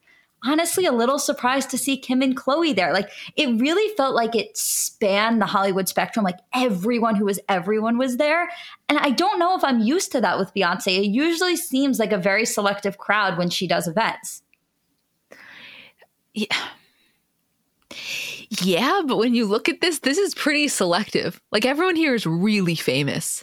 honestly 0.44 0.86
a 0.86 0.92
little 0.92 1.20
surprised 1.20 1.70
to 1.72 1.78
see 1.78 1.98
Kim 1.98 2.22
and 2.22 2.38
Khloé 2.38 2.76
there. 2.76 2.94
Like 2.94 3.10
it 3.36 3.60
really 3.60 3.96
felt 3.96 4.16
like 4.16 4.36
it 4.36 4.56
spanned 4.56 5.42
the 5.42 5.46
Hollywood 5.46 5.90
spectrum. 5.90 6.24
Like 6.24 6.40
everyone 6.54 7.16
who 7.16 7.26
was 7.26 7.40
everyone 7.50 7.98
was 7.98 8.18
there. 8.18 8.50
And 8.88 9.00
I 9.00 9.10
don't 9.10 9.40
know 9.40 9.56
if 9.56 9.64
I'm 9.64 9.80
used 9.80 10.12
to 10.14 10.22
that 10.22 10.38
with 10.38 10.54
Beyonce. 10.54 11.00
It 11.00 11.08
usually 11.08 11.56
seems 11.56 12.00
like 12.00 12.12
a 12.12 12.18
very 12.18 12.46
selective 12.46 12.98
crowd 12.98 13.38
when 13.38 13.50
she 13.50 13.68
does 13.68 13.88
events. 13.88 14.44
Yeah. 16.34 16.56
Yeah, 18.62 19.02
but 19.06 19.18
when 19.18 19.34
you 19.34 19.46
look 19.46 19.68
at 19.68 19.82
this, 19.82 20.00
this 20.00 20.18
is 20.18 20.36
pretty 20.36 20.68
selective. 20.68 21.42
Like 21.52 21.66
everyone 21.66 21.96
here 21.96 22.14
is 22.14 22.26
really 22.26 22.76
famous. 22.76 23.42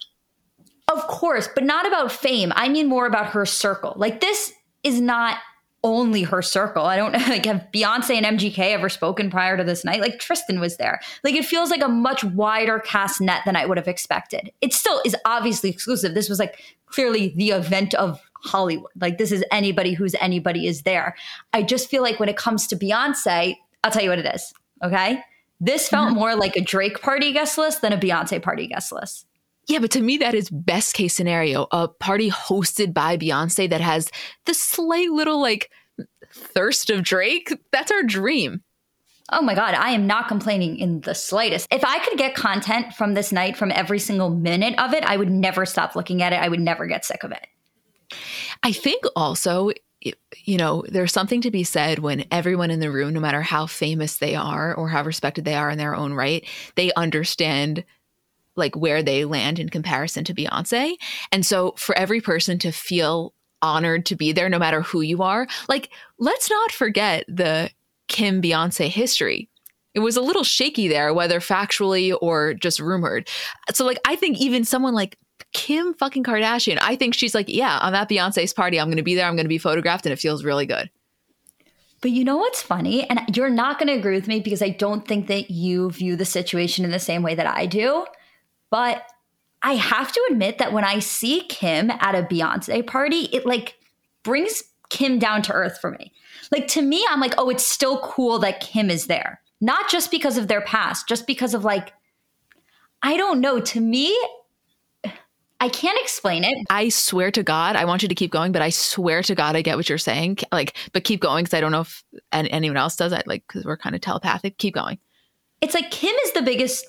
Of 0.92 1.06
course, 1.08 1.48
but 1.54 1.64
not 1.64 1.86
about 1.86 2.12
fame. 2.12 2.52
I 2.54 2.68
mean 2.68 2.88
more 2.88 3.06
about 3.06 3.30
her 3.30 3.46
circle. 3.46 3.94
Like 3.96 4.20
this 4.20 4.52
is 4.82 5.00
not 5.00 5.38
only 5.84 6.22
her 6.22 6.42
circle. 6.42 6.84
I 6.84 6.96
don't 6.96 7.12
like 7.28 7.46
have 7.46 7.66
Beyonce 7.72 8.22
and 8.22 8.38
MGK 8.38 8.58
ever 8.58 8.88
spoken 8.88 9.30
prior 9.30 9.56
to 9.56 9.64
this 9.64 9.84
night. 9.84 10.00
Like 10.00 10.18
Tristan 10.18 10.60
was 10.60 10.76
there. 10.76 11.00
Like 11.24 11.34
it 11.34 11.44
feels 11.44 11.70
like 11.70 11.82
a 11.82 11.88
much 11.88 12.24
wider 12.24 12.78
cast 12.78 13.20
net 13.20 13.42
than 13.44 13.56
I 13.56 13.66
would 13.66 13.76
have 13.76 13.88
expected. 13.88 14.52
It 14.60 14.72
still 14.72 15.00
is 15.04 15.16
obviously 15.24 15.70
exclusive. 15.70 16.14
This 16.14 16.28
was 16.28 16.38
like 16.38 16.58
clearly 16.86 17.32
the 17.36 17.50
event 17.50 17.94
of 17.94 18.20
Hollywood. 18.44 18.90
Like 19.00 19.18
this 19.18 19.32
is 19.32 19.44
anybody 19.50 19.94
who's 19.94 20.14
anybody 20.20 20.66
is 20.66 20.82
there. 20.82 21.14
I 21.52 21.62
just 21.62 21.88
feel 21.88 22.02
like 22.02 22.20
when 22.20 22.28
it 22.28 22.36
comes 22.36 22.66
to 22.68 22.76
Beyonce, 22.76 23.56
I'll 23.84 23.90
tell 23.90 24.02
you 24.02 24.10
what 24.10 24.18
it 24.18 24.34
is. 24.34 24.52
Okay. 24.82 25.22
This 25.60 25.88
felt 25.88 26.08
mm-hmm. 26.08 26.18
more 26.18 26.34
like 26.34 26.56
a 26.56 26.60
Drake 26.60 27.00
party 27.00 27.32
guest 27.32 27.56
list 27.56 27.82
than 27.82 27.92
a 27.92 27.98
Beyonce 27.98 28.42
party 28.42 28.66
guest 28.66 28.90
list. 28.90 29.26
Yeah, 29.68 29.78
but 29.78 29.90
to 29.92 30.00
me, 30.00 30.16
that 30.18 30.34
is 30.34 30.50
best 30.50 30.94
case 30.94 31.14
scenario. 31.14 31.66
A 31.70 31.88
party 31.88 32.30
hosted 32.30 32.92
by 32.92 33.16
Beyonce 33.16 33.70
that 33.70 33.80
has 33.80 34.10
the 34.44 34.54
slight 34.54 35.10
little 35.10 35.40
like 35.40 35.70
thirst 36.32 36.90
of 36.90 37.02
Drake. 37.02 37.52
That's 37.70 37.92
our 37.92 38.02
dream. 38.02 38.62
Oh 39.30 39.40
my 39.40 39.54
God, 39.54 39.74
I 39.74 39.90
am 39.90 40.06
not 40.06 40.28
complaining 40.28 40.78
in 40.78 41.00
the 41.02 41.14
slightest. 41.14 41.68
If 41.70 41.84
I 41.84 42.00
could 42.00 42.18
get 42.18 42.34
content 42.34 42.92
from 42.92 43.14
this 43.14 43.32
night 43.32 43.56
from 43.56 43.70
every 43.72 43.98
single 43.98 44.30
minute 44.30 44.78
of 44.78 44.92
it, 44.92 45.04
I 45.04 45.16
would 45.16 45.30
never 45.30 45.64
stop 45.64 45.94
looking 45.96 46.22
at 46.22 46.32
it. 46.32 46.36
I 46.36 46.48
would 46.48 46.60
never 46.60 46.86
get 46.86 47.04
sick 47.04 47.22
of 47.22 47.30
it. 47.30 47.46
I 48.62 48.72
think 48.72 49.04
also, 49.16 49.70
you 50.00 50.58
know, 50.58 50.84
there's 50.88 51.12
something 51.12 51.40
to 51.42 51.50
be 51.50 51.64
said 51.64 52.00
when 52.00 52.24
everyone 52.30 52.70
in 52.70 52.80
the 52.80 52.90
room, 52.90 53.14
no 53.14 53.20
matter 53.20 53.42
how 53.42 53.66
famous 53.66 54.16
they 54.16 54.34
are 54.34 54.74
or 54.74 54.88
how 54.88 55.02
respected 55.02 55.44
they 55.44 55.54
are 55.54 55.70
in 55.70 55.78
their 55.78 55.94
own 55.94 56.12
right, 56.12 56.44
they 56.74 56.92
understand 56.94 57.84
like 58.56 58.76
where 58.76 59.02
they 59.02 59.24
land 59.24 59.58
in 59.58 59.68
comparison 59.68 60.24
to 60.24 60.34
Beyonce. 60.34 60.94
And 61.30 61.44
so 61.44 61.74
for 61.76 61.96
every 61.96 62.20
person 62.20 62.58
to 62.60 62.72
feel 62.72 63.34
honored 63.60 64.06
to 64.06 64.16
be 64.16 64.32
there, 64.32 64.48
no 64.48 64.58
matter 64.58 64.82
who 64.82 65.00
you 65.00 65.22
are, 65.22 65.46
like 65.68 65.90
let's 66.18 66.50
not 66.50 66.72
forget 66.72 67.24
the 67.28 67.70
Kim 68.08 68.42
Beyonce 68.42 68.88
history. 68.88 69.48
It 69.94 70.00
was 70.00 70.16
a 70.16 70.22
little 70.22 70.44
shaky 70.44 70.88
there, 70.88 71.12
whether 71.12 71.38
factually 71.38 72.16
or 72.22 72.54
just 72.54 72.80
rumored. 72.80 73.28
So, 73.74 73.84
like, 73.84 73.98
I 74.06 74.16
think 74.16 74.40
even 74.40 74.64
someone 74.64 74.94
like 74.94 75.18
Kim 75.52 75.92
fucking 75.94 76.24
Kardashian. 76.24 76.78
I 76.80 76.96
think 76.96 77.14
she's 77.14 77.34
like, 77.34 77.48
yeah, 77.48 77.78
I'm 77.80 77.94
at 77.94 78.08
Beyonce's 78.08 78.54
party. 78.54 78.80
I'm 78.80 78.90
to 78.96 79.02
be 79.02 79.14
there. 79.14 79.26
I'm 79.26 79.36
to 79.36 79.48
be 79.48 79.58
photographed, 79.58 80.06
and 80.06 80.12
it 80.12 80.18
feels 80.18 80.44
really 80.44 80.66
good. 80.66 80.90
But 82.00 82.10
you 82.10 82.24
know 82.24 82.36
what's 82.36 82.62
funny? 82.62 83.08
And 83.08 83.36
you're 83.36 83.50
not 83.50 83.78
going 83.78 83.86
to 83.88 83.94
agree 83.94 84.16
with 84.16 84.26
me 84.26 84.40
because 84.40 84.62
I 84.62 84.70
don't 84.70 85.06
think 85.06 85.28
that 85.28 85.50
you 85.50 85.90
view 85.90 86.16
the 86.16 86.24
situation 86.24 86.84
in 86.84 86.90
the 86.90 86.98
same 86.98 87.22
way 87.22 87.34
that 87.34 87.46
I 87.46 87.66
do. 87.66 88.06
But 88.72 89.04
I 89.62 89.74
have 89.74 90.10
to 90.12 90.28
admit 90.30 90.58
that 90.58 90.72
when 90.72 90.82
I 90.82 90.98
see 90.98 91.42
Kim 91.42 91.90
at 91.90 92.16
a 92.16 92.22
Beyonce 92.22 92.84
party, 92.84 93.28
it 93.32 93.46
like 93.46 93.76
brings 94.24 94.64
Kim 94.88 95.18
down 95.18 95.42
to 95.42 95.52
earth 95.52 95.78
for 95.78 95.90
me. 95.90 96.12
Like 96.50 96.66
to 96.68 96.82
me, 96.82 97.06
I'm 97.08 97.20
like, 97.20 97.34
oh, 97.38 97.50
it's 97.50 97.66
still 97.66 97.98
cool 97.98 98.38
that 98.40 98.60
Kim 98.60 98.90
is 98.90 99.06
there. 99.06 99.40
Not 99.60 99.88
just 99.90 100.10
because 100.10 100.38
of 100.38 100.48
their 100.48 100.62
past, 100.62 101.06
just 101.06 101.26
because 101.26 101.54
of 101.54 101.64
like, 101.64 101.92
I 103.02 103.16
don't 103.16 103.40
know. 103.40 103.60
To 103.60 103.80
me, 103.80 104.18
I 105.60 105.68
can't 105.68 105.98
explain 106.00 106.42
it. 106.42 106.56
I 106.70 106.88
swear 106.88 107.30
to 107.30 107.42
God, 107.42 107.76
I 107.76 107.84
want 107.84 108.02
you 108.02 108.08
to 108.08 108.14
keep 108.14 108.32
going, 108.32 108.52
but 108.52 108.62
I 108.62 108.70
swear 108.70 109.22
to 109.22 109.34
God, 109.34 109.54
I 109.54 109.62
get 109.62 109.76
what 109.76 109.88
you're 109.88 109.98
saying. 109.98 110.38
Like, 110.50 110.76
but 110.92 111.04
keep 111.04 111.20
going 111.20 111.44
because 111.44 111.54
I 111.54 111.60
don't 111.60 111.72
know 111.72 111.82
if 111.82 112.02
anyone 112.32 112.78
else 112.78 112.96
does 112.96 113.12
it. 113.12 113.26
Like, 113.26 113.44
because 113.46 113.64
we're 113.64 113.76
kind 113.76 113.94
of 113.94 114.00
telepathic. 114.00 114.58
Keep 114.58 114.74
going. 114.74 114.98
It's 115.60 115.74
like 115.74 115.90
Kim 115.90 116.16
is 116.24 116.32
the 116.32 116.42
biggest, 116.42 116.84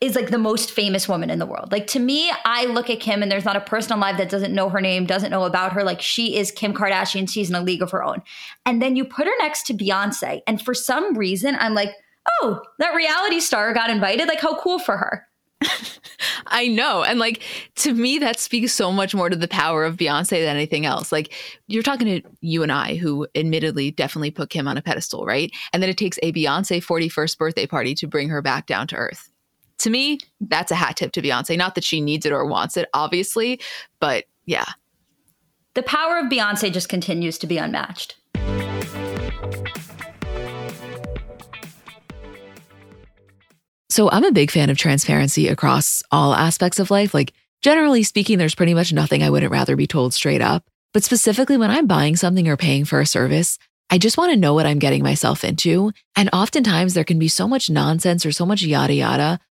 is 0.00 0.14
like 0.14 0.30
the 0.30 0.38
most 0.38 0.70
famous 0.70 1.08
woman 1.08 1.30
in 1.30 1.38
the 1.38 1.46
world. 1.46 1.72
Like 1.72 1.86
to 1.88 1.98
me, 1.98 2.30
I 2.44 2.66
look 2.66 2.90
at 2.90 3.00
Kim 3.00 3.22
and 3.22 3.30
there's 3.30 3.44
not 3.44 3.56
a 3.56 3.60
person 3.60 3.92
alive 3.92 4.16
that 4.18 4.28
doesn't 4.28 4.54
know 4.54 4.68
her 4.68 4.80
name, 4.80 5.06
doesn't 5.06 5.30
know 5.30 5.44
about 5.44 5.72
her. 5.72 5.84
Like 5.84 6.00
she 6.00 6.36
is 6.36 6.50
Kim 6.50 6.74
Kardashian. 6.74 7.28
She's 7.28 7.48
in 7.48 7.54
a 7.54 7.62
league 7.62 7.82
of 7.82 7.90
her 7.90 8.02
own. 8.02 8.22
And 8.66 8.80
then 8.80 8.96
you 8.96 9.04
put 9.04 9.26
her 9.26 9.32
next 9.38 9.66
to 9.66 9.74
Beyonce, 9.74 10.40
and 10.46 10.60
for 10.60 10.74
some 10.74 11.16
reason, 11.16 11.56
I'm 11.58 11.74
like, 11.74 11.90
oh, 12.42 12.60
that 12.78 12.94
reality 12.94 13.40
star 13.40 13.72
got 13.72 13.90
invited. 13.90 14.28
Like 14.28 14.40
how 14.40 14.58
cool 14.60 14.78
for 14.78 14.96
her. 14.96 15.26
I 16.46 16.68
know. 16.68 17.02
And 17.02 17.18
like 17.18 17.42
to 17.76 17.92
me, 17.92 18.18
that 18.18 18.40
speaks 18.40 18.72
so 18.72 18.90
much 18.92 19.14
more 19.14 19.28
to 19.28 19.36
the 19.36 19.48
power 19.48 19.84
of 19.84 19.96
Beyonce 19.96 20.42
than 20.42 20.56
anything 20.56 20.86
else. 20.86 21.12
Like 21.12 21.32
you're 21.66 21.82
talking 21.82 22.22
to 22.22 22.28
you 22.40 22.62
and 22.62 22.72
I, 22.72 22.96
who 22.96 23.26
admittedly 23.34 23.90
definitely 23.90 24.30
put 24.30 24.50
Kim 24.50 24.66
on 24.66 24.76
a 24.76 24.82
pedestal, 24.82 25.24
right? 25.24 25.50
And 25.72 25.82
then 25.82 25.90
it 25.90 25.98
takes 25.98 26.18
a 26.22 26.32
Beyonce 26.32 26.82
41st 26.84 27.38
birthday 27.38 27.66
party 27.66 27.94
to 27.96 28.06
bring 28.06 28.28
her 28.30 28.42
back 28.42 28.66
down 28.66 28.86
to 28.88 28.96
earth. 28.96 29.29
To 29.80 29.90
me, 29.90 30.18
that's 30.40 30.70
a 30.70 30.74
hat 30.74 30.96
tip 30.96 31.12
to 31.12 31.22
Beyonce. 31.22 31.56
Not 31.56 31.74
that 31.74 31.84
she 31.84 32.02
needs 32.02 32.26
it 32.26 32.32
or 32.32 32.44
wants 32.44 32.76
it, 32.76 32.88
obviously, 32.92 33.60
but 33.98 34.24
yeah. 34.44 34.66
The 35.74 35.82
power 35.82 36.18
of 36.18 36.26
Beyonce 36.26 36.70
just 36.70 36.90
continues 36.90 37.38
to 37.38 37.46
be 37.46 37.56
unmatched. 37.56 38.16
So 43.88 44.10
I'm 44.10 44.24
a 44.24 44.32
big 44.32 44.50
fan 44.50 44.68
of 44.68 44.76
transparency 44.76 45.48
across 45.48 46.02
all 46.10 46.34
aspects 46.34 46.78
of 46.78 46.90
life. 46.90 47.14
Like, 47.14 47.32
generally 47.62 48.02
speaking, 48.02 48.36
there's 48.36 48.54
pretty 48.54 48.74
much 48.74 48.92
nothing 48.92 49.22
I 49.22 49.30
wouldn't 49.30 49.50
rather 49.50 49.76
be 49.76 49.86
told 49.86 50.12
straight 50.12 50.42
up. 50.42 50.64
But 50.92 51.04
specifically, 51.04 51.56
when 51.56 51.70
I'm 51.70 51.86
buying 51.86 52.16
something 52.16 52.48
or 52.48 52.56
paying 52.56 52.84
for 52.84 53.00
a 53.00 53.06
service, 53.06 53.58
I 53.88 53.96
just 53.96 54.18
want 54.18 54.30
to 54.32 54.38
know 54.38 54.52
what 54.52 54.66
I'm 54.66 54.78
getting 54.78 55.02
myself 55.02 55.42
into. 55.42 55.92
And 56.16 56.28
oftentimes 56.32 56.92
there 56.92 57.04
can 57.04 57.18
be 57.18 57.28
so 57.28 57.48
much 57.48 57.70
nonsense 57.70 58.26
or 58.26 58.32
so 58.32 58.44
much 58.44 58.62
yada 58.62 58.94
yada. 58.94 59.40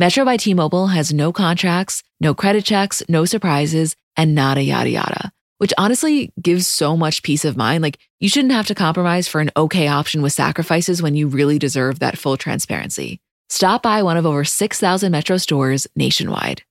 Metro 0.00 0.24
by 0.24 0.38
T 0.38 0.54
Mobile 0.54 0.86
has 0.86 1.12
no 1.12 1.30
contracts, 1.30 2.02
no 2.20 2.32
credit 2.32 2.64
checks, 2.64 3.02
no 3.06 3.26
surprises, 3.26 3.96
and 4.16 4.34
nada 4.34 4.62
yada 4.62 4.88
yada 4.88 5.32
which 5.60 5.74
honestly 5.76 6.32
gives 6.40 6.66
so 6.66 6.96
much 6.96 7.22
peace 7.22 7.44
of 7.44 7.54
mind. 7.54 7.82
Like, 7.82 7.98
you 8.18 8.30
shouldn't 8.30 8.54
have 8.54 8.68
to 8.68 8.74
compromise 8.74 9.28
for 9.28 9.42
an 9.42 9.50
okay 9.54 9.88
option 9.88 10.22
with 10.22 10.32
sacrifices 10.32 11.02
when 11.02 11.14
you 11.14 11.28
really 11.28 11.58
deserve 11.58 11.98
that 11.98 12.16
full 12.16 12.38
transparency. 12.38 13.20
Stop 13.50 13.82
by 13.82 14.02
one 14.02 14.16
of 14.16 14.24
over 14.24 14.42
6,000 14.42 15.12
Metro 15.12 15.36
stores 15.36 15.86
nationwide. 15.94 16.62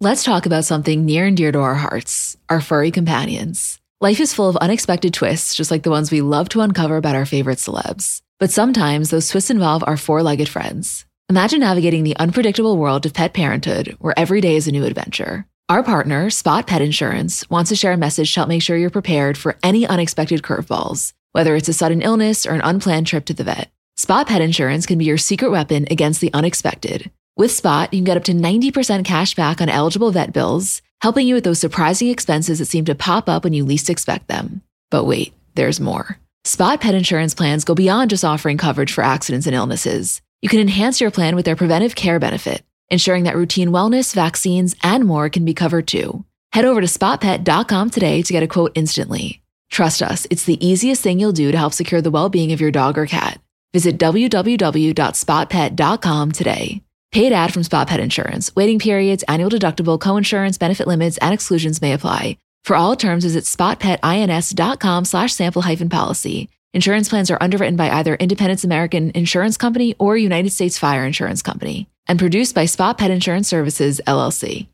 Let's 0.00 0.24
talk 0.24 0.44
about 0.44 0.64
something 0.64 1.04
near 1.04 1.24
and 1.24 1.36
dear 1.36 1.52
to 1.52 1.60
our 1.60 1.76
hearts 1.76 2.36
our 2.48 2.60
furry 2.60 2.90
companions. 2.90 3.78
Life 4.00 4.18
is 4.18 4.34
full 4.34 4.48
of 4.48 4.56
unexpected 4.56 5.14
twists, 5.14 5.54
just 5.54 5.70
like 5.70 5.84
the 5.84 5.90
ones 5.90 6.10
we 6.10 6.20
love 6.20 6.48
to 6.48 6.62
uncover 6.62 6.96
about 6.96 7.14
our 7.14 7.26
favorite 7.26 7.58
celebs. 7.58 8.22
But 8.40 8.50
sometimes 8.50 9.10
those 9.10 9.28
twists 9.28 9.50
involve 9.50 9.84
our 9.86 9.96
four 9.96 10.20
legged 10.24 10.48
friends. 10.48 11.06
Imagine 11.30 11.60
navigating 11.60 12.04
the 12.04 12.16
unpredictable 12.18 12.76
world 12.76 13.06
of 13.06 13.14
pet 13.14 13.32
parenthood, 13.32 13.96
where 13.98 14.12
every 14.14 14.42
day 14.42 14.56
is 14.56 14.68
a 14.68 14.72
new 14.72 14.84
adventure. 14.84 15.46
Our 15.70 15.82
partner, 15.82 16.28
Spot 16.28 16.66
Pet 16.66 16.82
Insurance, 16.82 17.48
wants 17.48 17.70
to 17.70 17.76
share 17.76 17.92
a 17.92 17.96
message 17.96 18.34
to 18.34 18.40
help 18.40 18.50
make 18.50 18.60
sure 18.60 18.76
you're 18.76 18.90
prepared 18.90 19.38
for 19.38 19.56
any 19.62 19.86
unexpected 19.86 20.42
curveballs, 20.42 21.14
whether 21.32 21.56
it's 21.56 21.68
a 21.70 21.72
sudden 21.72 22.02
illness 22.02 22.44
or 22.44 22.50
an 22.50 22.60
unplanned 22.60 23.06
trip 23.06 23.24
to 23.24 23.32
the 23.32 23.42
vet. 23.42 23.70
Spot 23.96 24.26
Pet 24.26 24.42
Insurance 24.42 24.84
can 24.84 24.98
be 24.98 25.06
your 25.06 25.16
secret 25.16 25.50
weapon 25.50 25.86
against 25.90 26.20
the 26.20 26.32
unexpected. 26.34 27.10
With 27.38 27.50
Spot, 27.50 27.90
you 27.90 28.00
can 28.00 28.04
get 28.04 28.18
up 28.18 28.24
to 28.24 28.32
90% 28.32 29.06
cash 29.06 29.34
back 29.34 29.62
on 29.62 29.70
eligible 29.70 30.10
vet 30.10 30.34
bills, 30.34 30.82
helping 31.00 31.26
you 31.26 31.34
with 31.34 31.44
those 31.44 31.58
surprising 31.58 32.10
expenses 32.10 32.58
that 32.58 32.66
seem 32.66 32.84
to 32.84 32.94
pop 32.94 33.30
up 33.30 33.44
when 33.44 33.54
you 33.54 33.64
least 33.64 33.88
expect 33.88 34.28
them. 34.28 34.60
But 34.90 35.04
wait, 35.04 35.32
there's 35.54 35.80
more. 35.80 36.18
Spot 36.44 36.78
Pet 36.78 36.94
Insurance 36.94 37.32
plans 37.32 37.64
go 37.64 37.74
beyond 37.74 38.10
just 38.10 38.26
offering 38.26 38.58
coverage 38.58 38.92
for 38.92 39.02
accidents 39.02 39.46
and 39.46 39.56
illnesses. 39.56 40.20
You 40.44 40.50
can 40.50 40.60
enhance 40.60 41.00
your 41.00 41.10
plan 41.10 41.34
with 41.34 41.46
their 41.46 41.56
preventive 41.56 41.94
care 41.94 42.20
benefit 42.20 42.62
ensuring 42.90 43.24
that 43.24 43.36
routine 43.36 43.68
wellness, 43.68 44.14
vaccines, 44.14 44.74
and 44.82 45.04
more 45.04 45.28
can 45.28 45.44
be 45.44 45.52
covered 45.54 45.88
too. 45.88 46.24
Head 46.52 46.64
over 46.64 46.80
to 46.80 46.86
spotpet.com 46.86 47.90
today 47.90 48.22
to 48.22 48.32
get 48.32 48.42
a 48.42 48.48
quote 48.48 48.72
instantly. 48.74 49.42
Trust 49.70 50.02
us, 50.02 50.26
it's 50.30 50.44
the 50.44 50.64
easiest 50.64 51.02
thing 51.02 51.18
you'll 51.18 51.32
do 51.32 51.50
to 51.50 51.58
help 51.58 51.72
secure 51.72 52.00
the 52.00 52.10
well 52.10 52.28
being 52.28 52.52
of 52.52 52.60
your 52.60 52.70
dog 52.70 52.96
or 52.98 53.06
cat. 53.06 53.40
Visit 53.72 53.98
www.spotpet.com 53.98 56.32
today. 56.32 56.82
Paid 57.10 57.32
ad 57.32 57.54
from 57.54 57.64
Spot 57.64 57.88
Pet 57.88 58.00
Insurance. 58.00 58.54
Waiting 58.54 58.78
periods, 58.78 59.22
annual 59.24 59.50
deductible, 59.50 59.98
coinsurance, 59.98 60.58
benefit 60.58 60.86
limits, 60.86 61.16
and 61.18 61.32
exclusions 61.32 61.80
may 61.80 61.92
apply. 61.92 62.36
For 62.64 62.76
all 62.76 62.96
terms, 62.96 63.24
visit 63.24 63.44
spotpetins.com 63.44 65.06
slash 65.06 65.32
sample 65.32 65.62
hyphen 65.62 65.88
policy. 65.88 66.50
Insurance 66.74 67.08
plans 67.08 67.30
are 67.30 67.38
underwritten 67.40 67.76
by 67.76 67.88
either 67.88 68.16
Independence 68.16 68.64
American 68.64 69.12
Insurance 69.14 69.56
Company 69.56 69.94
or 70.00 70.16
United 70.16 70.50
States 70.50 70.76
Fire 70.76 71.06
Insurance 71.06 71.40
Company 71.40 71.88
and 72.08 72.18
produced 72.18 72.52
by 72.52 72.66
Spot 72.66 72.98
Pet 72.98 73.12
Insurance 73.12 73.46
Services, 73.46 74.00
LLC. 74.08 74.66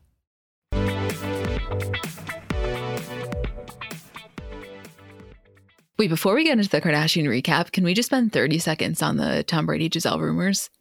Wait, 5.99 6.09
before 6.09 6.33
we 6.33 6.43
get 6.43 6.57
into 6.57 6.67
the 6.67 6.81
Kardashian 6.81 7.27
recap, 7.27 7.71
can 7.71 7.83
we 7.83 7.93
just 7.93 8.07
spend 8.07 8.33
30 8.33 8.57
seconds 8.57 9.03
on 9.03 9.17
the 9.17 9.43
Tom 9.43 9.67
Brady 9.67 9.87
Gisele 9.87 10.19
rumors? 10.19 10.71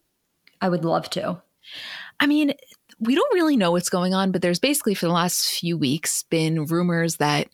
I 0.62 0.71
would 0.71 0.87
love 0.87 1.11
to. 1.11 1.43
I 2.18 2.27
mean, 2.27 2.55
we 3.01 3.15
don't 3.15 3.35
really 3.35 3.57
know 3.57 3.73
what's 3.73 3.89
going 3.89 4.13
on, 4.13 4.31
but 4.31 4.43
there's 4.43 4.59
basically 4.59 4.95
for 4.95 5.07
the 5.07 5.13
last 5.13 5.51
few 5.51 5.79
weeks 5.79 6.23
been 6.25 6.67
rumors 6.67 7.17
that 7.17 7.49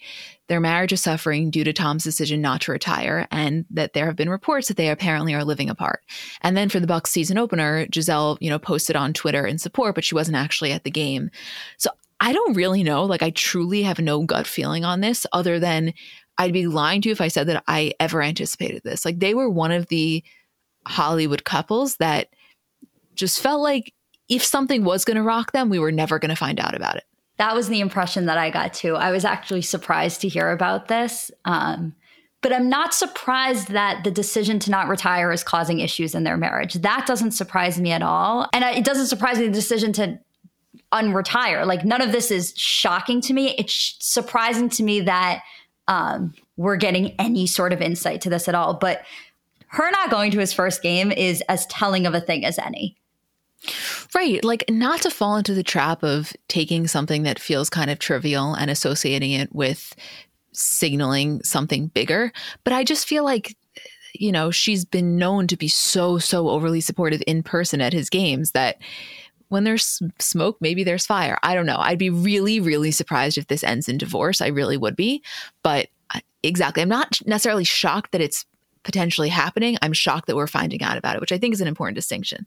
their 0.48 0.60
marriage 0.60 0.92
is 0.92 1.00
suffering 1.00 1.50
due 1.50 1.64
to 1.64 1.72
Tom's 1.72 2.04
decision 2.04 2.40
not 2.40 2.60
to 2.62 2.72
retire, 2.72 3.26
and 3.30 3.64
that 3.70 3.92
there 3.92 4.06
have 4.06 4.16
been 4.16 4.28
reports 4.28 4.68
that 4.68 4.76
they 4.76 4.90
apparently 4.90 5.34
are 5.34 5.44
living 5.44 5.70
apart. 5.70 6.02
And 6.42 6.56
then 6.56 6.68
for 6.68 6.80
the 6.80 6.86
Bucs 6.86 7.08
season 7.08 7.38
opener, 7.38 7.86
Gisele, 7.86 8.38
you 8.40 8.50
know, 8.50 8.58
posted 8.58 8.96
on 8.96 9.12
Twitter 9.12 9.46
in 9.46 9.58
support, 9.58 9.94
but 9.94 10.04
she 10.04 10.14
wasn't 10.14 10.36
actually 10.36 10.72
at 10.72 10.84
the 10.84 10.90
game. 10.90 11.30
So 11.78 11.90
I 12.20 12.32
don't 12.32 12.54
really 12.54 12.82
know. 12.82 13.04
Like, 13.04 13.22
I 13.22 13.30
truly 13.30 13.82
have 13.82 13.98
no 13.98 14.22
gut 14.22 14.46
feeling 14.46 14.84
on 14.84 15.00
this, 15.00 15.26
other 15.32 15.58
than 15.60 15.94
I'd 16.38 16.52
be 16.52 16.66
lying 16.66 17.02
to 17.02 17.08
you 17.08 17.12
if 17.12 17.20
I 17.20 17.28
said 17.28 17.48
that 17.48 17.64
I 17.66 17.92
ever 17.98 18.22
anticipated 18.22 18.82
this. 18.84 19.04
Like, 19.04 19.18
they 19.18 19.34
were 19.34 19.50
one 19.50 19.72
of 19.72 19.86
the 19.88 20.22
Hollywood 20.86 21.44
couples 21.44 21.96
that 21.96 22.28
just 23.14 23.40
felt 23.40 23.62
like 23.62 23.92
if 24.28 24.44
something 24.44 24.84
was 24.84 25.04
going 25.04 25.16
to 25.16 25.22
rock 25.22 25.52
them, 25.52 25.68
we 25.68 25.78
were 25.78 25.92
never 25.92 26.18
going 26.18 26.30
to 26.30 26.36
find 26.36 26.60
out 26.60 26.74
about 26.74 26.96
it. 26.96 27.04
That 27.38 27.54
was 27.54 27.68
the 27.68 27.80
impression 27.80 28.26
that 28.26 28.38
I 28.38 28.50
got 28.50 28.72
too. 28.72 28.96
I 28.96 29.10
was 29.10 29.24
actually 29.24 29.62
surprised 29.62 30.20
to 30.22 30.28
hear 30.28 30.50
about 30.50 30.88
this. 30.88 31.30
Um, 31.44 31.94
but 32.42 32.52
I'm 32.52 32.68
not 32.68 32.94
surprised 32.94 33.68
that 33.68 34.04
the 34.04 34.10
decision 34.10 34.58
to 34.60 34.70
not 34.70 34.88
retire 34.88 35.32
is 35.32 35.42
causing 35.42 35.80
issues 35.80 36.14
in 36.14 36.24
their 36.24 36.36
marriage. 36.36 36.74
That 36.74 37.06
doesn't 37.06 37.32
surprise 37.32 37.80
me 37.80 37.92
at 37.92 38.02
all. 38.02 38.48
And 38.52 38.62
it 38.64 38.84
doesn't 38.84 39.06
surprise 39.06 39.38
me 39.38 39.46
the 39.46 39.52
decision 39.52 39.92
to 39.94 40.18
unretire. 40.92 41.66
Like 41.66 41.84
none 41.84 42.00
of 42.00 42.12
this 42.12 42.30
is 42.30 42.54
shocking 42.56 43.20
to 43.22 43.32
me. 43.32 43.54
It's 43.58 43.96
surprising 44.00 44.68
to 44.70 44.82
me 44.82 45.00
that 45.00 45.42
um, 45.88 46.34
we're 46.56 46.76
getting 46.76 47.14
any 47.18 47.46
sort 47.46 47.72
of 47.72 47.82
insight 47.82 48.20
to 48.22 48.30
this 48.30 48.48
at 48.48 48.54
all. 48.54 48.74
But 48.74 49.02
her 49.68 49.90
not 49.90 50.10
going 50.10 50.30
to 50.30 50.38
his 50.38 50.52
first 50.52 50.82
game 50.82 51.10
is 51.10 51.42
as 51.48 51.66
telling 51.66 52.06
of 52.06 52.14
a 52.14 52.20
thing 52.20 52.44
as 52.44 52.58
any. 52.58 52.96
Right. 54.14 54.44
Like, 54.44 54.64
not 54.68 55.02
to 55.02 55.10
fall 55.10 55.36
into 55.36 55.54
the 55.54 55.62
trap 55.62 56.02
of 56.02 56.32
taking 56.48 56.86
something 56.86 57.24
that 57.24 57.38
feels 57.38 57.70
kind 57.70 57.90
of 57.90 57.98
trivial 57.98 58.54
and 58.54 58.70
associating 58.70 59.32
it 59.32 59.54
with 59.54 59.94
signaling 60.52 61.42
something 61.42 61.88
bigger. 61.88 62.32
But 62.64 62.72
I 62.72 62.84
just 62.84 63.06
feel 63.06 63.24
like, 63.24 63.56
you 64.14 64.32
know, 64.32 64.50
she's 64.50 64.84
been 64.84 65.16
known 65.16 65.46
to 65.48 65.56
be 65.56 65.68
so, 65.68 66.18
so 66.18 66.48
overly 66.48 66.80
supportive 66.80 67.22
in 67.26 67.42
person 67.42 67.80
at 67.80 67.92
his 67.92 68.08
games 68.08 68.52
that 68.52 68.78
when 69.48 69.64
there's 69.64 70.00
smoke, 70.18 70.56
maybe 70.60 70.82
there's 70.82 71.06
fire. 71.06 71.38
I 71.42 71.54
don't 71.54 71.66
know. 71.66 71.78
I'd 71.78 71.98
be 71.98 72.10
really, 72.10 72.60
really 72.60 72.90
surprised 72.90 73.38
if 73.38 73.46
this 73.46 73.62
ends 73.62 73.88
in 73.88 73.98
divorce. 73.98 74.40
I 74.40 74.48
really 74.48 74.76
would 74.76 74.96
be. 74.96 75.22
But 75.62 75.88
uh, 76.14 76.20
exactly, 76.42 76.82
I'm 76.82 76.88
not 76.88 77.20
necessarily 77.26 77.64
shocked 77.64 78.12
that 78.12 78.20
it's 78.20 78.44
potentially 78.82 79.28
happening. 79.28 79.76
I'm 79.82 79.92
shocked 79.92 80.26
that 80.26 80.36
we're 80.36 80.46
finding 80.46 80.82
out 80.82 80.96
about 80.96 81.16
it, 81.16 81.20
which 81.20 81.32
I 81.32 81.38
think 81.38 81.54
is 81.54 81.60
an 81.60 81.68
important 81.68 81.96
distinction. 81.96 82.46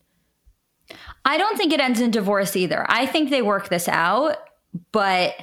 I 1.25 1.37
don't 1.37 1.57
think 1.57 1.73
it 1.73 1.79
ends 1.79 1.99
in 1.99 2.11
divorce 2.11 2.55
either. 2.55 2.85
I 2.89 3.05
think 3.05 3.29
they 3.29 3.41
work 3.41 3.69
this 3.69 3.87
out, 3.87 4.37
but 4.91 5.35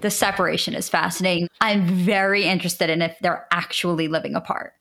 the 0.00 0.10
separation 0.10 0.74
is 0.74 0.88
fascinating. 0.88 1.48
I'm 1.60 1.86
very 1.86 2.44
interested 2.44 2.90
in 2.90 3.02
if 3.02 3.16
they're 3.20 3.46
actually 3.50 4.08
living 4.08 4.34
apart. 4.34 4.74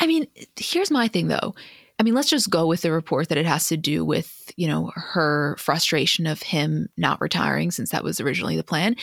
I 0.00 0.06
mean, 0.06 0.26
here's 0.56 0.90
my 0.90 1.08
thing 1.08 1.28
though. 1.28 1.54
I 1.98 2.04
mean, 2.04 2.14
let's 2.14 2.30
just 2.30 2.50
go 2.50 2.66
with 2.66 2.82
the 2.82 2.90
report 2.90 3.28
that 3.28 3.38
it 3.38 3.46
has 3.46 3.68
to 3.68 3.76
do 3.76 4.04
with, 4.04 4.50
you 4.56 4.66
know, 4.66 4.90
her 4.96 5.54
frustration 5.58 6.26
of 6.26 6.42
him 6.42 6.88
not 6.96 7.20
retiring 7.20 7.70
since 7.70 7.90
that 7.90 8.02
was 8.02 8.20
originally 8.20 8.56
the 8.56 8.64
plan. 8.64 8.96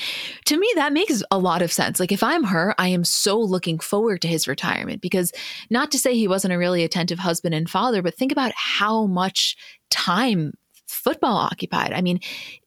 To 0.46 0.60
me, 0.60 0.70
that 0.76 0.92
makes 0.92 1.24
a 1.32 1.38
lot 1.38 1.62
of 1.62 1.72
sense. 1.72 2.00
Like, 2.00 2.12
if 2.12 2.22
I'm 2.22 2.44
her, 2.44 2.76
I 2.78 2.90
am 2.90 3.06
so 3.06 3.40
looking 3.40 3.80
forward 3.80 4.22
to 4.24 4.28
his 4.28 4.50
retirement 4.50 5.02
because 5.02 5.32
not 5.70 5.92
to 5.92 6.00
say 6.00 6.14
he 6.14 6.28
wasn't 6.28 6.54
a 6.54 6.58
really 6.58 6.84
attentive 6.84 7.20
husband 7.20 7.56
and 7.56 7.70
father, 7.70 8.02
but 8.02 8.16
think 8.16 8.34
about 8.34 8.52
how 8.56 9.06
much 9.06 9.56
time 9.90 10.54
football 10.90 11.38
occupied. 11.38 11.94
I 11.94 12.02
mean, 12.02 12.20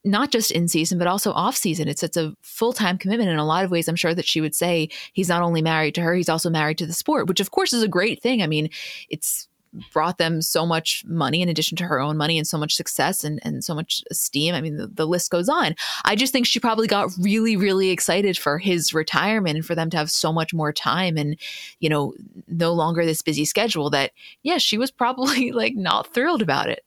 not 0.04 0.30
just 0.30 0.50
in 0.50 0.68
season, 0.68 0.98
but 0.98 1.08
also 1.08 1.32
off 1.32 1.56
season. 1.56 1.88
It's 1.88 2.02
it's 2.02 2.16
a 2.16 2.34
full 2.42 2.72
time 2.72 2.98
commitment. 2.98 3.30
In 3.30 3.38
a 3.38 3.44
lot 3.44 3.64
of 3.64 3.70
ways, 3.70 3.88
I'm 3.88 3.96
sure 3.96 4.14
that 4.14 4.26
she 4.26 4.40
would 4.40 4.54
say 4.54 4.88
he's 5.12 5.28
not 5.28 5.42
only 5.42 5.62
married 5.62 5.94
to 5.96 6.02
her, 6.02 6.14
he's 6.14 6.28
also 6.28 6.50
married 6.50 6.78
to 6.78 6.86
the 6.86 6.92
sport, 6.92 7.26
which 7.26 7.40
of 7.40 7.50
course 7.50 7.72
is 7.72 7.82
a 7.82 7.88
great 7.88 8.22
thing. 8.22 8.42
I 8.42 8.46
mean, 8.46 8.70
it's 9.08 9.48
brought 9.92 10.18
them 10.18 10.42
so 10.42 10.66
much 10.66 11.02
money 11.06 11.40
in 11.40 11.48
addition 11.48 11.76
to 11.78 11.84
her 11.84 11.98
own 11.98 12.16
money 12.16 12.36
and 12.36 12.46
so 12.46 12.58
much 12.58 12.74
success 12.74 13.24
and, 13.24 13.40
and 13.42 13.64
so 13.64 13.74
much 13.74 14.04
esteem. 14.10 14.54
I 14.54 14.60
mean, 14.60 14.76
the, 14.76 14.86
the 14.86 15.06
list 15.06 15.30
goes 15.30 15.48
on. 15.48 15.74
I 16.04 16.14
just 16.14 16.30
think 16.30 16.46
she 16.46 16.60
probably 16.60 16.86
got 16.86 17.10
really, 17.18 17.56
really 17.56 17.88
excited 17.88 18.36
for 18.36 18.58
his 18.58 18.92
retirement 18.92 19.56
and 19.56 19.64
for 19.64 19.74
them 19.74 19.88
to 19.90 19.96
have 19.96 20.10
so 20.10 20.30
much 20.30 20.52
more 20.52 20.74
time 20.74 21.16
and, 21.16 21.36
you 21.80 21.88
know, 21.88 22.12
no 22.48 22.74
longer 22.74 23.06
this 23.06 23.22
busy 23.22 23.46
schedule 23.46 23.88
that, 23.90 24.12
yeah, 24.42 24.58
she 24.58 24.76
was 24.76 24.90
probably 24.90 25.52
like 25.52 25.74
not 25.74 26.12
thrilled 26.12 26.42
about 26.42 26.68
it 26.68 26.84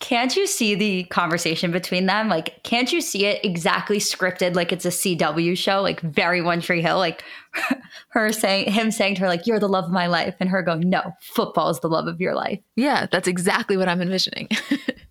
can't 0.00 0.36
you 0.36 0.46
see 0.46 0.74
the 0.74 1.04
conversation 1.04 1.72
between 1.72 2.06
them? 2.06 2.28
Like, 2.28 2.62
can't 2.62 2.92
you 2.92 3.00
see 3.00 3.26
it 3.26 3.44
exactly 3.44 3.98
scripted 3.98 4.54
like 4.54 4.72
it's 4.72 4.84
a 4.84 4.90
CW 4.90 5.56
show, 5.56 5.80
like 5.80 6.00
very 6.00 6.42
One 6.42 6.60
Tree 6.60 6.82
Hill? 6.82 6.98
Like 6.98 7.24
her 8.10 8.32
saying, 8.32 8.70
him 8.70 8.90
saying 8.90 9.14
to 9.16 9.22
her, 9.22 9.28
like, 9.28 9.46
you're 9.46 9.58
the 9.58 9.68
love 9.68 9.84
of 9.84 9.90
my 9.90 10.06
life. 10.06 10.34
And 10.40 10.48
her 10.50 10.62
going, 10.62 10.88
no, 10.88 11.12
football 11.20 11.70
is 11.70 11.80
the 11.80 11.88
love 11.88 12.06
of 12.06 12.20
your 12.20 12.34
life. 12.34 12.60
Yeah, 12.76 13.06
that's 13.10 13.28
exactly 13.28 13.76
what 13.76 13.88
I'm 13.88 14.02
envisioning. 14.02 14.48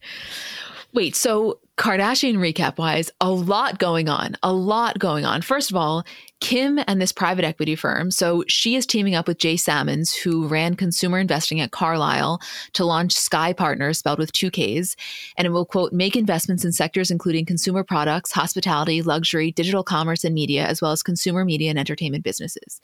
Wait, 0.94 1.16
so 1.16 1.60
Kardashian 1.78 2.38
recap 2.38 2.78
wise, 2.78 3.12
a 3.20 3.30
lot 3.30 3.80
going 3.80 4.08
on, 4.08 4.38
a 4.42 4.54
lot 4.54 4.98
going 4.98 5.26
on. 5.26 5.42
First 5.42 5.70
of 5.70 5.76
all, 5.76 6.06
Kim 6.40 6.80
and 6.88 7.02
this 7.02 7.12
private 7.12 7.44
equity 7.44 7.76
firm. 7.76 8.12
So 8.12 8.46
she 8.48 8.76
is 8.76 8.86
teaming 8.86 9.14
up 9.14 9.28
with 9.28 9.40
Jay 9.40 9.58
Sammons, 9.58 10.16
who 10.16 10.48
ran 10.48 10.76
consumer 10.76 11.20
investing 11.20 11.60
at 11.60 11.72
Carlyle, 11.72 12.40
to 12.74 12.86
launch 12.86 13.14
SKKY 13.14 13.58
Partners, 13.58 13.98
spelled 13.98 14.20
with 14.20 14.32
two 14.32 14.50
Ks. 14.50 14.96
And 15.38 15.46
it 15.46 15.50
will, 15.50 15.66
quote, 15.66 15.92
make 15.92 16.16
investments 16.16 16.64
in 16.64 16.72
sectors 16.72 17.12
including 17.12 17.46
consumer 17.46 17.84
products, 17.84 18.32
hospitality, 18.32 19.02
luxury, 19.02 19.52
digital 19.52 19.84
commerce, 19.84 20.24
and 20.24 20.34
media, 20.34 20.66
as 20.66 20.82
well 20.82 20.92
as 20.92 21.04
consumer 21.04 21.44
media 21.44 21.70
and 21.70 21.80
entertainment 21.80 22.24
businesses. 22.24 22.80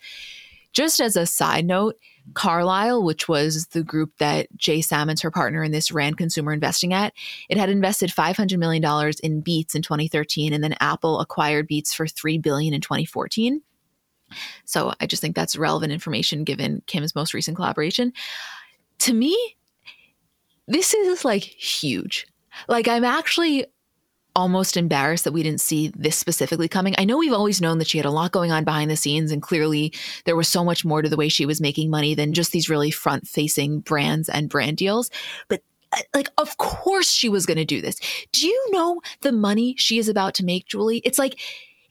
Just 0.74 1.00
as 1.00 1.16
a 1.16 1.26
side 1.26 1.66
note, 1.66 1.98
Carlyle, 2.34 3.04
which 3.04 3.28
was 3.28 3.68
the 3.68 3.84
group 3.84 4.12
that 4.20 4.48
Jay 4.58 4.82
Sammons, 4.82 5.22
her 5.22 5.32
partner 5.32 5.64
in 5.64 5.72
this, 5.72 5.92
ran 5.92 6.14
consumer 6.14 6.54
investing 6.54 6.94
at, 6.94 7.14
it 7.50 7.58
had 7.58 7.70
invested 7.70 8.10
$500 8.10 8.58
million 8.58 9.14
in 9.24 9.42
Beats 9.42 9.76
in 9.76 9.82
2013, 9.82 10.54
and 10.54 10.64
then 10.64 10.76
Apple 10.80 11.20
acquired 11.20 11.68
Beats 11.68 11.94
for 11.94 12.08
3 12.08 12.38
billion 12.38 12.74
in 12.74 12.82
2014. 12.82 13.62
So 14.66 14.94
I 15.00 15.06
just 15.08 15.22
think 15.22 15.36
that's 15.36 15.58
relevant 15.58 15.92
information 15.92 16.44
given 16.44 16.82
Kim's 16.88 17.16
most 17.16 17.34
recent 17.34 17.58
collaboration. 17.58 18.14
To 19.00 19.14
me, 19.14 19.38
this 20.68 20.94
is 20.94 21.26
like 21.26 21.44
huge. 21.44 22.28
Like 22.68 22.88
I'm 22.88 23.04
actually 23.04 23.66
almost 24.36 24.78
embarrassed 24.78 25.24
that 25.24 25.34
we 25.34 25.44
didn't 25.44 25.62
see 25.62 25.90
this 25.96 26.18
specifically 26.18 26.68
coming. 26.68 26.96
I 26.98 27.06
know 27.06 27.18
we've 27.18 27.34
always 27.34 27.62
known 27.62 27.78
that 27.80 27.88
she 27.88 27.98
had 27.98 28.06
a 28.06 28.12
lot 28.12 28.32
going 28.32 28.52
on 28.52 28.64
behind 28.64 28.90
the 28.90 28.96
scenes, 28.96 29.32
and 29.32 29.42
clearly 29.42 29.94
there 30.26 30.36
was 30.36 30.48
so 30.48 30.64
much 30.64 30.86
more 30.86 31.02
to 31.02 31.10
the 31.10 31.18
way 31.18 31.30
she 31.30 31.46
was 31.46 31.62
making 31.62 31.90
money 31.90 32.16
than 32.16 32.34
just 32.34 32.52
these 32.52 32.70
really 32.70 32.92
front 32.92 33.28
facing 33.28 33.80
brands 33.80 34.30
and 34.30 34.50
brand 34.50 34.78
deals. 34.78 35.10
But 35.48 35.64
uh, 35.94 36.02
like, 36.14 36.30
of 36.38 36.58
course 36.58 37.12
she 37.12 37.30
was 37.30 37.46
going 37.46 37.58
to 37.58 37.66
do 37.66 37.82
this. 37.82 38.00
Do 38.32 38.48
you 38.48 38.68
know 38.72 39.02
the 39.22 39.32
money 39.32 39.76
she 39.78 39.98
is 39.98 40.08
about 40.08 40.34
to 40.36 40.46
make, 40.46 40.66
Julie? 40.66 41.02
It's 41.04 41.20
like, 41.20 41.40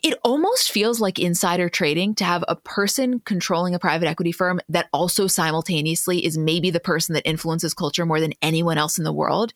it 0.03 0.18
almost 0.24 0.70
feels 0.70 1.01
like 1.01 1.18
insider 1.18 1.68
trading 1.68 2.14
to 2.16 2.24
have 2.24 2.42
a 2.48 2.57
person 2.57 3.20
controlling 3.20 3.74
a 3.74 3.78
private 3.78 4.09
equity 4.09 4.32
firm 4.32 4.61
that 4.68 4.88
also 4.92 5.26
simultaneously 5.26 6.24
is 6.24 6.38
maybe 6.38 6.70
the 6.70 6.80
person 6.80 7.14
that 7.14 7.28
influences 7.28 7.74
culture 7.74 8.07
more 8.07 8.20
than 8.20 8.32
anyone 8.40 8.78
else 8.78 8.98
in 8.98 9.05
the 9.05 9.12
world. 9.12 9.53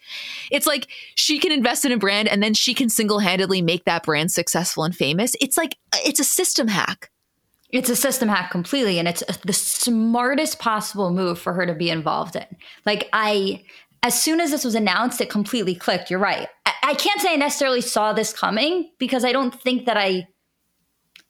It's 0.50 0.66
like 0.66 0.88
she 1.14 1.38
can 1.38 1.52
invest 1.52 1.84
in 1.84 1.92
a 1.92 1.96
brand 1.96 2.28
and 2.28 2.42
then 2.42 2.52
she 2.54 2.74
can 2.74 2.90
single 2.90 3.20
handedly 3.20 3.62
make 3.62 3.84
that 3.84 4.04
brand 4.04 4.32
successful 4.32 4.84
and 4.84 4.94
famous. 4.94 5.34
It's 5.40 5.56
like, 5.56 5.76
it's 6.04 6.20
a 6.20 6.24
system 6.24 6.68
hack. 6.68 7.10
It's 7.70 7.90
a 7.90 7.96
system 7.96 8.28
hack 8.28 8.50
completely. 8.50 8.98
And 8.98 9.08
it's 9.08 9.24
the 9.44 9.52
smartest 9.52 10.58
possible 10.58 11.10
move 11.10 11.38
for 11.38 11.54
her 11.54 11.66
to 11.66 11.74
be 11.74 11.90
involved 11.90 12.36
in. 12.36 12.46
Like, 12.86 13.08
I, 13.12 13.64
as 14.02 14.20
soon 14.20 14.40
as 14.40 14.50
this 14.50 14.64
was 14.64 14.74
announced, 14.74 15.20
it 15.20 15.30
completely 15.30 15.74
clicked. 15.74 16.10
You're 16.10 16.20
right. 16.20 16.48
I, 16.84 16.94
can't 16.94 17.20
say 17.20 17.32
I 17.32 17.36
necessarily 17.36 17.80
saw 17.80 18.12
this 18.12 18.32
coming 18.32 18.90
because 18.98 19.24
I 19.24 19.32
don't 19.32 19.58
think 19.62 19.86
that 19.86 19.96
I 19.96 20.28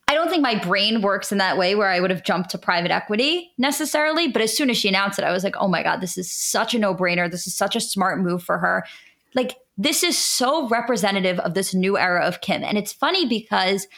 I 0.07 0.15
don't 0.15 0.29
think 0.29 0.43
my 0.43 0.59
brain 0.59 1.01
works 1.01 1.33
in 1.33 1.39
that 1.39 1.57
way 1.57 1.75
where 1.75 1.89
I 1.89 1.99
would 1.99 2.11
have 2.11 2.25
jumped 2.25 2.51
to 2.51 2.59
private 2.59 2.91
equity 2.91 3.53
necessarily. 3.59 4.29
But 4.29 4.43
as 4.43 4.57
soon 4.57 4.71
as 4.71 4.77
she 4.77 4.89
announced 4.89 5.19
it, 5.19 5.25
I 5.25 5.33
was 5.33 5.45
like, 5.45 5.57
oh 5.59 5.69
my 5.69 5.83
God, 5.83 6.01
this 6.01 6.19
is 6.19 6.31
such 6.31 6.75
a 6.75 6.79
no 6.79 6.95
brainer. 6.95 7.31
This 7.31 7.47
is 7.47 7.55
such 7.55 7.75
a 7.75 7.81
smart 7.81 8.21
move 8.21 8.43
for 8.43 8.59
her. 8.59 8.85
Like, 9.35 9.57
this 9.77 10.05
is 10.05 10.17
so 10.17 10.69
representative 10.69 11.41
of 11.41 11.55
this 11.55 11.75
new 11.75 11.99
era 11.99 12.25
of 12.25 12.41
Kim. 12.41 12.63
And 12.63 12.79
it's 12.79 12.93
funny 12.93 13.27
because 13.27 13.89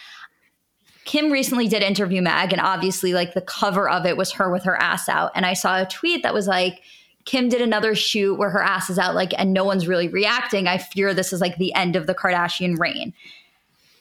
Kim 1.05 1.31
recently 1.31 1.69
did 1.69 1.83
Interview 1.83 2.23
Mag, 2.23 2.53
and 2.53 2.61
obviously, 2.61 3.13
like, 3.13 3.35
the 3.35 3.43
cover 3.43 3.89
of 3.89 4.07
it 4.07 4.17
was 4.17 4.33
her 4.33 4.51
with 4.51 4.65
her 4.65 4.77
ass 4.77 5.09
out. 5.09 5.33
And 5.35 5.45
I 5.45 5.53
saw 5.53 5.81
a 5.81 5.87
tweet 5.87 6.23
that 6.23 6.35
was 6.35 6.47
like, 6.47 6.81
Kim 7.27 7.49
did 7.49 7.61
another 7.61 7.95
shoot 7.95 8.37
where 8.37 8.51
her 8.51 8.63
ass 8.63 8.89
is 8.89 8.99
out, 8.99 9.15
like, 9.15 9.33
and 9.39 9.53
no 9.53 9.65
one's 9.65 9.87
really 9.87 10.09
reacting. 10.09 10.67
I 10.67 10.79
fear 10.79 11.13
this 11.13 11.33
is 11.33 11.41
like 11.41 11.59
the 11.59 11.75
end 11.75 11.97
of 11.97 12.07
the 12.07 12.15
Kardashian 12.15 12.79
reign. 12.79 13.13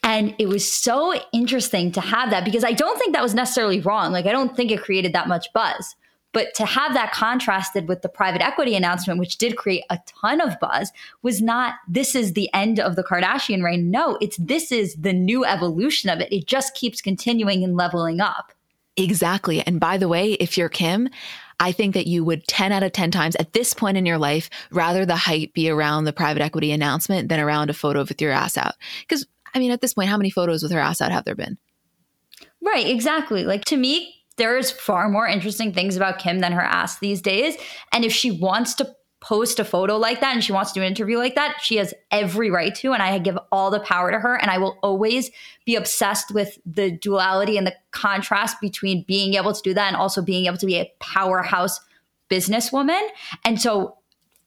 And 0.06 0.36
it 0.38 0.48
was 0.48 0.72
so 0.72 1.20
interesting 1.34 1.92
to 1.94 2.00
have 2.00 2.30
that 2.30 2.46
because 2.46 2.64
I 2.64 2.74
don't 2.74 2.98
think 3.00 3.14
that 3.14 3.24
was 3.24 3.34
necessarily 3.34 3.82
wrong. 3.82 4.12
Like, 4.12 4.28
I 4.28 4.32
don't 4.32 4.56
think 4.56 4.72
it 4.72 4.84
created 4.84 5.14
that 5.14 5.28
much 5.28 5.52
buzz. 5.52 5.96
But 6.32 6.54
to 6.56 6.66
have 6.66 6.94
that 6.94 7.12
contrasted 7.12 7.88
with 7.88 8.02
the 8.02 8.10
private 8.10 8.42
equity 8.42 8.76
announcement, 8.76 9.20
which 9.20 9.38
did 9.38 9.56
create 9.56 9.84
a 9.90 9.98
ton 10.06 10.42
of 10.42 10.60
buzz, 10.60 10.92
was 11.24 11.42
not 11.42 11.76
this 11.88 12.14
is 12.14 12.34
the 12.34 12.54
end 12.54 12.80
of 12.80 12.96
the 12.96 13.04
Kardashian 13.04 13.64
reign. 13.64 13.90
No, 13.90 14.18
it's 14.22 14.38
this 14.38 14.72
is 14.72 14.96
the 14.96 15.14
new 15.14 15.44
evolution 15.44 16.10
of 16.10 16.20
it. 16.20 16.32
It 16.32 16.46
just 16.46 16.76
keeps 16.76 17.02
continuing 17.02 17.64
and 17.64 17.76
leveling 17.76 18.20
up. 18.20 18.52
Exactly. 18.98 19.62
And 19.62 19.80
by 19.80 19.98
the 19.98 20.08
way, 20.08 20.34
if 20.34 20.58
you're 20.58 20.70
Kim, 20.70 21.10
I 21.60 21.72
think 21.72 21.94
that 21.94 22.06
you 22.06 22.24
would 22.26 22.48
10 22.48 22.72
out 22.72 22.84
of 22.84 22.92
10 22.92 23.12
times 23.12 23.36
at 23.38 23.54
this 23.54 23.74
point 23.74 23.98
in 23.98 24.06
your 24.06 24.18
life 24.18 24.50
rather 24.72 25.06
the 25.06 25.16
hype 25.16 25.54
be 25.54 25.70
around 25.70 26.04
the 26.04 26.14
private 26.14 26.42
equity 26.42 26.72
announcement 26.72 27.30
than 27.30 27.40
around 27.40 27.70
a 27.70 27.74
photo 27.74 28.02
with 28.02 28.22
your 28.22 28.32
ass 28.32 28.58
out. 28.58 28.76
Because 29.02 29.26
I 29.56 29.60
mean, 29.60 29.72
at 29.72 29.82
this 29.82 29.94
point, 29.94 30.10
how 30.10 30.18
many 30.18 30.30
photos 30.30 30.62
with 30.62 30.72
her 30.74 30.80
ass 30.80 31.02
out 31.02 31.12
have 31.12 31.24
there 31.24 31.36
been? 31.36 31.58
Right, 32.62 32.88
exactly. 32.88 33.46
Like 33.46 33.64
to 33.66 33.78
me, 33.78 34.14
there's 34.38 34.70
far 34.70 35.10
more 35.10 35.28
interesting 35.28 35.74
things 35.74 35.96
about 35.96 36.20
Kim 36.20 36.40
than 36.40 36.52
her 36.52 36.62
ass 36.62 37.00
these 37.00 37.22
days. 37.22 37.56
And 37.94 38.04
if 38.04 38.12
she 38.12 38.32
wants 38.32 38.76
to 38.76 38.96
post 39.22 39.60
a 39.60 39.66
photo 39.66 39.98
like 39.98 40.20
that 40.20 40.34
and 40.34 40.44
she 40.44 40.52
wants 40.52 40.72
to 40.72 40.80
do 40.80 40.84
an 40.84 40.90
interview 40.90 41.18
like 41.18 41.36
that, 41.36 41.58
she 41.62 41.78
has 41.78 41.94
every 42.12 42.52
right 42.52 42.76
to. 42.76 42.92
And 42.92 43.02
I 43.02 43.18
give 43.18 43.40
all 43.52 43.72
the 43.72 43.80
power 43.80 44.12
to 44.12 44.20
her. 44.20 44.36
And 44.36 44.52
I 44.52 44.58
will 44.58 44.78
always 44.84 45.32
be 45.66 45.76
obsessed 45.76 46.34
with 46.34 46.60
the 46.66 46.92
duality 46.92 47.58
and 47.58 47.66
the 47.66 47.76
contrast 47.92 48.58
between 48.62 49.04
being 49.08 49.36
able 49.36 49.54
to 49.54 49.62
do 49.64 49.74
that 49.74 49.88
and 49.88 49.96
also 49.96 50.22
being 50.22 50.46
able 50.46 50.58
to 50.58 50.66
be 50.66 50.76
a 50.76 50.92
powerhouse 51.00 51.80
businesswoman. 52.30 53.08
And 53.46 53.60
so 53.60 53.98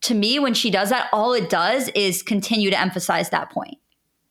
to 0.02 0.14
me, 0.14 0.38
when 0.38 0.54
she 0.54 0.70
does 0.70 0.90
that, 0.90 1.09
all 1.12 1.32
it 1.32 1.48
does 1.48 1.88
is 1.88 2.22
continue 2.22 2.70
to 2.70 2.78
emphasize 2.78 3.30
that 3.30 3.50
point. 3.50 3.78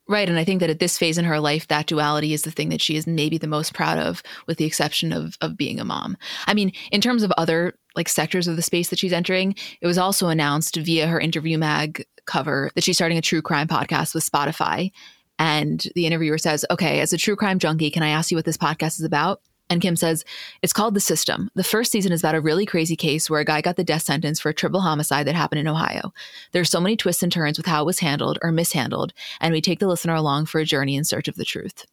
Right. 0.09 0.29
And 0.29 0.39
I 0.39 0.45
think 0.45 0.61
that 0.61 0.69
at 0.69 0.79
this 0.79 0.97
phase 0.97 1.17
in 1.17 1.25
her 1.25 1.39
life, 1.39 1.67
that 1.67 1.87
duality 1.87 2.33
is 2.33 2.43
the 2.43 2.51
thing 2.51 2.69
that 2.69 2.81
she 2.81 2.95
is 2.95 3.05
maybe 3.05 3.37
the 3.37 3.47
most 3.47 3.73
proud 3.73 3.97
of, 3.97 4.23
with 4.47 4.57
the 4.57 4.65
exception 4.65 5.11
of, 5.11 5.37
of 5.41 5.57
being 5.57 5.79
a 5.79 5.85
mom. 5.85 6.15
I 6.45 6.53
mean, 6.53 6.71
in 6.91 7.01
terms 7.01 7.23
of 7.23 7.31
other 7.37 7.73
like 7.95 8.07
sectors 8.07 8.47
of 8.47 8.55
the 8.55 8.61
space 8.61 8.89
that 8.89 8.99
she's 8.99 9.11
entering, 9.11 9.55
it 9.81 9.87
was 9.87 9.97
also 9.97 10.27
announced 10.27 10.77
via 10.77 11.07
her 11.07 11.19
interview 11.19 11.57
mag 11.57 12.05
cover 12.25 12.69
that 12.75 12.83
she's 12.83 12.95
starting 12.95 13.17
a 13.17 13.21
true 13.21 13.41
crime 13.41 13.67
podcast 13.67 14.13
with 14.13 14.29
Spotify. 14.29 14.91
And 15.39 15.85
the 15.93 16.05
interviewer 16.05 16.37
says, 16.37 16.65
Okay, 16.71 17.01
as 17.01 17.11
a 17.11 17.17
true 17.17 17.35
crime 17.35 17.59
junkie, 17.59 17.91
can 17.91 18.03
I 18.03 18.09
ask 18.09 18.31
you 18.31 18.37
what 18.37 18.45
this 18.45 18.57
podcast 18.57 18.99
is 18.99 19.03
about? 19.03 19.41
And 19.69 19.81
Kim 19.81 19.95
says, 19.95 20.23
It's 20.61 20.73
called 20.73 20.93
The 20.93 21.01
System. 21.01 21.51
The 21.53 21.63
first 21.63 21.91
season 21.91 22.11
is 22.11 22.21
about 22.21 22.35
a 22.35 22.41
really 22.41 22.65
crazy 22.65 22.95
case 22.95 23.29
where 23.29 23.41
a 23.41 23.45
guy 23.45 23.61
got 23.61 23.75
the 23.75 23.83
death 23.83 24.03
sentence 24.03 24.39
for 24.39 24.49
a 24.49 24.53
triple 24.53 24.79
homicide 24.79 25.27
that 25.27 25.35
happened 25.35 25.59
in 25.59 25.67
Ohio. 25.67 26.13
There's 26.53 26.69
so 26.69 26.79
many 26.79 26.95
twists 26.95 27.23
and 27.23 27.31
turns 27.31 27.57
with 27.57 27.65
how 27.65 27.81
it 27.81 27.85
was 27.85 27.99
handled 27.99 28.39
or 28.41 28.51
mishandled, 28.51 29.13
and 29.41 29.53
we 29.53 29.61
take 29.61 29.79
the 29.79 29.87
listener 29.87 30.15
along 30.15 30.45
for 30.45 30.59
a 30.59 30.65
journey 30.65 30.95
in 30.95 31.03
search 31.03 31.27
of 31.27 31.35
the 31.35 31.45
truth. 31.45 31.85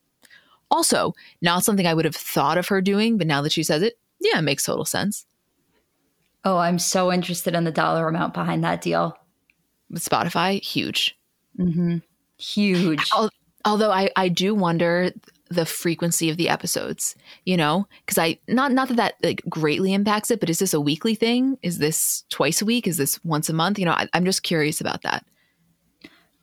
Also, 0.71 1.15
not 1.43 1.65
something 1.65 1.87
I 1.87 1.95
would 1.95 2.05
have 2.05 2.17
thought 2.17 2.59
of 2.59 2.69
her 2.69 2.81
doing, 2.81 3.19
but 3.19 3.27
now 3.27 3.43
that 3.43 3.53
she 3.53 3.63
says 3.63 3.83
it, 3.83 3.99
yeah, 4.21 4.39
it 4.39 4.43
makes 4.43 4.65
total 4.65 4.85
sense. 4.85 5.27
Oh, 6.45 6.59
I'm 6.59 6.79
so 6.79 7.13
interested 7.13 7.55
in 7.55 7.65
the 7.65 7.73
dollar 7.73 8.07
amount 8.07 8.35
behind 8.35 8.63
that 8.65 8.83
deal. 8.83 9.17
With 9.91 10.05
Spotify, 10.05 10.63
huge. 10.63 11.17
Mm-hmm. 11.59 11.99
Huge. 12.39 13.11
Although 13.65 13.91
I, 13.91 14.11
I 14.17 14.29
do 14.29 14.55
wonder 14.55 15.11
the 15.55 15.67
frequency 15.67 16.31
of 16.31 16.37
the 16.37 16.49
episodes 16.49 17.15
you 17.45 17.57
know? 17.57 17.87
Because 18.01 18.19
i 18.19 18.39
not 18.49 18.73
not 18.73 18.89
that 18.89 18.97
that 18.97 19.15
like 19.23 19.43
greatly 19.49 19.93
impacts 19.93 20.31
it 20.31 20.41
but 20.41 20.51
is 20.51 20.59
this 20.59 20.75
a 20.75 20.81
weekly 20.81 21.15
thing? 21.15 21.59
Is 21.63 21.79
this 21.79 22.25
twice 22.31 22.63
a 22.63 22.65
week? 22.65 22.87
Is 22.87 22.97
this 22.97 23.23
once 23.25 23.49
a 23.49 23.53
month? 23.53 23.79
You 23.79 23.87
know 23.87 23.93
I, 23.93 24.09
i'm 24.13 24.25
just 24.25 24.43
curious 24.43 24.81
about 24.81 25.03
that. 25.03 25.25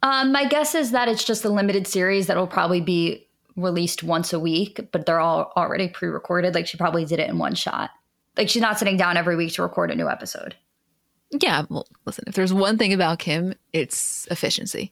Um 0.03 0.31
my 0.31 0.45
guess 0.45 0.75
is 0.75 0.91
that 0.91 1.07
it's 1.07 1.23
just 1.23 1.45
a 1.45 1.49
limited 1.49 1.87
series 1.87 2.27
that 2.27 2.37
will 2.37 2.47
probably 2.47 2.81
be 2.81 3.27
released 3.55 4.01
once 4.03 4.33
a 4.33 4.39
week 4.39 4.79
but 4.91 5.05
they're 5.05 5.19
all 5.19 5.51
already 5.55 5.87
pre-recorded. 5.87 6.55
Like 6.55 6.67
she 6.67 6.77
probably 6.77 7.05
did 7.05 7.19
it 7.19 7.29
in 7.29 7.37
one 7.37 7.55
shot. 7.55 7.91
Like 8.37 8.49
she's 8.49 8.61
not 8.61 8.79
sitting 8.79 8.97
down 8.97 9.17
every 9.17 9.35
week 9.35 9.53
to 9.53 9.61
record 9.61 9.91
a 9.91 9.95
new 9.95 10.09
episode. 10.09 10.55
Yeah, 11.31 11.63
well, 11.69 11.87
listen, 12.05 12.25
if 12.27 12.35
there's 12.35 12.53
one 12.53 12.77
thing 12.77 12.91
about 12.91 13.19
Kim, 13.19 13.53
it's 13.71 14.27
efficiency. 14.29 14.91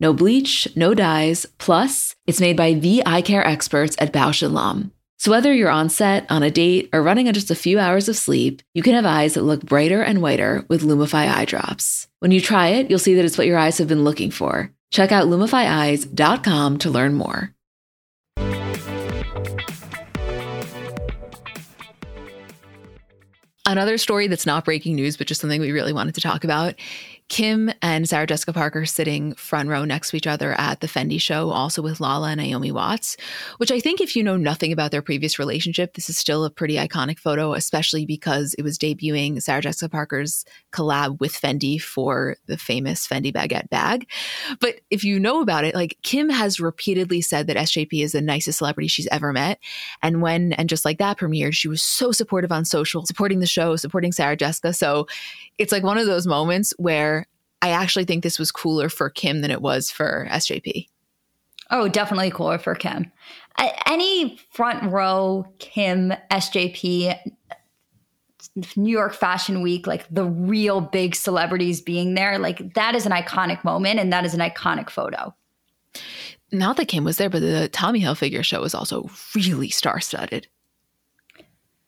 No 0.00 0.12
bleach, 0.12 0.66
no 0.74 0.92
dyes. 0.92 1.46
Plus, 1.58 2.14
it's 2.26 2.40
made 2.40 2.56
by 2.56 2.74
the 2.74 3.02
eye 3.06 3.22
care 3.22 3.46
experts 3.46 3.96
at 3.98 4.12
Bausch 4.12 4.42
& 4.50 4.52
Lomb. 4.52 4.90
So 5.18 5.30
whether 5.30 5.54
you're 5.54 5.70
on 5.70 5.88
set, 5.88 6.26
on 6.30 6.42
a 6.42 6.50
date, 6.50 6.90
or 6.92 7.02
running 7.02 7.28
on 7.28 7.34
just 7.34 7.50
a 7.50 7.54
few 7.54 7.78
hours 7.78 8.08
of 8.08 8.16
sleep, 8.16 8.60
you 8.74 8.82
can 8.82 8.94
have 8.94 9.06
eyes 9.06 9.34
that 9.34 9.42
look 9.42 9.62
brighter 9.64 10.02
and 10.02 10.20
whiter 10.20 10.66
with 10.68 10.82
Lumify 10.82 11.32
eye 11.32 11.44
drops. 11.44 12.08
When 12.18 12.32
you 12.32 12.40
try 12.40 12.68
it, 12.68 12.90
you'll 12.90 12.98
see 12.98 13.14
that 13.14 13.24
it's 13.24 13.38
what 13.38 13.46
your 13.46 13.56
eyes 13.56 13.78
have 13.78 13.88
been 13.88 14.04
looking 14.04 14.30
for. 14.30 14.70
Check 14.90 15.12
out 15.12 15.28
lumifyeyes.com 15.28 16.78
to 16.78 16.90
learn 16.90 17.14
more. 17.14 17.54
Another 23.66 23.96
story 23.96 24.26
that's 24.26 24.44
not 24.44 24.66
breaking 24.66 24.94
news, 24.94 25.16
but 25.16 25.26
just 25.26 25.40
something 25.40 25.60
we 25.60 25.72
really 25.72 25.94
wanted 25.94 26.14
to 26.16 26.20
talk 26.20 26.44
about 26.44 26.74
Kim 27.30 27.72
and 27.80 28.08
Sarah 28.08 28.26
Jessica 28.26 28.52
Parker 28.52 28.84
sitting 28.84 29.34
front 29.34 29.68
row 29.68 29.84
next 29.84 30.10
to 30.10 30.16
each 30.16 30.26
other 30.26 30.52
at 30.58 30.80
the 30.80 30.86
Fendi 30.86 31.20
show, 31.20 31.50
also 31.50 31.80
with 31.80 31.98
Lala 31.98 32.28
and 32.28 32.40
Naomi 32.40 32.70
Watts, 32.70 33.16
which 33.56 33.70
I 33.70 33.80
think 33.80 34.00
if 34.00 34.14
you 34.14 34.22
know 34.22 34.36
nothing 34.36 34.72
about 34.72 34.90
their 34.90 35.00
previous 35.00 35.38
relationship, 35.38 35.94
this 35.94 36.10
is 36.10 36.18
still 36.18 36.44
a 36.44 36.50
pretty 36.50 36.74
iconic 36.74 37.18
photo, 37.18 37.54
especially 37.54 38.04
because 38.04 38.54
it 38.58 38.62
was 38.62 38.78
debuting 38.78 39.42
Sarah 39.42 39.62
Jessica 39.62 39.88
Parker's 39.88 40.44
collab 40.70 41.18
with 41.18 41.32
Fendi 41.32 41.80
for 41.80 42.36
the 42.46 42.58
famous 42.58 43.08
Fendi 43.08 43.32
baguette 43.32 43.70
bag. 43.70 44.08
But 44.60 44.80
if 44.90 45.02
you 45.02 45.18
know 45.18 45.40
about 45.40 45.64
it, 45.64 45.74
like 45.74 45.98
Kim 46.02 46.28
has 46.28 46.60
repeatedly 46.60 47.22
said 47.22 47.46
that 47.46 47.56
SJP 47.56 48.04
is 48.04 48.12
the 48.12 48.20
nicest 48.20 48.58
celebrity 48.58 48.88
she's 48.88 49.08
ever 49.08 49.32
met. 49.32 49.58
And 50.02 50.20
when 50.20 50.52
and 50.52 50.68
just 50.68 50.84
like 50.84 50.98
that 50.98 51.18
premiered, 51.18 51.54
she 51.54 51.68
was 51.68 51.82
so 51.82 52.12
supportive 52.12 52.52
on 52.52 52.66
social, 52.66 53.06
supporting 53.06 53.40
the 53.40 53.46
show, 53.46 53.76
supporting 53.76 54.12
Sarah 54.12 54.36
Jessica. 54.36 54.74
So 54.74 55.06
it's 55.56 55.72
like 55.72 55.82
one 55.82 55.98
of 55.98 56.06
those 56.06 56.26
moments 56.26 56.74
where 56.78 57.13
I 57.64 57.70
actually 57.70 58.04
think 58.04 58.22
this 58.22 58.38
was 58.38 58.52
cooler 58.52 58.90
for 58.90 59.08
Kim 59.08 59.40
than 59.40 59.50
it 59.50 59.62
was 59.62 59.90
for 59.90 60.28
SJP. 60.30 60.86
Oh, 61.70 61.88
definitely 61.88 62.30
cooler 62.30 62.58
for 62.58 62.74
Kim. 62.74 63.10
Any 63.86 64.38
front 64.50 64.92
row 64.92 65.46
Kim 65.60 66.12
SJP 66.30 67.18
New 68.76 68.90
York 68.90 69.14
Fashion 69.14 69.62
Week, 69.62 69.86
like 69.86 70.06
the 70.10 70.26
real 70.26 70.82
big 70.82 71.14
celebrities 71.14 71.80
being 71.80 72.14
there, 72.14 72.38
like 72.38 72.74
that 72.74 72.94
is 72.94 73.06
an 73.06 73.12
iconic 73.12 73.64
moment 73.64 73.98
and 73.98 74.12
that 74.12 74.26
is 74.26 74.34
an 74.34 74.40
iconic 74.40 74.90
photo. 74.90 75.34
Not 76.52 76.76
that 76.76 76.88
Kim 76.88 77.02
was 77.02 77.16
there, 77.16 77.30
but 77.30 77.40
the 77.40 77.68
Tommy 77.68 78.02
Hilfiger 78.02 78.44
show 78.44 78.60
was 78.60 78.74
also 78.74 79.08
really 79.34 79.70
star 79.70 80.00
studded. 80.00 80.48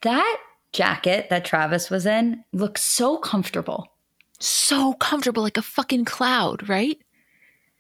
That 0.01 0.39
jacket 0.73 1.29
that 1.29 1.45
Travis 1.45 1.91
was 1.91 2.07
in 2.07 2.43
looks 2.55 2.83
so 2.83 3.19
comfortable. 3.19 3.93
So 4.39 4.95
comfortable, 4.95 5.43
like 5.43 5.57
a 5.57 5.63
fucking 5.63 6.05
cloud, 6.05 6.69
right? 6.69 6.99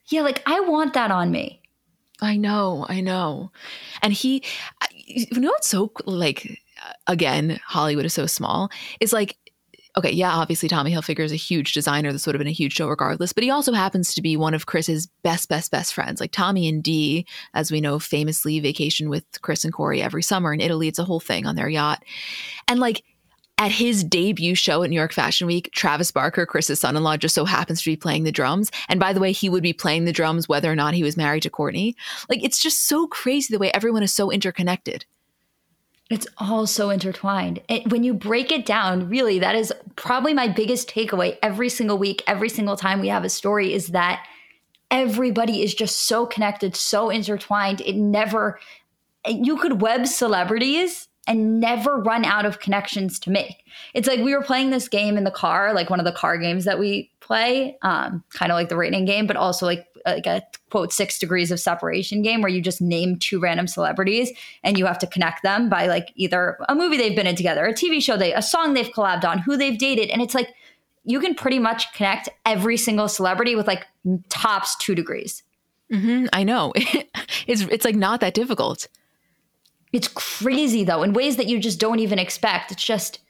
Yeah, 0.08 0.22
like 0.22 0.42
I 0.46 0.60
want 0.60 0.94
that 0.94 1.10
on 1.10 1.30
me. 1.30 1.60
I 2.20 2.36
know, 2.36 2.86
I 2.88 3.00
know. 3.00 3.52
And 4.02 4.12
he, 4.12 4.42
you 5.06 5.26
know 5.38 5.50
what's 5.50 5.68
so, 5.68 5.92
like, 6.06 6.58
again, 7.06 7.60
Hollywood 7.64 8.06
is 8.06 8.14
so 8.14 8.26
small, 8.26 8.70
It's 9.00 9.12
like, 9.12 9.36
okay, 9.96 10.10
yeah, 10.10 10.32
obviously 10.32 10.68
Tommy 10.68 10.92
Hilfiger 10.92 11.24
is 11.24 11.32
a 11.32 11.36
huge 11.36 11.72
designer. 11.72 12.12
This 12.12 12.26
would 12.26 12.34
have 12.34 12.40
been 12.40 12.46
a 12.46 12.52
huge 12.52 12.74
show 12.74 12.88
regardless, 12.88 13.32
but 13.32 13.44
he 13.44 13.50
also 13.50 13.72
happens 13.72 14.14
to 14.14 14.22
be 14.22 14.36
one 14.36 14.52
of 14.52 14.66
Kris's 14.66 15.06
best, 15.22 15.48
best, 15.48 15.70
best 15.70 15.94
friends. 15.94 16.20
Like 16.20 16.32
Tommy 16.32 16.68
and 16.68 16.82
Dee, 16.82 17.26
as 17.54 17.72
we 17.72 17.80
know, 17.80 17.98
famously 17.98 18.60
vacation 18.60 19.08
with 19.08 19.24
Kris 19.40 19.64
and 19.64 19.72
Corey 19.72 20.02
every 20.02 20.22
summer 20.22 20.52
in 20.52 20.60
Italy. 20.60 20.88
It's 20.88 20.98
a 20.98 21.04
whole 21.04 21.20
thing 21.20 21.46
on 21.46 21.56
their 21.56 21.68
yacht. 21.68 22.04
And 22.68 22.78
like 22.78 23.04
at 23.58 23.72
his 23.72 24.04
debut 24.04 24.54
show 24.54 24.82
at 24.82 24.90
New 24.90 24.96
York 24.96 25.12
Fashion 25.12 25.46
Week, 25.46 25.70
Travis 25.72 26.10
Barker, 26.10 26.44
Kris's 26.44 26.78
son 26.78 26.96
in 26.96 27.02
law, 27.02 27.16
just 27.16 27.34
so 27.34 27.44
happens 27.44 27.82
to 27.82 27.90
be 27.90 27.96
playing 27.96 28.24
the 28.24 28.32
drums. 28.32 28.70
And 28.88 29.00
by 29.00 29.12
the 29.12 29.20
way, 29.20 29.32
he 29.32 29.48
would 29.48 29.62
be 29.62 29.72
playing 29.72 30.04
the 30.04 30.12
drums 30.12 30.48
whether 30.48 30.70
or 30.70 30.76
not 30.76 30.94
he 30.94 31.02
was 31.02 31.16
married 31.16 31.42
to 31.44 31.50
Kourtney. 31.50 31.94
Like 32.28 32.44
it's 32.44 32.58
just 32.58 32.84
so 32.84 33.06
crazy 33.06 33.52
the 33.52 33.58
way 33.58 33.70
everyone 33.72 34.02
is 34.02 34.12
so 34.12 34.30
interconnected. 34.30 35.06
It's 36.08 36.26
all 36.38 36.66
so 36.66 36.90
intertwined. 36.90 37.60
It, 37.68 37.90
when 37.90 38.04
you 38.04 38.14
break 38.14 38.52
it 38.52 38.64
down, 38.64 39.08
really, 39.08 39.40
that 39.40 39.56
is 39.56 39.72
probably 39.96 40.34
my 40.34 40.46
biggest 40.46 40.88
takeaway 40.88 41.36
every 41.42 41.68
single 41.68 41.98
week, 41.98 42.22
every 42.26 42.48
single 42.48 42.76
time 42.76 43.00
we 43.00 43.08
have 43.08 43.24
a 43.24 43.28
story 43.28 43.72
is 43.72 43.88
that 43.88 44.24
everybody 44.90 45.62
is 45.62 45.74
just 45.74 46.02
so 46.02 46.24
connected, 46.24 46.76
so 46.76 47.10
intertwined. 47.10 47.80
It 47.80 47.96
never, 47.96 48.60
you 49.26 49.56
could 49.56 49.80
web 49.80 50.06
celebrities 50.06 51.08
and 51.26 51.60
never 51.60 51.96
run 51.96 52.24
out 52.24 52.44
of 52.44 52.60
connections 52.60 53.18
to 53.20 53.30
make. 53.30 53.64
It's 53.94 54.06
like 54.06 54.20
we 54.20 54.34
were 54.34 54.42
playing 54.42 54.70
this 54.70 54.88
game 54.88 55.16
in 55.16 55.24
the 55.24 55.30
car, 55.30 55.72
like 55.74 55.90
one 55.90 55.98
of 55.98 56.06
the 56.06 56.12
car 56.12 56.38
games 56.38 56.64
that 56.64 56.78
we 56.78 57.10
play, 57.20 57.76
um, 57.82 58.22
kind 58.30 58.52
of 58.52 58.56
like 58.56 58.68
the 58.68 58.76
rating 58.76 59.04
game, 59.04 59.26
but 59.26 59.36
also 59.36 59.66
like 59.66 59.86
like 60.06 60.26
a 60.26 60.40
quote 60.70 60.92
six 60.92 61.18
degrees 61.18 61.50
of 61.50 61.58
separation 61.58 62.22
game 62.22 62.40
where 62.40 62.48
you 62.48 62.60
just 62.60 62.80
name 62.80 63.18
two 63.18 63.40
random 63.40 63.66
celebrities 63.66 64.30
and 64.62 64.78
you 64.78 64.86
have 64.86 65.00
to 65.00 65.06
connect 65.08 65.42
them 65.42 65.68
by 65.68 65.88
like 65.88 66.12
either 66.14 66.56
a 66.68 66.76
movie 66.76 66.96
they've 66.96 67.16
been 67.16 67.26
in 67.26 67.34
together, 67.34 67.66
a 67.66 67.72
TV 67.72 68.00
show 68.00 68.16
they, 68.16 68.32
a 68.32 68.40
song 68.40 68.72
they've 68.72 68.92
collabed 68.92 69.24
on, 69.24 69.40
who 69.40 69.56
they've 69.56 69.78
dated, 69.78 70.08
and 70.10 70.22
it's 70.22 70.34
like 70.34 70.54
you 71.04 71.20
can 71.20 71.34
pretty 71.34 71.58
much 71.58 71.92
connect 71.92 72.28
every 72.44 72.76
single 72.76 73.08
celebrity 73.08 73.54
with 73.54 73.66
like 73.66 73.86
tops 74.28 74.76
two 74.76 74.94
degrees. 74.94 75.42
Mm-hmm, 75.92 76.26
I 76.32 76.42
know. 76.44 76.72
it's 77.46 77.62
it's 77.62 77.84
like 77.84 77.96
not 77.96 78.20
that 78.20 78.34
difficult. 78.34 78.88
It's 79.96 80.08
crazy 80.08 80.84
though, 80.84 81.02
in 81.02 81.14
ways 81.14 81.36
that 81.36 81.46
you 81.46 81.58
just 81.58 81.80
don't 81.80 82.00
even 82.00 82.18
expect. 82.18 82.70
It's 82.70 82.84
just 82.84 83.20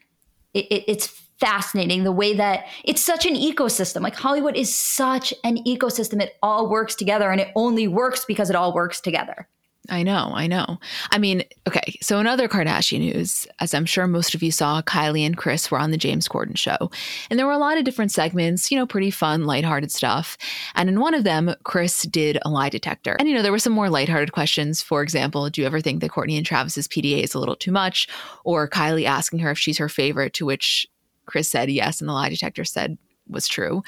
it, 0.52 0.66
it, 0.68 0.84
it's 0.88 1.06
fascinating 1.38 2.02
the 2.02 2.10
way 2.10 2.34
that 2.34 2.66
it's 2.82 3.00
such 3.00 3.24
an 3.24 3.34
ecosystem. 3.36 4.00
Like 4.00 4.16
Hollywood 4.16 4.56
is 4.56 4.74
such 4.74 5.32
an 5.44 5.58
ecosystem. 5.58 6.20
It 6.20 6.32
all 6.42 6.68
works 6.68 6.96
together 6.96 7.30
and 7.30 7.40
it 7.40 7.52
only 7.54 7.86
works 7.86 8.24
because 8.24 8.50
it 8.50 8.56
all 8.56 8.74
works 8.74 9.00
together. 9.00 9.48
I 9.88 10.02
know, 10.02 10.32
I 10.34 10.46
know. 10.46 10.78
I 11.10 11.18
mean, 11.18 11.44
okay, 11.66 11.98
so 12.00 12.18
in 12.18 12.26
other 12.26 12.48
Kardashian 12.48 13.00
news, 13.00 13.46
as 13.60 13.74
I'm 13.74 13.86
sure 13.86 14.06
most 14.06 14.34
of 14.34 14.42
you 14.42 14.50
saw, 14.50 14.82
Kylie 14.82 15.26
and 15.26 15.36
Kris 15.36 15.70
were 15.70 15.78
on 15.78 15.90
the 15.90 15.96
James 15.96 16.28
Corden 16.28 16.56
show. 16.56 16.90
And 17.30 17.38
there 17.38 17.46
were 17.46 17.52
a 17.52 17.58
lot 17.58 17.78
of 17.78 17.84
different 17.84 18.12
segments, 18.12 18.70
you 18.70 18.78
know, 18.78 18.86
pretty 18.86 19.10
fun, 19.10 19.44
lighthearted 19.44 19.92
stuff. 19.92 20.36
And 20.74 20.88
in 20.88 21.00
one 21.00 21.14
of 21.14 21.24
them, 21.24 21.54
Kris 21.64 22.02
did 22.02 22.38
a 22.44 22.50
lie 22.50 22.68
detector. 22.68 23.16
And, 23.18 23.28
you 23.28 23.34
know, 23.34 23.42
there 23.42 23.52
were 23.52 23.58
some 23.58 23.72
more 23.72 23.90
lighthearted 23.90 24.32
questions. 24.32 24.82
For 24.82 25.02
example, 25.02 25.48
do 25.50 25.60
you 25.60 25.66
ever 25.66 25.80
think 25.80 26.00
that 26.00 26.10
Kourtney 26.10 26.36
and 26.36 26.46
Travis's 26.46 26.88
PDA 26.88 27.22
is 27.22 27.34
a 27.34 27.38
little 27.38 27.56
too 27.56 27.72
much? 27.72 28.08
Or 28.44 28.68
Kylie 28.68 29.06
asking 29.06 29.40
her 29.40 29.50
if 29.50 29.58
she's 29.58 29.78
her 29.78 29.88
favorite, 29.88 30.32
to 30.34 30.46
which 30.46 30.86
Kris 31.26 31.48
said 31.48 31.70
yes, 31.70 32.00
and 32.00 32.08
the 32.08 32.12
lie 32.12 32.28
detector 32.28 32.64
said 32.64 32.98
was 33.28 33.48
true. 33.48 33.82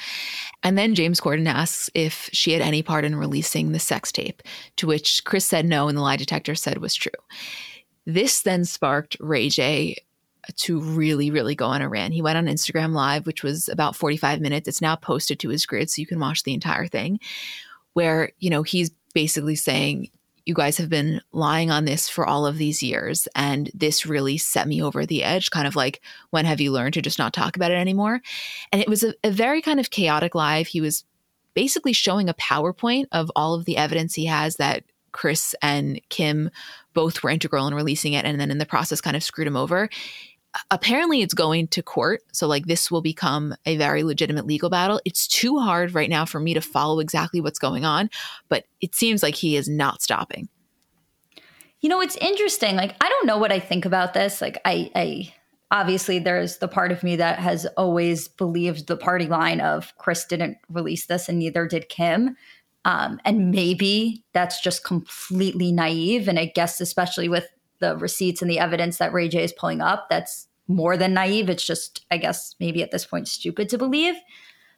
And 0.63 0.77
then 0.77 0.95
James 0.95 1.21
Corden 1.21 1.49
asks 1.49 1.91
if 1.95 2.29
she 2.33 2.53
had 2.53 2.63
any 2.63 2.83
part 2.83 3.05
in 3.05 3.17
releasing 3.17 3.73
the 3.73 3.79
sex 3.79 4.13
tape, 4.13 4.43
to 4.77 4.87
which 4.87 5.25
Kris 5.25 5.45
said 5.45 5.67
no, 5.67 5.89
and 5.89 5.97
the 5.97 6.03
lie 6.03 6.17
detector 6.17 6.55
said 6.55 6.79
was 6.79 6.95
true. 6.95 7.11
This 8.07 8.43
then 8.43 8.65
sparked 8.65 9.17
Ray 9.21 9.49
J 9.49 9.97
to 10.57 10.81
really, 10.81 11.31
really 11.31 11.55
go 11.55 11.67
on 11.67 11.83
a 11.83 11.89
rant. 11.89 12.15
He 12.15 12.23
went 12.23 12.39
on 12.39 12.47
Instagram 12.47 12.95
Live, 12.95 13.27
which 13.27 13.43
was 13.43 13.69
about 13.69 13.97
45 13.97 14.41
minutes. 14.41 14.67
It's 14.67 14.81
now 14.81 14.97
posted 14.97 15.39
to 15.41 15.51
his 15.51 15.67
grid, 15.67 15.91
so 15.91 16.01
you 16.01 16.07
can 16.07 16.21
watch 16.21 16.43
the 16.43 16.55
entire 16.55 16.87
thing, 16.87 17.21
where, 17.93 18.31
you 18.39 18.49
know, 18.49 18.63
he's 18.63 18.91
basically 19.13 19.57
saying, 19.57 20.11
you 20.49 20.55
guys 20.55 20.79
have 20.79 20.89
been 20.89 21.21
lying 21.31 21.71
on 21.71 21.85
this 21.85 22.09
for 22.09 22.27
all 22.27 22.47
of 22.47 22.57
these 22.57 22.83
years 22.83 23.29
and 23.37 23.71
this 23.75 24.07
really 24.07 24.39
set 24.39 24.67
me 24.67 24.83
over 24.83 25.05
the 25.05 25.23
edge 25.23 25.51
kind 25.51 25.67
of 25.67 25.77
like 25.77 26.01
when 26.31 26.47
have 26.47 26.59
you 26.59 26.73
learned 26.73 26.95
to 26.95 27.03
just 27.03 27.19
not 27.19 27.35
talk 27.35 27.55
about 27.55 27.71
it 27.71 27.75
anymore? 27.75 28.23
And 28.73 28.81
it 28.81 28.89
was 28.89 29.03
a, 29.03 29.13
a 29.23 29.31
very 29.31 29.61
kind 29.61 29.79
of 29.79 29.91
chaotic 29.91 30.35
live 30.35 30.67
he 30.67 30.81
was 30.81 31.05
basically 31.53 31.93
showing 31.93 32.31
a 32.31 32.35
powerpoint 32.35 33.05
of 33.13 33.31
all 33.37 33.53
of 33.53 33.67
the 33.67 33.77
evidence 33.77 34.15
he 34.15 34.25
has 34.25 34.57
that 34.57 34.85
Kris 35.13 35.55
and 35.61 36.01
kim 36.09 36.51
both 36.95 37.23
were 37.23 37.29
integral 37.29 37.69
in 37.69 37.75
releasing 37.75 38.15
it 38.15 38.25
and 38.25 38.41
then 38.41 38.51
in 38.51 38.57
the 38.57 38.65
process 38.65 39.03
kind 39.03 39.17
of 39.17 39.23
screwed 39.23 39.47
him 39.47 39.57
over 39.57 39.91
apparently 40.71 41.23
it's 41.23 41.35
going 41.35 41.69
to 41.69 41.83
court 41.83 42.21
so 42.33 42.47
like 42.47 42.67
this 42.67 42.91
will 42.91 43.01
become 43.01 43.55
a 43.67 43.77
very 43.77 44.03
legitimate 44.03 44.47
legal 44.47 44.71
battle. 44.71 45.01
It's 45.05 45.27
too 45.27 45.59
hard 45.59 45.95
right 45.95 46.11
now 46.11 46.25
for 46.25 46.41
me 46.41 46.55
to 46.55 46.61
follow 46.61 47.01
exactly 47.01 47.41
what's 47.41 47.59
going 47.59 47.85
on 47.85 48.11
but 48.49 48.65
it 48.81 48.95
seems 48.95 49.23
like 49.23 49.35
he 49.35 49.57
is 49.57 49.69
not 49.69 50.03
stopping. 50.03 50.49
You 51.81 51.89
know 51.89 52.01
it's 52.01 52.17
interesting 52.17 52.75
like 52.77 52.97
i 53.01 53.09
don't 53.09 53.27
know 53.27 53.39
what 53.39 53.53
i 53.53 53.61
think 53.61 53.85
about 53.85 54.13
this 54.13 54.41
like 54.41 54.61
i 54.65 54.91
i 54.97 55.33
obviously 55.71 56.19
there's 56.19 56.59
the 56.59 56.67
part 56.67 56.91
of 56.91 57.05
me 57.05 57.15
that 57.17 57.39
has 57.39 57.67
always 57.77 58.27
believed 58.27 58.89
the 58.89 58.97
party 58.97 59.27
line 59.27 59.61
of 59.61 59.97
Kris 59.99 60.25
didn't 60.25 60.57
release 60.69 61.07
this 61.07 61.29
and 61.29 61.39
neither 61.39 61.69
did 61.69 61.89
kim 61.89 62.37
um, 62.85 63.21
and 63.25 63.51
maybe 63.51 64.25
that's 64.33 64.61
just 64.61 64.83
completely 64.83 65.71
naive 65.71 66.27
and 66.27 66.39
i 66.39 66.47
guess 66.47 66.81
especially 66.81 67.29
with 67.29 67.47
the 67.81 67.97
receipts 67.97 68.43
and 68.43 68.51
the 68.51 68.59
evidence 68.59 68.99
that 68.99 69.13
Ray 69.13 69.29
J 69.29 69.45
is 69.45 69.53
pulling 69.53 69.81
up, 69.81 70.09
that's 70.11 70.48
more 70.69 70.97
than 70.97 71.15
naive. 71.15 71.51
It's 71.51 71.65
just, 71.65 72.05
I 72.11 72.19
guess, 72.19 72.55
maybe 72.61 72.83
at 72.83 72.91
this 72.91 73.07
point, 73.07 73.27
stupid 73.27 73.69
to 73.71 73.79
believe. 73.79 74.15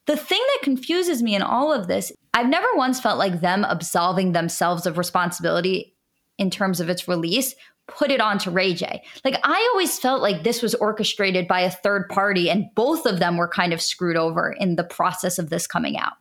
The 0.06 0.16
thing 0.16 0.40
that 0.40 0.64
confuses 0.64 1.22
me 1.22 1.34
in 1.34 1.42
all 1.42 1.72
of 1.72 1.88
this, 1.88 2.12
I've 2.32 2.48
never 2.48 2.68
once 2.74 3.00
felt 3.00 3.18
like 3.18 3.40
them 3.40 3.64
absolving 3.68 4.32
themselves 4.32 4.86
of 4.86 4.96
responsibility 4.96 5.94
in 6.38 6.50
terms 6.50 6.80
of 6.80 6.88
its 6.88 7.06
release 7.06 7.54
put 7.90 8.10
it 8.10 8.20
on 8.20 8.38
to 8.38 8.50
Ray 8.50 8.74
J. 8.74 9.02
Like 9.24 9.38
I 9.44 9.68
always 9.72 9.98
felt 9.98 10.22
like 10.22 10.42
this 10.42 10.62
was 10.62 10.74
orchestrated 10.76 11.46
by 11.46 11.60
a 11.60 11.70
third 11.70 12.08
party 12.08 12.48
and 12.48 12.66
both 12.74 13.06
of 13.06 13.18
them 13.18 13.36
were 13.36 13.48
kind 13.48 13.72
of 13.72 13.82
screwed 13.82 14.16
over 14.16 14.54
in 14.58 14.76
the 14.76 14.84
process 14.84 15.38
of 15.38 15.50
this 15.50 15.66
coming 15.66 15.98
out. 15.98 16.14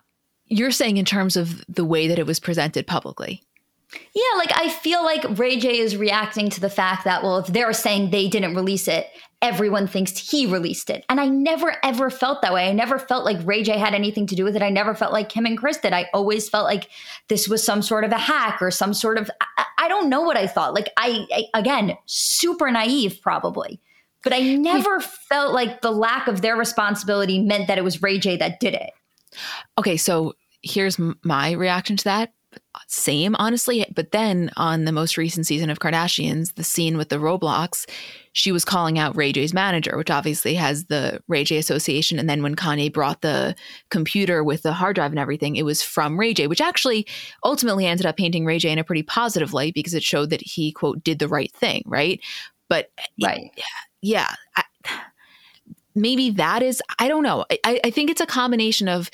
You're 0.48 0.72
saying 0.72 0.98
in 0.98 1.06
terms 1.06 1.38
of 1.38 1.64
the 1.68 1.86
way 1.86 2.08
that 2.08 2.20
it 2.20 2.26
was 2.26 2.40
presented 2.40 2.88
publicly. 2.88 3.44
Yeah, 3.92 4.38
like 4.38 4.52
I 4.56 4.70
feel 4.70 5.04
like 5.04 5.40
Ray 5.40 5.58
J 5.58 5.80
is 5.80 5.98
reacting 5.98 6.50
to 6.52 6.62
the 6.62 6.70
fact 6.70 7.06
that, 7.06 7.24
well, 7.24 7.40
if 7.40 7.48
they're 7.48 7.74
saying 7.74 8.12
they 8.12 8.28
didn't 8.28 8.56
release 8.56 8.88
it, 8.88 9.08
everyone 9.42 9.88
thinks 9.88 10.18
he 10.18 10.46
released 10.46 10.90
it. 10.90 11.06
And 11.10 11.20
I 11.20 11.28
never 11.28 11.76
ever 11.84 12.10
felt 12.10 12.42
that 12.42 12.54
way. 12.54 12.70
I 12.70 12.74
never 12.74 13.00
felt 13.00 13.26
like 13.26 13.44
Ray 13.46 13.64
J 13.64 13.78
had 13.78 13.96
anything 13.96 14.28
to 14.28 14.36
do 14.36 14.44
with 14.44 14.56
it. 14.56 14.62
I 14.62 14.70
never 14.70 14.94
felt 14.94 15.14
like 15.14 15.30
Kim 15.30 15.46
and 15.46 15.58
Kris 15.58 15.78
did. 15.78 15.94
I 15.94 16.08
always 16.14 16.50
felt 16.50 16.66
like 16.66 16.90
this 17.30 17.48
was 17.48 17.64
some 17.64 17.82
sort 17.82 18.04
of 18.04 18.12
a 18.12 18.18
hack 18.18 18.62
or 18.62 18.70
some 18.70 18.94
sort 18.94 19.18
of, 19.18 19.32
I, 19.58 19.66
I 19.80 19.88
don't 19.88 20.10
know 20.10 20.22
what 20.22 20.38
I 20.38 20.46
thought. 20.46 20.76
Like, 20.76 20.90
I, 20.98 21.26
I, 21.32 21.46
again, 21.60 21.98
super 22.06 22.70
naive 22.70 23.20
probably. 23.22 23.80
But 24.22 24.34
I 24.34 24.56
never 24.56 25.00
felt 25.00 25.54
like 25.54 25.82
the 25.82 25.92
lack 25.92 26.28
of 26.28 26.42
their 26.42 26.58
responsibility 26.58 27.40
meant 27.42 27.68
that 27.68 27.78
it 27.78 27.84
was 27.84 28.02
Ray 28.02 28.20
J 28.20 28.36
that 28.38 28.60
did 28.60 28.74
it. 28.74 28.92
Okay, 29.78 29.96
so 29.96 30.34
here's 30.62 31.00
my 31.24 31.54
reaction 31.54 31.96
to 31.98 32.04
that 32.04 32.34
same, 32.92 33.36
honestly. 33.38 33.86
But 33.94 34.12
then 34.12 34.50
on 34.58 34.86
the 34.86 34.92
most 34.92 35.16
recent 35.16 35.46
season 35.46 35.70
of 35.70 35.78
Kardashians, 35.78 36.56
the 36.56 36.64
scene 36.64 36.98
with 36.98 37.10
the 37.10 37.18
Roblox, 37.18 37.88
she 38.34 38.52
was 38.52 38.66
calling 38.66 38.98
out 38.98 39.16
Ray 39.16 39.32
J's 39.32 39.54
manager, 39.54 39.96
which 39.96 40.10
obviously 40.10 40.56
has 40.56 40.86
the 40.86 41.22
Ray 41.28 41.44
J 41.44 41.58
Association. 41.58 42.18
And 42.18 42.28
then 42.28 42.42
when 42.42 42.56
Kanye 42.56 42.92
brought 42.92 43.22
the 43.22 43.56
computer 43.92 44.44
with 44.44 44.64
the 44.64 44.74
hard 44.74 44.96
drive 44.96 45.12
and 45.12 45.20
everything, 45.20 45.56
it 45.56 45.66
was 45.66 45.84
from 45.84 46.20
Ray 46.20 46.34
J, 46.34 46.48
which 46.48 46.62
actually 46.62 47.06
ultimately 47.44 47.86
ended 47.86 48.08
up 48.08 48.18
painting 48.18 48.44
Ray 48.44 48.58
J 48.58 48.72
in 48.72 48.80
a 48.80 48.84
pretty 48.84 49.04
positive 49.04 49.54
light 49.54 49.76
because 49.76 49.94
it 49.94 50.02
showed 50.02 50.32
that 50.32 50.42
he, 50.42 50.72
quote, 50.72 51.04
did 51.04 51.20
the 51.20 51.28
right 51.28 51.52
thing, 51.52 51.84
right? 51.86 52.20
But 52.70 52.90
eh, 52.98 53.04
right. 53.24 53.64
yeah, 54.02 54.34
I, 54.56 54.64
maybe 55.94 56.32
that 56.32 56.64
is, 56.64 56.82
I 56.98 57.08
don't 57.08 57.24
know. 57.24 57.46
I, 57.64 57.82
I 57.84 57.92
think 57.92 58.10
it's 58.10 58.22
a 58.22 58.26
combination 58.26 58.88
of 58.88 59.12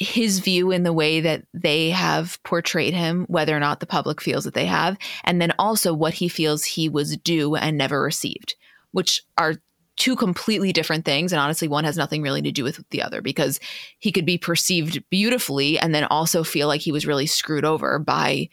his 0.00 0.38
view 0.38 0.70
in 0.70 0.82
the 0.82 0.94
way 0.94 1.20
that 1.20 1.44
they 1.52 1.90
have 1.90 2.42
portrayed 2.42 2.94
him, 2.94 3.26
whether 3.28 3.54
or 3.54 3.60
not 3.60 3.80
the 3.80 3.86
public 3.86 4.20
feels 4.20 4.44
that 4.44 4.54
they 4.54 4.64
have, 4.64 4.96
and 5.24 5.40
then 5.40 5.52
also 5.58 5.92
what 5.92 6.14
he 6.14 6.26
feels 6.26 6.64
he 6.64 6.88
was 6.88 7.18
due 7.18 7.54
and 7.54 7.76
never 7.76 8.02
received, 8.02 8.54
which 8.92 9.22
are 9.36 9.56
two 9.96 10.16
completely 10.16 10.72
different 10.72 11.04
things. 11.04 11.32
And 11.32 11.38
honestly, 11.38 11.68
one 11.68 11.84
has 11.84 11.98
nothing 11.98 12.22
really 12.22 12.40
to 12.40 12.50
do 12.50 12.64
with 12.64 12.82
the 12.88 13.02
other 13.02 13.20
because 13.20 13.60
he 13.98 14.10
could 14.10 14.24
be 14.24 14.38
perceived 14.38 15.04
beautifully 15.10 15.78
and 15.78 15.94
then 15.94 16.04
also 16.04 16.42
feel 16.42 16.66
like 16.66 16.80
he 16.80 16.92
was 16.92 17.06
really 17.06 17.26
screwed 17.26 17.66
over 17.66 17.98
by 17.98 18.48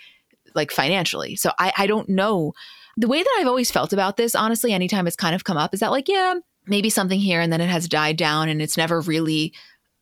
like 0.53 0.71
financially. 0.71 1.37
So 1.37 1.51
I, 1.57 1.71
I 1.77 1.87
don't 1.87 2.09
know. 2.09 2.51
The 2.97 3.07
way 3.07 3.23
that 3.23 3.37
I've 3.39 3.47
always 3.47 3.71
felt 3.71 3.93
about 3.93 4.17
this, 4.17 4.35
honestly, 4.35 4.73
anytime 4.73 5.07
it's 5.07 5.15
kind 5.15 5.33
of 5.33 5.45
come 5.45 5.55
up, 5.55 5.73
is 5.73 5.79
that 5.79 5.91
like, 5.91 6.09
yeah, 6.09 6.35
maybe 6.65 6.89
something 6.89 7.19
here 7.19 7.39
and 7.39 7.53
then 7.53 7.61
it 7.61 7.69
has 7.69 7.87
died 7.87 8.17
down 8.17 8.49
and 8.49 8.61
it's 8.61 8.75
never 8.75 8.99
really 8.99 9.53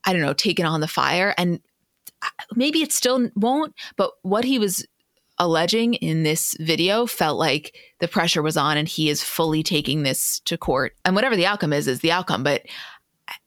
I 0.05 0.13
don't 0.13 0.21
know, 0.21 0.33
taken 0.33 0.65
on 0.65 0.81
the 0.81 0.87
fire. 0.87 1.33
And 1.37 1.59
uh, 2.21 2.27
maybe 2.55 2.81
it 2.81 2.91
still 2.91 3.29
won't, 3.35 3.73
but 3.97 4.11
what 4.21 4.45
he 4.45 4.59
was 4.59 4.85
alleging 5.37 5.95
in 5.95 6.23
this 6.23 6.55
video 6.59 7.05
felt 7.05 7.37
like 7.37 7.75
the 7.99 8.07
pressure 8.07 8.41
was 8.41 8.55
on 8.55 8.77
and 8.77 8.87
he 8.87 9.09
is 9.09 9.21
fully 9.21 9.63
taking 9.63 10.03
this 10.03 10.39
to 10.41 10.57
court. 10.57 10.95
And 11.03 11.15
whatever 11.15 11.35
the 11.35 11.45
outcome 11.45 11.73
is, 11.73 11.87
is 11.87 11.99
the 11.99 12.11
outcome. 12.11 12.43
But 12.43 12.63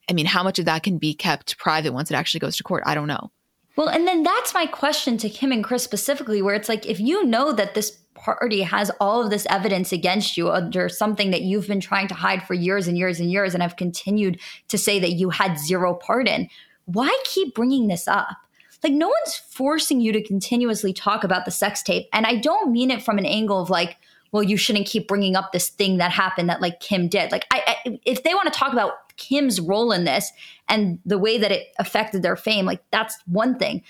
I 0.09 0.13
mean, 0.13 0.27
how 0.27 0.43
much 0.43 0.59
of 0.59 0.65
that 0.67 0.83
can 0.83 0.99
be 0.99 1.15
kept 1.15 1.59
private 1.59 1.93
once 1.93 2.11
it 2.11 2.15
actually 2.15 2.41
goes 2.41 2.57
to 2.57 2.63
court? 2.63 2.83
I 2.87 2.95
don't 2.95 3.07
know. 3.07 3.31
Well, 3.77 3.89
and 3.89 4.09
then 4.09 4.25
that's 4.25 4.55
my 4.55 4.67
question 4.67 5.19
to 5.19 5.31
Kim 5.31 5.53
and 5.53 5.63
Kris 5.63 5.85
specifically, 5.85 6.43
where 6.43 6.57
it's 6.57 6.69
like, 6.69 6.85
if 6.87 6.99
you 6.99 7.25
know 7.25 7.53
that 7.53 7.75
this 7.75 7.97
party 8.19 8.63
has 8.63 8.91
all 9.01 9.23
of 9.23 9.31
this 9.31 9.47
evidence 9.51 9.93
against 9.93 10.37
you 10.37 10.51
under 10.51 10.89
something 10.89 11.31
that 11.31 11.43
you've 11.43 11.67
been 11.67 11.81
trying 11.81 12.09
to 12.09 12.15
hide 12.15 12.43
for 12.43 12.55
years 12.55 12.89
and 12.89 12.99
years 12.99 13.21
and 13.21 13.31
years 13.31 13.55
and 13.55 13.63
have 13.63 13.77
continued 13.77 14.41
to 14.69 14.79
say 14.79 14.99
that 14.99 15.13
you 15.13 15.31
had 15.31 15.59
zero 15.59 15.95
part 15.95 16.29
in, 16.29 16.49
why 16.87 17.17
keep 17.25 17.55
bringing 17.55 17.89
this 17.89 18.09
up? 18.09 18.37
Like, 18.83 18.93
no 18.93 19.09
one's 19.09 19.37
forcing 19.37 20.01
you 20.01 20.13
to 20.13 20.23
continuously 20.23 20.93
talk 20.93 21.25
about 21.25 21.45
the 21.45 21.51
sex 21.51 21.83
tape. 21.83 22.07
And 22.13 22.27
I 22.27 22.37
don't 22.37 22.73
mean 22.73 22.91
it 22.91 23.03
from 23.03 23.19
an 23.19 23.27
angle 23.27 23.61
of 23.61 23.71
like, 23.71 23.97
well, 24.31 24.43
you 24.43 24.57
shouldn't 24.57 24.87
keep 24.87 25.09
bringing 25.09 25.37
up 25.37 25.53
this 25.53 25.69
thing 25.69 25.99
that 25.99 26.13
happened 26.13 26.49
that 26.49 26.61
like 26.61 26.81
Kim 26.81 27.09
did. 27.09 27.33
Like, 27.33 27.47
I, 27.51 27.63
I 27.85 28.01
if 28.05 28.23
they 28.23 28.35
want 28.35 28.53
to 28.53 28.59
talk 28.59 28.73
about 28.73 29.17
Kim's 29.17 29.61
role 29.61 29.91
in 29.91 30.05
this 30.05 30.31
and 30.69 30.99
the 31.05 31.19
way 31.19 31.39
that 31.39 31.51
it 31.51 31.69
affected 31.79 32.23
their 32.23 32.37
fame, 32.37 32.67
like 32.67 32.83
that's 32.91 33.17
one 33.27 33.59
thing. 33.59 33.83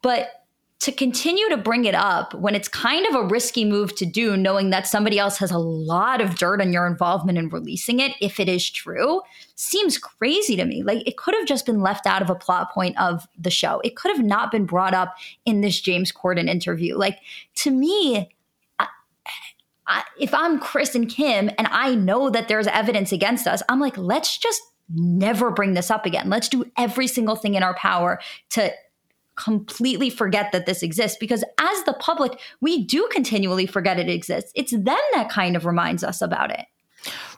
But 0.00 0.39
to 0.80 0.90
continue 0.90 1.46
to 1.50 1.58
bring 1.58 1.84
it 1.84 1.94
up 1.94 2.32
when 2.34 2.54
it's 2.54 2.66
kind 2.66 3.06
of 3.06 3.14
a 3.14 3.22
risky 3.22 3.66
move 3.66 3.94
to 3.96 4.06
do, 4.06 4.34
knowing 4.34 4.70
that 4.70 4.86
somebody 4.86 5.18
else 5.18 5.36
has 5.36 5.50
a 5.50 5.58
lot 5.58 6.22
of 6.22 6.36
dirt 6.36 6.60
on 6.60 6.72
your 6.72 6.86
involvement 6.86 7.36
in 7.36 7.50
releasing 7.50 8.00
it, 8.00 8.12
if 8.20 8.40
it 8.40 8.48
is 8.48 8.68
true, 8.68 9.20
seems 9.56 9.98
crazy 9.98 10.56
to 10.56 10.64
me. 10.64 10.82
Like 10.82 11.06
it 11.06 11.18
could 11.18 11.34
have 11.34 11.46
just 11.46 11.66
been 11.66 11.82
left 11.82 12.06
out 12.06 12.22
of 12.22 12.30
a 12.30 12.34
plot 12.34 12.72
point 12.72 12.98
of 12.98 13.28
the 13.38 13.50
show. 13.50 13.80
It 13.84 13.94
could 13.94 14.10
have 14.16 14.24
not 14.24 14.50
been 14.50 14.64
brought 14.64 14.94
up 14.94 15.14
in 15.44 15.60
this 15.60 15.78
James 15.78 16.10
Corden 16.10 16.48
interview. 16.48 16.96
Like 16.96 17.18
to 17.56 17.70
me, 17.70 18.34
I, 19.86 20.02
if 20.18 20.32
I'm 20.32 20.58
Kris 20.60 20.94
and 20.94 21.10
Kim 21.10 21.50
and 21.58 21.68
I 21.70 21.94
know 21.94 22.30
that 22.30 22.48
there's 22.48 22.68
evidence 22.68 23.12
against 23.12 23.46
us, 23.46 23.62
I'm 23.68 23.80
like, 23.80 23.98
let's 23.98 24.38
just 24.38 24.62
never 24.88 25.50
bring 25.50 25.74
this 25.74 25.90
up 25.90 26.06
again. 26.06 26.30
Let's 26.30 26.48
do 26.48 26.64
every 26.78 27.06
single 27.06 27.36
thing 27.36 27.54
in 27.54 27.62
our 27.62 27.74
power 27.74 28.18
to 28.50 28.72
completely 29.42 30.10
forget 30.10 30.52
that 30.52 30.66
this 30.66 30.82
exists 30.82 31.16
because 31.18 31.44
as 31.58 31.84
the 31.84 31.94
public, 31.94 32.38
we 32.60 32.84
do 32.84 33.08
continually 33.10 33.66
forget 33.66 33.98
it 33.98 34.08
exists. 34.08 34.52
It's 34.54 34.72
them 34.72 34.98
that 35.14 35.30
kind 35.30 35.56
of 35.56 35.64
reminds 35.64 36.04
us 36.04 36.20
about 36.20 36.50
it. 36.50 36.66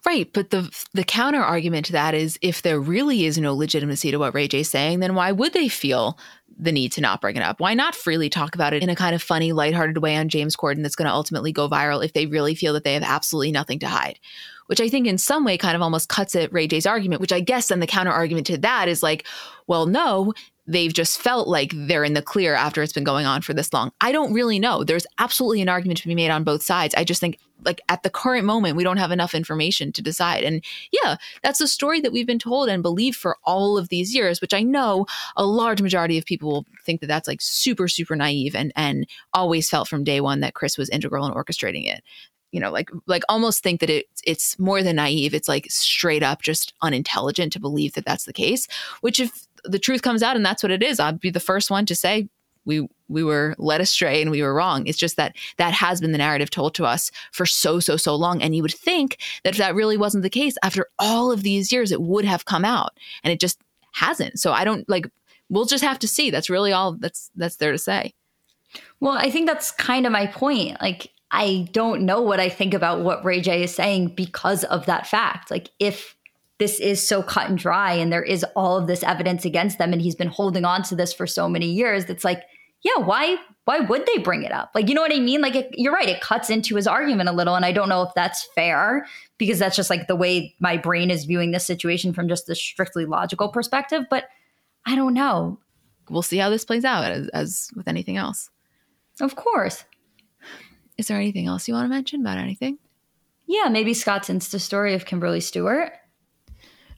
Right, 0.05 0.29
but 0.33 0.51
the 0.51 0.69
the 0.93 1.05
counter 1.05 1.41
argument 1.41 1.87
to 1.87 1.93
that 1.93 2.15
is 2.15 2.37
if 2.43 2.63
there 2.63 2.81
really 2.81 3.25
is 3.25 3.39
no 3.39 3.55
legitimacy 3.55 4.11
to 4.11 4.19
what 4.19 4.35
Ray 4.35 4.49
J's 4.49 4.69
saying, 4.69 4.99
then 4.99 5.15
why 5.15 5.31
would 5.31 5.53
they 5.53 5.69
feel 5.69 6.19
the 6.59 6.73
need 6.73 6.91
to 6.93 7.01
not 7.01 7.21
bring 7.21 7.37
it 7.37 7.43
up? 7.43 7.61
Why 7.61 7.75
not 7.75 7.95
freely 7.95 8.29
talk 8.29 8.57
about 8.57 8.73
it 8.73 8.83
in 8.83 8.89
a 8.89 8.97
kind 8.97 9.15
of 9.15 9.23
funny, 9.23 9.53
lighthearted 9.53 9.99
way 9.99 10.17
on 10.17 10.29
James 10.29 10.57
Corden 10.57 10.83
that's 10.83 10.97
going 10.97 11.09
to 11.09 11.15
ultimately 11.15 11.53
go 11.53 11.69
viral 11.69 12.05
if 12.05 12.13
they 12.13 12.27
really 12.27 12.57
feel 12.57 12.73
that 12.73 12.83
they 12.83 12.95
have 12.95 13.05
absolutely 13.05 13.53
nothing 13.53 13.79
to 13.79 13.87
hide? 13.87 14.19
Which 14.67 14.81
I 14.81 14.89
think 14.89 15.07
in 15.07 15.19
some 15.19 15.45
way 15.45 15.57
kind 15.57 15.77
of 15.77 15.83
almost 15.83 16.09
cuts 16.09 16.35
at 16.35 16.53
Ray 16.53 16.67
J's 16.67 16.87
argument, 16.87 17.21
which 17.21 17.33
I 17.33 17.41
guess 17.41 17.69
then 17.69 17.79
the 17.79 17.87
counter 17.87 18.13
argument 18.13 18.49
to 18.49 18.59
that 18.59 18.89
is 18.89 19.03
like, 19.03 19.27
well, 19.69 19.87
no, 19.87 20.33
they've 20.67 20.93
just 20.93 21.21
felt 21.21 21.49
like 21.49 21.73
they're 21.75 22.05
in 22.05 22.15
the 22.15 22.23
clear 22.23 22.55
after 22.55 22.83
it's 22.83 22.93
been 22.93 23.05
going 23.05 23.27
on 23.27 23.43
for 23.43 23.53
this 23.53 23.73
long. 23.73 23.91
I 24.01 24.13
don't 24.13 24.33
really 24.33 24.59
know. 24.59 24.85
There's 24.85 25.07
absolutely 25.19 25.61
an 25.61 25.69
argument 25.69 25.99
to 26.01 26.09
be 26.09 26.15
made 26.15 26.31
on 26.31 26.45
both 26.45 26.63
sides. 26.63 26.95
I 26.95 27.05
just 27.05 27.21
think 27.21 27.39
like 27.65 27.81
at 27.89 28.03
the 28.03 28.11
current 28.11 28.45
moment 28.45 28.77
we 28.77 28.85
don't 28.85 28.97
have 28.97 29.11
enough 29.11 29.35
information 29.35 29.93
to 29.93 30.03
decide. 30.03 30.45
And 30.45 30.65
yeah, 30.91 31.17
that's 31.43 31.61
a 31.61 31.69
story 31.69 32.01
that 32.01 32.13
we've 32.13 32.27
been 32.27 32.39
told 32.39 32.69
and 32.69 32.83
believed 32.83 33.17
for 33.17 33.37
all 33.45 33.79
of 33.79 33.89
these 33.89 34.15
years, 34.15 34.41
which 34.41 34.55
I 34.55 34.63
know 34.63 35.07
a 35.37 35.45
large 35.45 35.83
majority 35.83 36.19
of 36.19 36.25
people 36.25 36.51
will 36.51 36.67
think 36.85 37.01
that 37.01 37.07
that's 37.07 37.29
like 37.29 37.41
super 37.41 37.89
super 37.89 38.17
naive 38.17 38.55
and 38.55 38.73
and 38.77 39.07
always 39.33 39.69
felt 39.69 39.89
from 39.89 40.05
day 40.05 40.21
one 40.21 40.41
that 40.41 40.55
Kris 40.55 40.79
was 40.79 40.89
integral 40.91 41.27
in 41.27 41.33
orchestrating 41.33 41.87
it 41.87 42.03
you 42.53 42.61
know 42.61 42.71
like 42.71 42.91
like 43.07 43.23
almost 43.29 43.63
think 43.63 43.81
that 43.81 43.91
it 43.91 44.07
it's 44.25 44.59
more 44.59 44.83
than 44.83 44.97
naive 44.97 45.35
it's 45.35 45.49
like 45.49 45.67
straight 45.71 46.23
up 46.23 46.43
just 46.43 46.75
unintelligent 46.83 47.53
to 47.53 47.59
believe 47.59 47.95
that 47.95 48.05
that's 48.05 48.25
the 48.25 48.33
case 48.33 48.69
which 49.01 49.19
if 49.19 49.47
the 49.65 49.79
truth 49.79 50.03
comes 50.03 50.23
out 50.23 50.37
and 50.37 50.45
that's 50.45 50.63
what 50.63 50.73
it 50.73 50.83
is, 50.83 51.01
I'd 51.01 51.21
be 51.21 51.31
the 51.31 51.41
first 51.41 51.71
one 51.71 51.87
to 51.87 51.95
say 51.95 52.29
we 52.65 52.87
we 53.09 53.25
were 53.25 53.55
led 53.59 53.81
astray 53.81 54.23
and 54.23 54.31
we 54.31 54.43
were 54.43 54.55
wrong. 54.55 54.87
It's 54.87 54.99
just 54.99 55.17
that 55.17 55.37
that 55.59 55.73
has 55.73 56.01
been 56.01 56.13
the 56.13 56.19
narrative 56.19 56.51
told 56.51 56.75
to 56.75 56.85
us 56.85 57.11
for 57.33 57.47
so 57.47 57.81
so 57.81 57.97
so 57.97 58.15
long 58.15 58.43
and 58.43 58.55
you 58.55 58.63
would 58.63 58.75
think 58.75 59.19
that 59.45 59.51
if 59.51 59.59
that 59.59 59.75
really 59.75 59.97
wasn't 59.97 60.23
the 60.23 60.31
case 60.31 60.55
after 60.63 60.87
all 60.99 61.33
of 61.33 61.43
these 61.43 61.73
years 61.73 61.93
it 61.93 62.03
would 62.03 62.25
have 62.25 62.45
come 62.45 62.65
out 62.65 62.99
and 63.25 63.33
it 63.33 63.41
just 63.41 63.59
hasn't. 63.93 64.39
So 64.39 64.53
I 64.53 64.65
don't 64.65 64.89
like 64.89 65.07
we'll 65.51 65.67
just 65.67 65.85
have 65.85 65.99
to 66.01 66.09
see. 66.09 66.31
That's 66.31 66.51
really 66.51 66.73
all 66.73 66.93
that's 66.93 67.31
that's 67.37 67.57
there 67.57 67.73
to 67.73 67.79
say. 67.79 68.15
Well, 69.01 69.19
I 69.19 69.31
think 69.31 69.47
that's 69.47 69.71
kind 69.71 70.07
of 70.07 70.13
my 70.13 70.27
point. 70.27 70.81
Like 70.81 71.13
I 71.31 71.69
don't 71.73 72.03
know 72.03 72.21
what 72.21 72.41
I 72.41 72.49
think 72.49 72.75
about 72.75 73.01
what 73.01 73.25
Ray 73.25 73.41
J 73.41 73.63
is 73.65 73.75
saying 73.75 74.09
because 74.15 74.65
of 74.65 74.87
that 74.87 75.07
fact. 75.07 75.51
Like 75.51 75.71
if 75.79 76.17
this 76.63 76.79
is 76.79 77.05
so 77.05 77.25
cut 77.25 77.49
and 77.49 77.59
dry 77.59 77.93
and 77.93 78.13
there 78.13 78.23
is 78.23 78.45
all 78.55 78.79
of 78.79 78.87
this 78.87 79.03
evidence 79.03 79.45
against 79.45 79.79
them 79.79 79.93
and 79.93 80.01
he's 80.01 80.15
been 80.15 80.29
holding 80.29 80.65
on 80.65 80.81
to 80.85 80.95
this 80.95 81.13
for 81.13 81.27
so 81.27 81.49
many 81.49 81.67
years 81.67 82.05
that's 82.05 82.23
like 82.23 82.45
yeah 82.85 82.99
why 82.99 83.37
why 83.65 83.81
would 83.81 84.07
they 84.07 84.19
bring 84.19 84.45
it 84.45 84.53
up? 84.53 84.71
Like 84.73 84.89
you 84.89 84.95
know 84.95 85.01
what 85.01 85.13
i 85.13 85.19
mean? 85.19 85.41
Like 85.41 85.57
it, 85.57 85.71
you're 85.73 85.93
right 85.93 86.09
it 86.09 86.21
cuts 86.21 86.51
into 86.51 86.77
his 86.77 86.87
argument 86.87 87.29
a 87.29 87.33
little 87.33 87.57
and 87.57 87.65
i 87.65 87.73
don't 87.73 87.89
know 87.89 88.03
if 88.03 88.15
that's 88.15 88.49
fair 88.55 89.05
because 89.39 89.59
that's 89.59 89.75
just 89.75 89.91
like 89.91 90.07
the 90.07 90.15
way 90.15 90.55
my 90.61 90.77
brain 90.77 91.11
is 91.11 91.25
viewing 91.25 91.51
this 91.51 91.67
situation 91.67 92.13
from 92.13 92.29
just 92.29 92.47
the 92.47 92.55
strictly 92.55 93.07
logical 93.07 93.49
perspective 93.49 94.05
but 94.09 94.27
i 94.87 94.95
don't 94.95 95.15
know. 95.15 95.59
We'll 96.11 96.23
see 96.23 96.37
how 96.37 96.49
this 96.49 96.65
plays 96.65 96.85
out 96.85 97.11
as, 97.11 97.29
as 97.31 97.71
with 97.75 97.89
anything 97.89 98.19
else. 98.19 98.51
Of 99.21 99.35
course. 99.35 99.85
Is 100.97 101.09
there 101.09 101.17
anything 101.17 101.47
else 101.47 101.67
you 101.67 101.75
want 101.75 101.87
to 101.87 101.89
mention 101.89 102.21
about 102.21 102.39
anything? 102.39 102.79
Yeah 103.49 103.69
maybe 103.69 103.95
scott's 103.95 104.29
insta 104.29 104.61
story 104.61 104.95
of 104.95 105.07
kimberly 105.07 105.41
stewart 105.41 105.93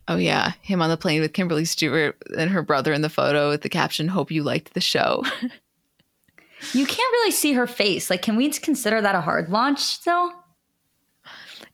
Oh 0.06 0.16
yeah, 0.16 0.52
him 0.60 0.82
on 0.82 0.90
the 0.90 0.96
plane 0.96 1.20
with 1.20 1.32
Kimberly 1.32 1.64
Stewart 1.64 2.16
and 2.36 2.50
her 2.50 2.62
brother 2.62 2.92
in 2.92 3.02
the 3.02 3.08
photo 3.08 3.48
with 3.48 3.62
the 3.62 3.68
caption 3.68 4.08
"Hope 4.08 4.30
you 4.30 4.42
liked 4.42 4.74
the 4.74 4.80
show." 4.80 5.24
you 6.72 6.86
can't 6.86 7.12
really 7.12 7.30
see 7.30 7.52
her 7.54 7.66
face. 7.66 8.10
Like, 8.10 8.22
can 8.22 8.36
we 8.36 8.50
consider 8.50 9.00
that 9.00 9.14
a 9.14 9.20
hard 9.20 9.48
launch 9.48 9.80
still? 9.80 10.32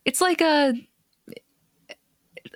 It's 0.05 0.21
like 0.21 0.41
a, 0.41 0.75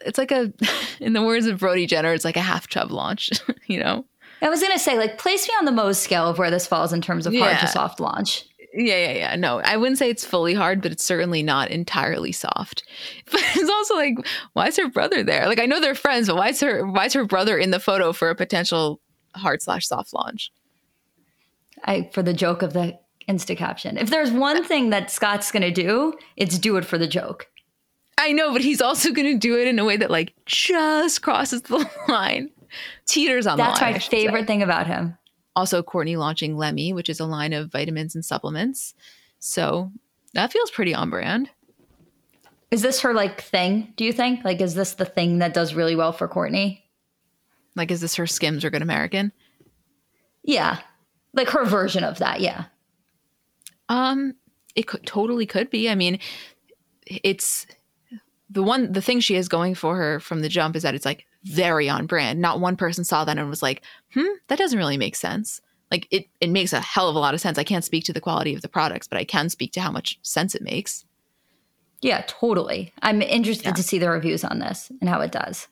it's 0.05 0.18
like 0.18 0.33
a, 0.33 0.53
in 1.01 1.12
the 1.12 1.22
words 1.22 1.47
of 1.47 1.59
Brody 1.59 1.87
Jenner, 1.87 2.12
it's 2.12 2.25
like 2.25 2.37
a 2.37 2.41
half 2.41 2.68
chub 2.68 2.91
launch. 2.91 3.31
you 3.66 3.81
know. 3.81 4.05
I 4.43 4.49
was 4.49 4.61
gonna 4.61 4.79
say, 4.79 4.99
like, 4.99 5.18
place 5.18 5.49
me 5.49 5.55
on 5.59 5.64
the 5.64 5.72
Mohs 5.72 5.97
scale 5.97 6.29
of 6.29 6.39
where 6.39 6.51
this 6.51 6.66
falls 6.66 6.93
in 6.93 7.01
terms 7.01 7.27
of 7.27 7.33
yeah. 7.33 7.45
hard 7.45 7.61
to 7.61 7.66
soft 7.66 7.99
launch. 7.99 8.45
Yeah, 8.77 8.97
yeah, 8.97 9.12
yeah. 9.12 9.37
No, 9.37 9.61
I 9.61 9.77
wouldn't 9.77 9.99
say 9.99 10.11
it's 10.11 10.25
fully 10.25 10.53
hard, 10.53 10.83
but 10.83 10.91
it's 10.91 11.05
certainly 11.05 11.45
not 11.45 11.70
entirely 11.70 12.33
soft. 12.33 12.83
But 13.31 13.41
it's 13.55 13.70
also 13.70 13.95
like, 13.95 14.16
why 14.53 14.68
is 14.68 14.77
her 14.77 14.89
brother 14.89 15.22
there? 15.22 15.47
Like, 15.47 15.61
I 15.61 15.66
know 15.66 15.81
they're 15.81 15.95
friends, 15.95 16.27
but 16.27 16.37
why 16.37 16.49
is 16.49 16.61
her 16.61 16.85
why 16.87 17.07
is 17.07 17.12
her 17.14 17.25
brother 17.25 17.57
in 17.57 17.70
the 17.70 17.81
photo 17.81 18.12
for 18.12 18.31
a 18.31 18.35
potential 18.35 19.01
hard 19.35 19.62
slash 19.62 19.87
soft 19.87 20.12
launch? 20.12 20.51
I 21.85 22.11
for 22.12 22.22
the 22.22 22.35
joke 22.35 22.62
of 22.62 22.72
the 22.72 22.99
Insta 23.29 23.57
caption. 23.57 23.97
If 23.97 24.11
there's 24.11 24.31
one 24.31 24.64
thing 24.70 24.91
that 24.91 25.11
Scott's 25.11 25.53
gonna 25.53 25.70
do, 25.70 26.14
it's 26.37 26.59
do 26.59 26.77
it 26.77 26.85
for 26.85 26.99
the 26.99 27.07
joke. 27.07 27.47
I 28.18 28.33
know, 28.33 28.53
but 28.53 28.62
he's 28.62 28.81
also 28.81 29.12
gonna 29.12 29.39
do 29.39 29.59
it 29.59 29.68
in 29.68 29.79
a 29.79 29.85
way 29.85 29.97
that 29.97 30.11
like 30.11 30.35
just 30.47 31.22
crosses 31.22 31.62
the 31.62 31.89
line, 32.09 32.51
teeters 33.07 33.47
on 33.47 33.57
That's 33.57 33.79
the 33.79 33.85
line. 33.85 33.93
That's 33.95 34.05
my 34.07 34.11
favorite 34.18 34.41
say. 34.43 34.47
thing 34.47 34.62
about 34.62 34.87
him. 34.87 35.16
Also, 35.57 35.83
Kourtney 35.83 36.17
launching 36.17 36.57
Lemme, 36.57 36.95
which 36.95 37.09
is 37.09 37.21
a 37.21 37.27
line 37.27 37.53
of 37.53 37.71
vitamins 37.71 38.15
and 38.15 38.25
supplements. 38.25 38.95
So 39.39 39.93
that 40.33 40.53
feels 40.53 40.71
pretty 40.71 40.95
on 40.95 41.11
brand. 41.11 41.51
Is 42.71 42.83
this 42.83 43.01
her 43.01 43.15
like 43.15 43.41
thing? 43.41 43.93
Do 43.97 44.05
you 44.05 44.13
think? 44.13 44.45
Like, 44.45 44.61
is 44.61 44.75
this 44.75 44.95
the 44.95 45.05
thing 45.05 45.39
that 45.39 45.55
does 45.55 45.75
really 45.75 45.95
well 45.95 46.13
for 46.13 46.29
Kourtney? 46.29 46.81
Like, 47.77 47.91
is 47.91 48.01
this 48.01 48.17
her 48.17 48.27
Skims 48.27 48.65
or 48.65 48.71
Good 48.71 48.83
American? 48.83 49.33
Yeah, 50.43 50.81
like 51.35 51.49
her 51.51 51.65
version 51.65 52.05
of 52.05 52.19
that. 52.19 52.41
Yeah. 52.41 52.65
Um, 53.89 54.35
it 54.75 54.87
could 54.87 55.07
totally 55.07 55.47
could 55.47 55.71
be. 55.71 55.89
I 55.89 55.95
mean, 55.95 56.19
it's 57.07 57.67
the 58.51 58.63
one 58.63 58.93
the 58.93 59.03
thing 59.03 59.21
she 59.21 59.37
is 59.37 59.49
going 59.49 59.75
for 59.75 59.97
her 59.97 60.21
from 60.21 60.41
the 60.41 60.49
jump 60.49 60.77
is 60.77 60.83
that 60.83 60.95
it's 60.95 61.05
like 61.05 61.27
very 61.45 61.88
on 61.88 62.07
brand. 62.07 62.40
Not 62.40 62.61
one 62.61 62.76
person 62.76 63.05
saw 63.05 63.24
that 63.24 63.38
and 63.38 63.49
was 63.49 63.62
like, 63.62 63.82
"Hmm, 64.12 64.34
that 64.49 64.59
doesn't 64.59 64.78
really 64.78 64.99
make 64.99 65.16
sense." 65.16 65.61
Like 65.90 66.09
it 66.11 66.26
it 66.40 66.51
makes 66.51 66.72
a 66.72 66.80
hell 66.80 67.09
of 67.09 67.16
a 67.16 67.20
lot 67.20 67.34
of 67.34 67.40
sense. 67.40 67.59
I 67.59 67.64
can't 67.64 67.84
speak 67.84 68.05
to 68.05 68.12
the 68.12 68.20
quality 68.20 68.55
of 68.55 68.62
the 68.62 68.68
products, 68.68 69.07
but 69.07 69.18
I 69.18 69.24
can 69.24 69.49
speak 69.49 69.72
to 69.72 69.80
how 69.80 69.90
much 69.90 70.18
sense 70.22 70.55
it 70.55 70.62
makes. 70.62 71.05
Yeah, 72.01 72.22
totally. 72.26 72.92
I'm 73.03 73.22
interested 73.22 73.68
yeah. 73.68 73.72
to 73.74 73.82
see 73.82 73.99
the 73.99 74.11
reviews 74.11 74.45
on 74.45 74.59
this 74.59 74.90
and 75.01 75.09
how 75.09 75.20
it 75.20 75.32
does. 75.32 75.68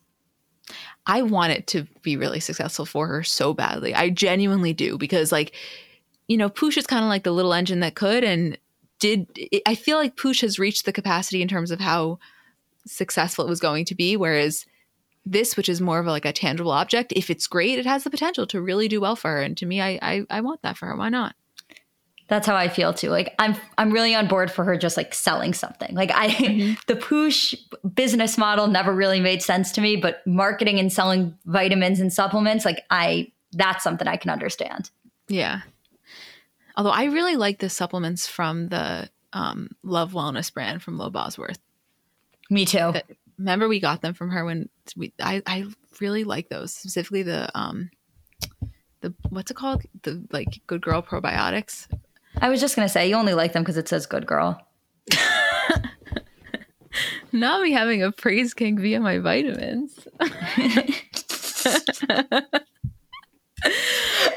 I 1.06 1.22
want 1.22 1.52
it 1.52 1.66
to 1.68 1.86
be 2.02 2.16
really 2.16 2.40
successful 2.40 2.86
for 2.86 3.08
her 3.08 3.22
so 3.22 3.52
badly. 3.52 3.94
I 3.94 4.10
genuinely 4.10 4.72
do 4.72 4.96
because 4.96 5.32
like 5.32 5.54
you 6.28 6.36
know, 6.36 6.48
Poosh 6.48 6.78
is 6.78 6.86
kind 6.86 7.04
of 7.04 7.08
like 7.08 7.24
the 7.24 7.32
little 7.32 7.52
engine 7.52 7.80
that 7.80 7.96
could 7.96 8.24
and 8.24 8.56
did 9.00 9.26
I 9.66 9.74
feel 9.74 9.98
like 9.98 10.16
Poosh 10.16 10.42
has 10.42 10.58
reached 10.58 10.84
the 10.84 10.92
capacity 10.92 11.42
in 11.42 11.48
terms 11.48 11.70
of 11.70 11.80
how 11.80 12.18
successful 12.86 13.44
it 13.44 13.50
was 13.50 13.60
going 13.60 13.84
to 13.86 13.94
be 13.94 14.16
whereas 14.16 14.64
this 15.24 15.56
which 15.56 15.68
is 15.68 15.80
more 15.80 16.00
of 16.00 16.06
like 16.06 16.24
a 16.24 16.32
tangible 16.32 16.72
object 16.72 17.12
if 17.14 17.30
it's 17.30 17.46
great 17.46 17.78
it 17.78 17.86
has 17.86 18.04
the 18.04 18.10
potential 18.10 18.46
to 18.46 18.60
really 18.60 18.88
do 18.88 19.00
well 19.00 19.16
for 19.16 19.30
her 19.30 19.42
and 19.42 19.56
to 19.56 19.66
me 19.66 19.80
I, 19.80 19.98
I 20.02 20.22
i 20.30 20.40
want 20.40 20.62
that 20.62 20.76
for 20.76 20.86
her 20.86 20.96
why 20.96 21.08
not 21.08 21.34
that's 22.32 22.46
how 22.46 22.56
I 22.56 22.68
feel 22.68 22.94
too. 22.94 23.10
Like 23.10 23.34
I'm 23.38 23.54
I'm 23.76 23.92
really 23.92 24.14
on 24.14 24.26
board 24.26 24.50
for 24.50 24.64
her 24.64 24.74
just 24.74 24.96
like 24.96 25.12
selling 25.12 25.52
something. 25.52 25.94
Like 25.94 26.10
I 26.10 26.28
mm-hmm. 26.28 26.74
the 26.86 26.98
Poosh 26.98 27.54
business 27.94 28.38
model 28.38 28.68
never 28.68 28.90
really 28.94 29.20
made 29.20 29.42
sense 29.42 29.70
to 29.72 29.82
me, 29.82 29.96
but 29.96 30.26
marketing 30.26 30.78
and 30.78 30.90
selling 30.90 31.36
vitamins 31.44 32.00
and 32.00 32.10
supplements, 32.10 32.64
like 32.64 32.84
I 32.88 33.30
that's 33.52 33.84
something 33.84 34.08
I 34.08 34.16
can 34.16 34.30
understand. 34.30 34.90
Yeah. 35.28 35.60
Although 36.74 36.90
I 36.90 37.04
really 37.04 37.36
like 37.36 37.58
the 37.58 37.68
supplements 37.68 38.26
from 38.26 38.68
the 38.68 39.10
um, 39.34 39.68
Love 39.82 40.12
Wellness 40.12 40.52
brand 40.52 40.82
from 40.82 40.96
Lo 40.96 41.10
Bosworth. 41.10 41.58
Me 42.48 42.64
too. 42.64 42.94
Remember 43.39 43.68
we 43.68 43.80
got 43.80 44.03
them 44.03 44.14
from 44.14 44.30
her 44.30 44.45
when 44.45 44.68
we 44.97 45.12
I, 45.20 45.43
I 45.47 45.66
really 46.01 46.24
like 46.24 46.49
those 46.49 46.72
specifically 46.74 47.22
the 47.22 47.57
um 47.59 47.91
the 49.01 49.14
what's 49.30 49.51
it 49.51 49.57
called? 49.57 49.83
The 50.03 50.24
like 50.33 50.61
good 50.66 50.83
girl 50.83 51.03
probiotics. 51.03 51.89
I 52.41 52.49
was 52.49 52.61
just 52.61 52.76
gonna 52.76 52.89
say 52.89 53.09
you 53.09 53.16
only 53.16 53.35
like 53.35 53.53
them 53.53 53.62
because 53.62 53.76
it 53.76 53.89
says 53.89 54.07
good 54.07 54.26
girl. 54.26 54.61
Not 57.33 57.62
me 57.62 57.72
having 57.72 58.03
a 58.03 58.12
praise 58.12 58.53
king 58.53 58.78
via 58.78 59.01
my 59.01 59.18
vitamins. 59.18 60.07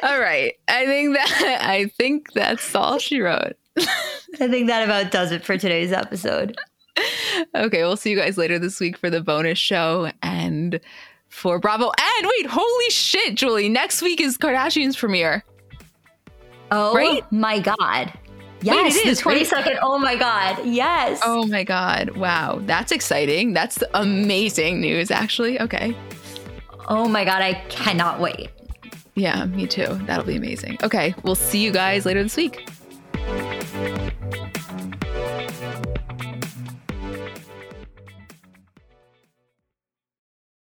All 0.03 0.19
right. 0.19 0.53
I 0.67 0.85
think 0.85 1.15
that 1.15 1.57
i 1.61 1.87
think 1.97 2.31
that's 2.33 2.75
all 2.75 2.99
she 2.99 3.19
wrote. 3.19 3.53
I 3.77 4.47
think 4.47 4.67
that 4.67 4.83
about 4.83 5.11
does 5.11 5.31
it 5.31 5.43
for 5.43 5.57
today's 5.57 5.91
episode 5.91 6.57
okay, 7.55 7.83
we'll 7.83 7.97
see 7.97 8.11
you 8.11 8.17
guys 8.17 8.37
later 8.37 8.59
this 8.59 8.79
week 8.79 8.97
for 8.97 9.09
the 9.09 9.21
bonus 9.21 9.57
show 9.57 10.11
and 10.21 10.79
for 11.29 11.59
Bravo. 11.59 11.85
And 11.85 12.29
wait, 12.37 12.47
holy 12.49 12.89
shit, 12.89 13.35
Julie, 13.35 13.69
next 13.69 14.01
week 14.01 14.21
is 14.21 14.37
Kardashian's 14.37 14.95
premiere. 14.95 15.43
Oh 16.71 16.93
right? 16.95 17.29
my 17.31 17.59
god. 17.59 18.13
Yes, 18.61 18.95
Wait, 18.95 19.05
it 19.05 19.09
is. 19.09 19.19
the 19.19 19.29
22nd. 19.29 19.79
Oh 19.83 19.99
my 19.99 20.15
God. 20.15 20.65
Yes. 20.65 21.21
Oh 21.23 21.45
my 21.45 21.63
God. 21.63 22.17
Wow. 22.17 22.59
That's 22.63 22.91
exciting. 22.91 23.53
That's 23.53 23.83
amazing 23.93 24.81
news, 24.81 25.11
actually. 25.11 25.61
Okay. 25.61 25.95
Oh 26.87 27.07
my 27.07 27.25
God. 27.25 27.43
I 27.43 27.53
cannot 27.69 28.19
wait. 28.19 28.49
Yeah, 29.13 29.45
me 29.45 29.67
too. 29.67 29.99
That'll 30.05 30.25
be 30.25 30.35
amazing. 30.35 30.79
Okay. 30.81 31.13
We'll 31.23 31.35
see 31.35 31.63
you 31.63 31.71
guys 31.71 32.07
later 32.07 32.23
this 32.23 32.35
week. 32.35 32.67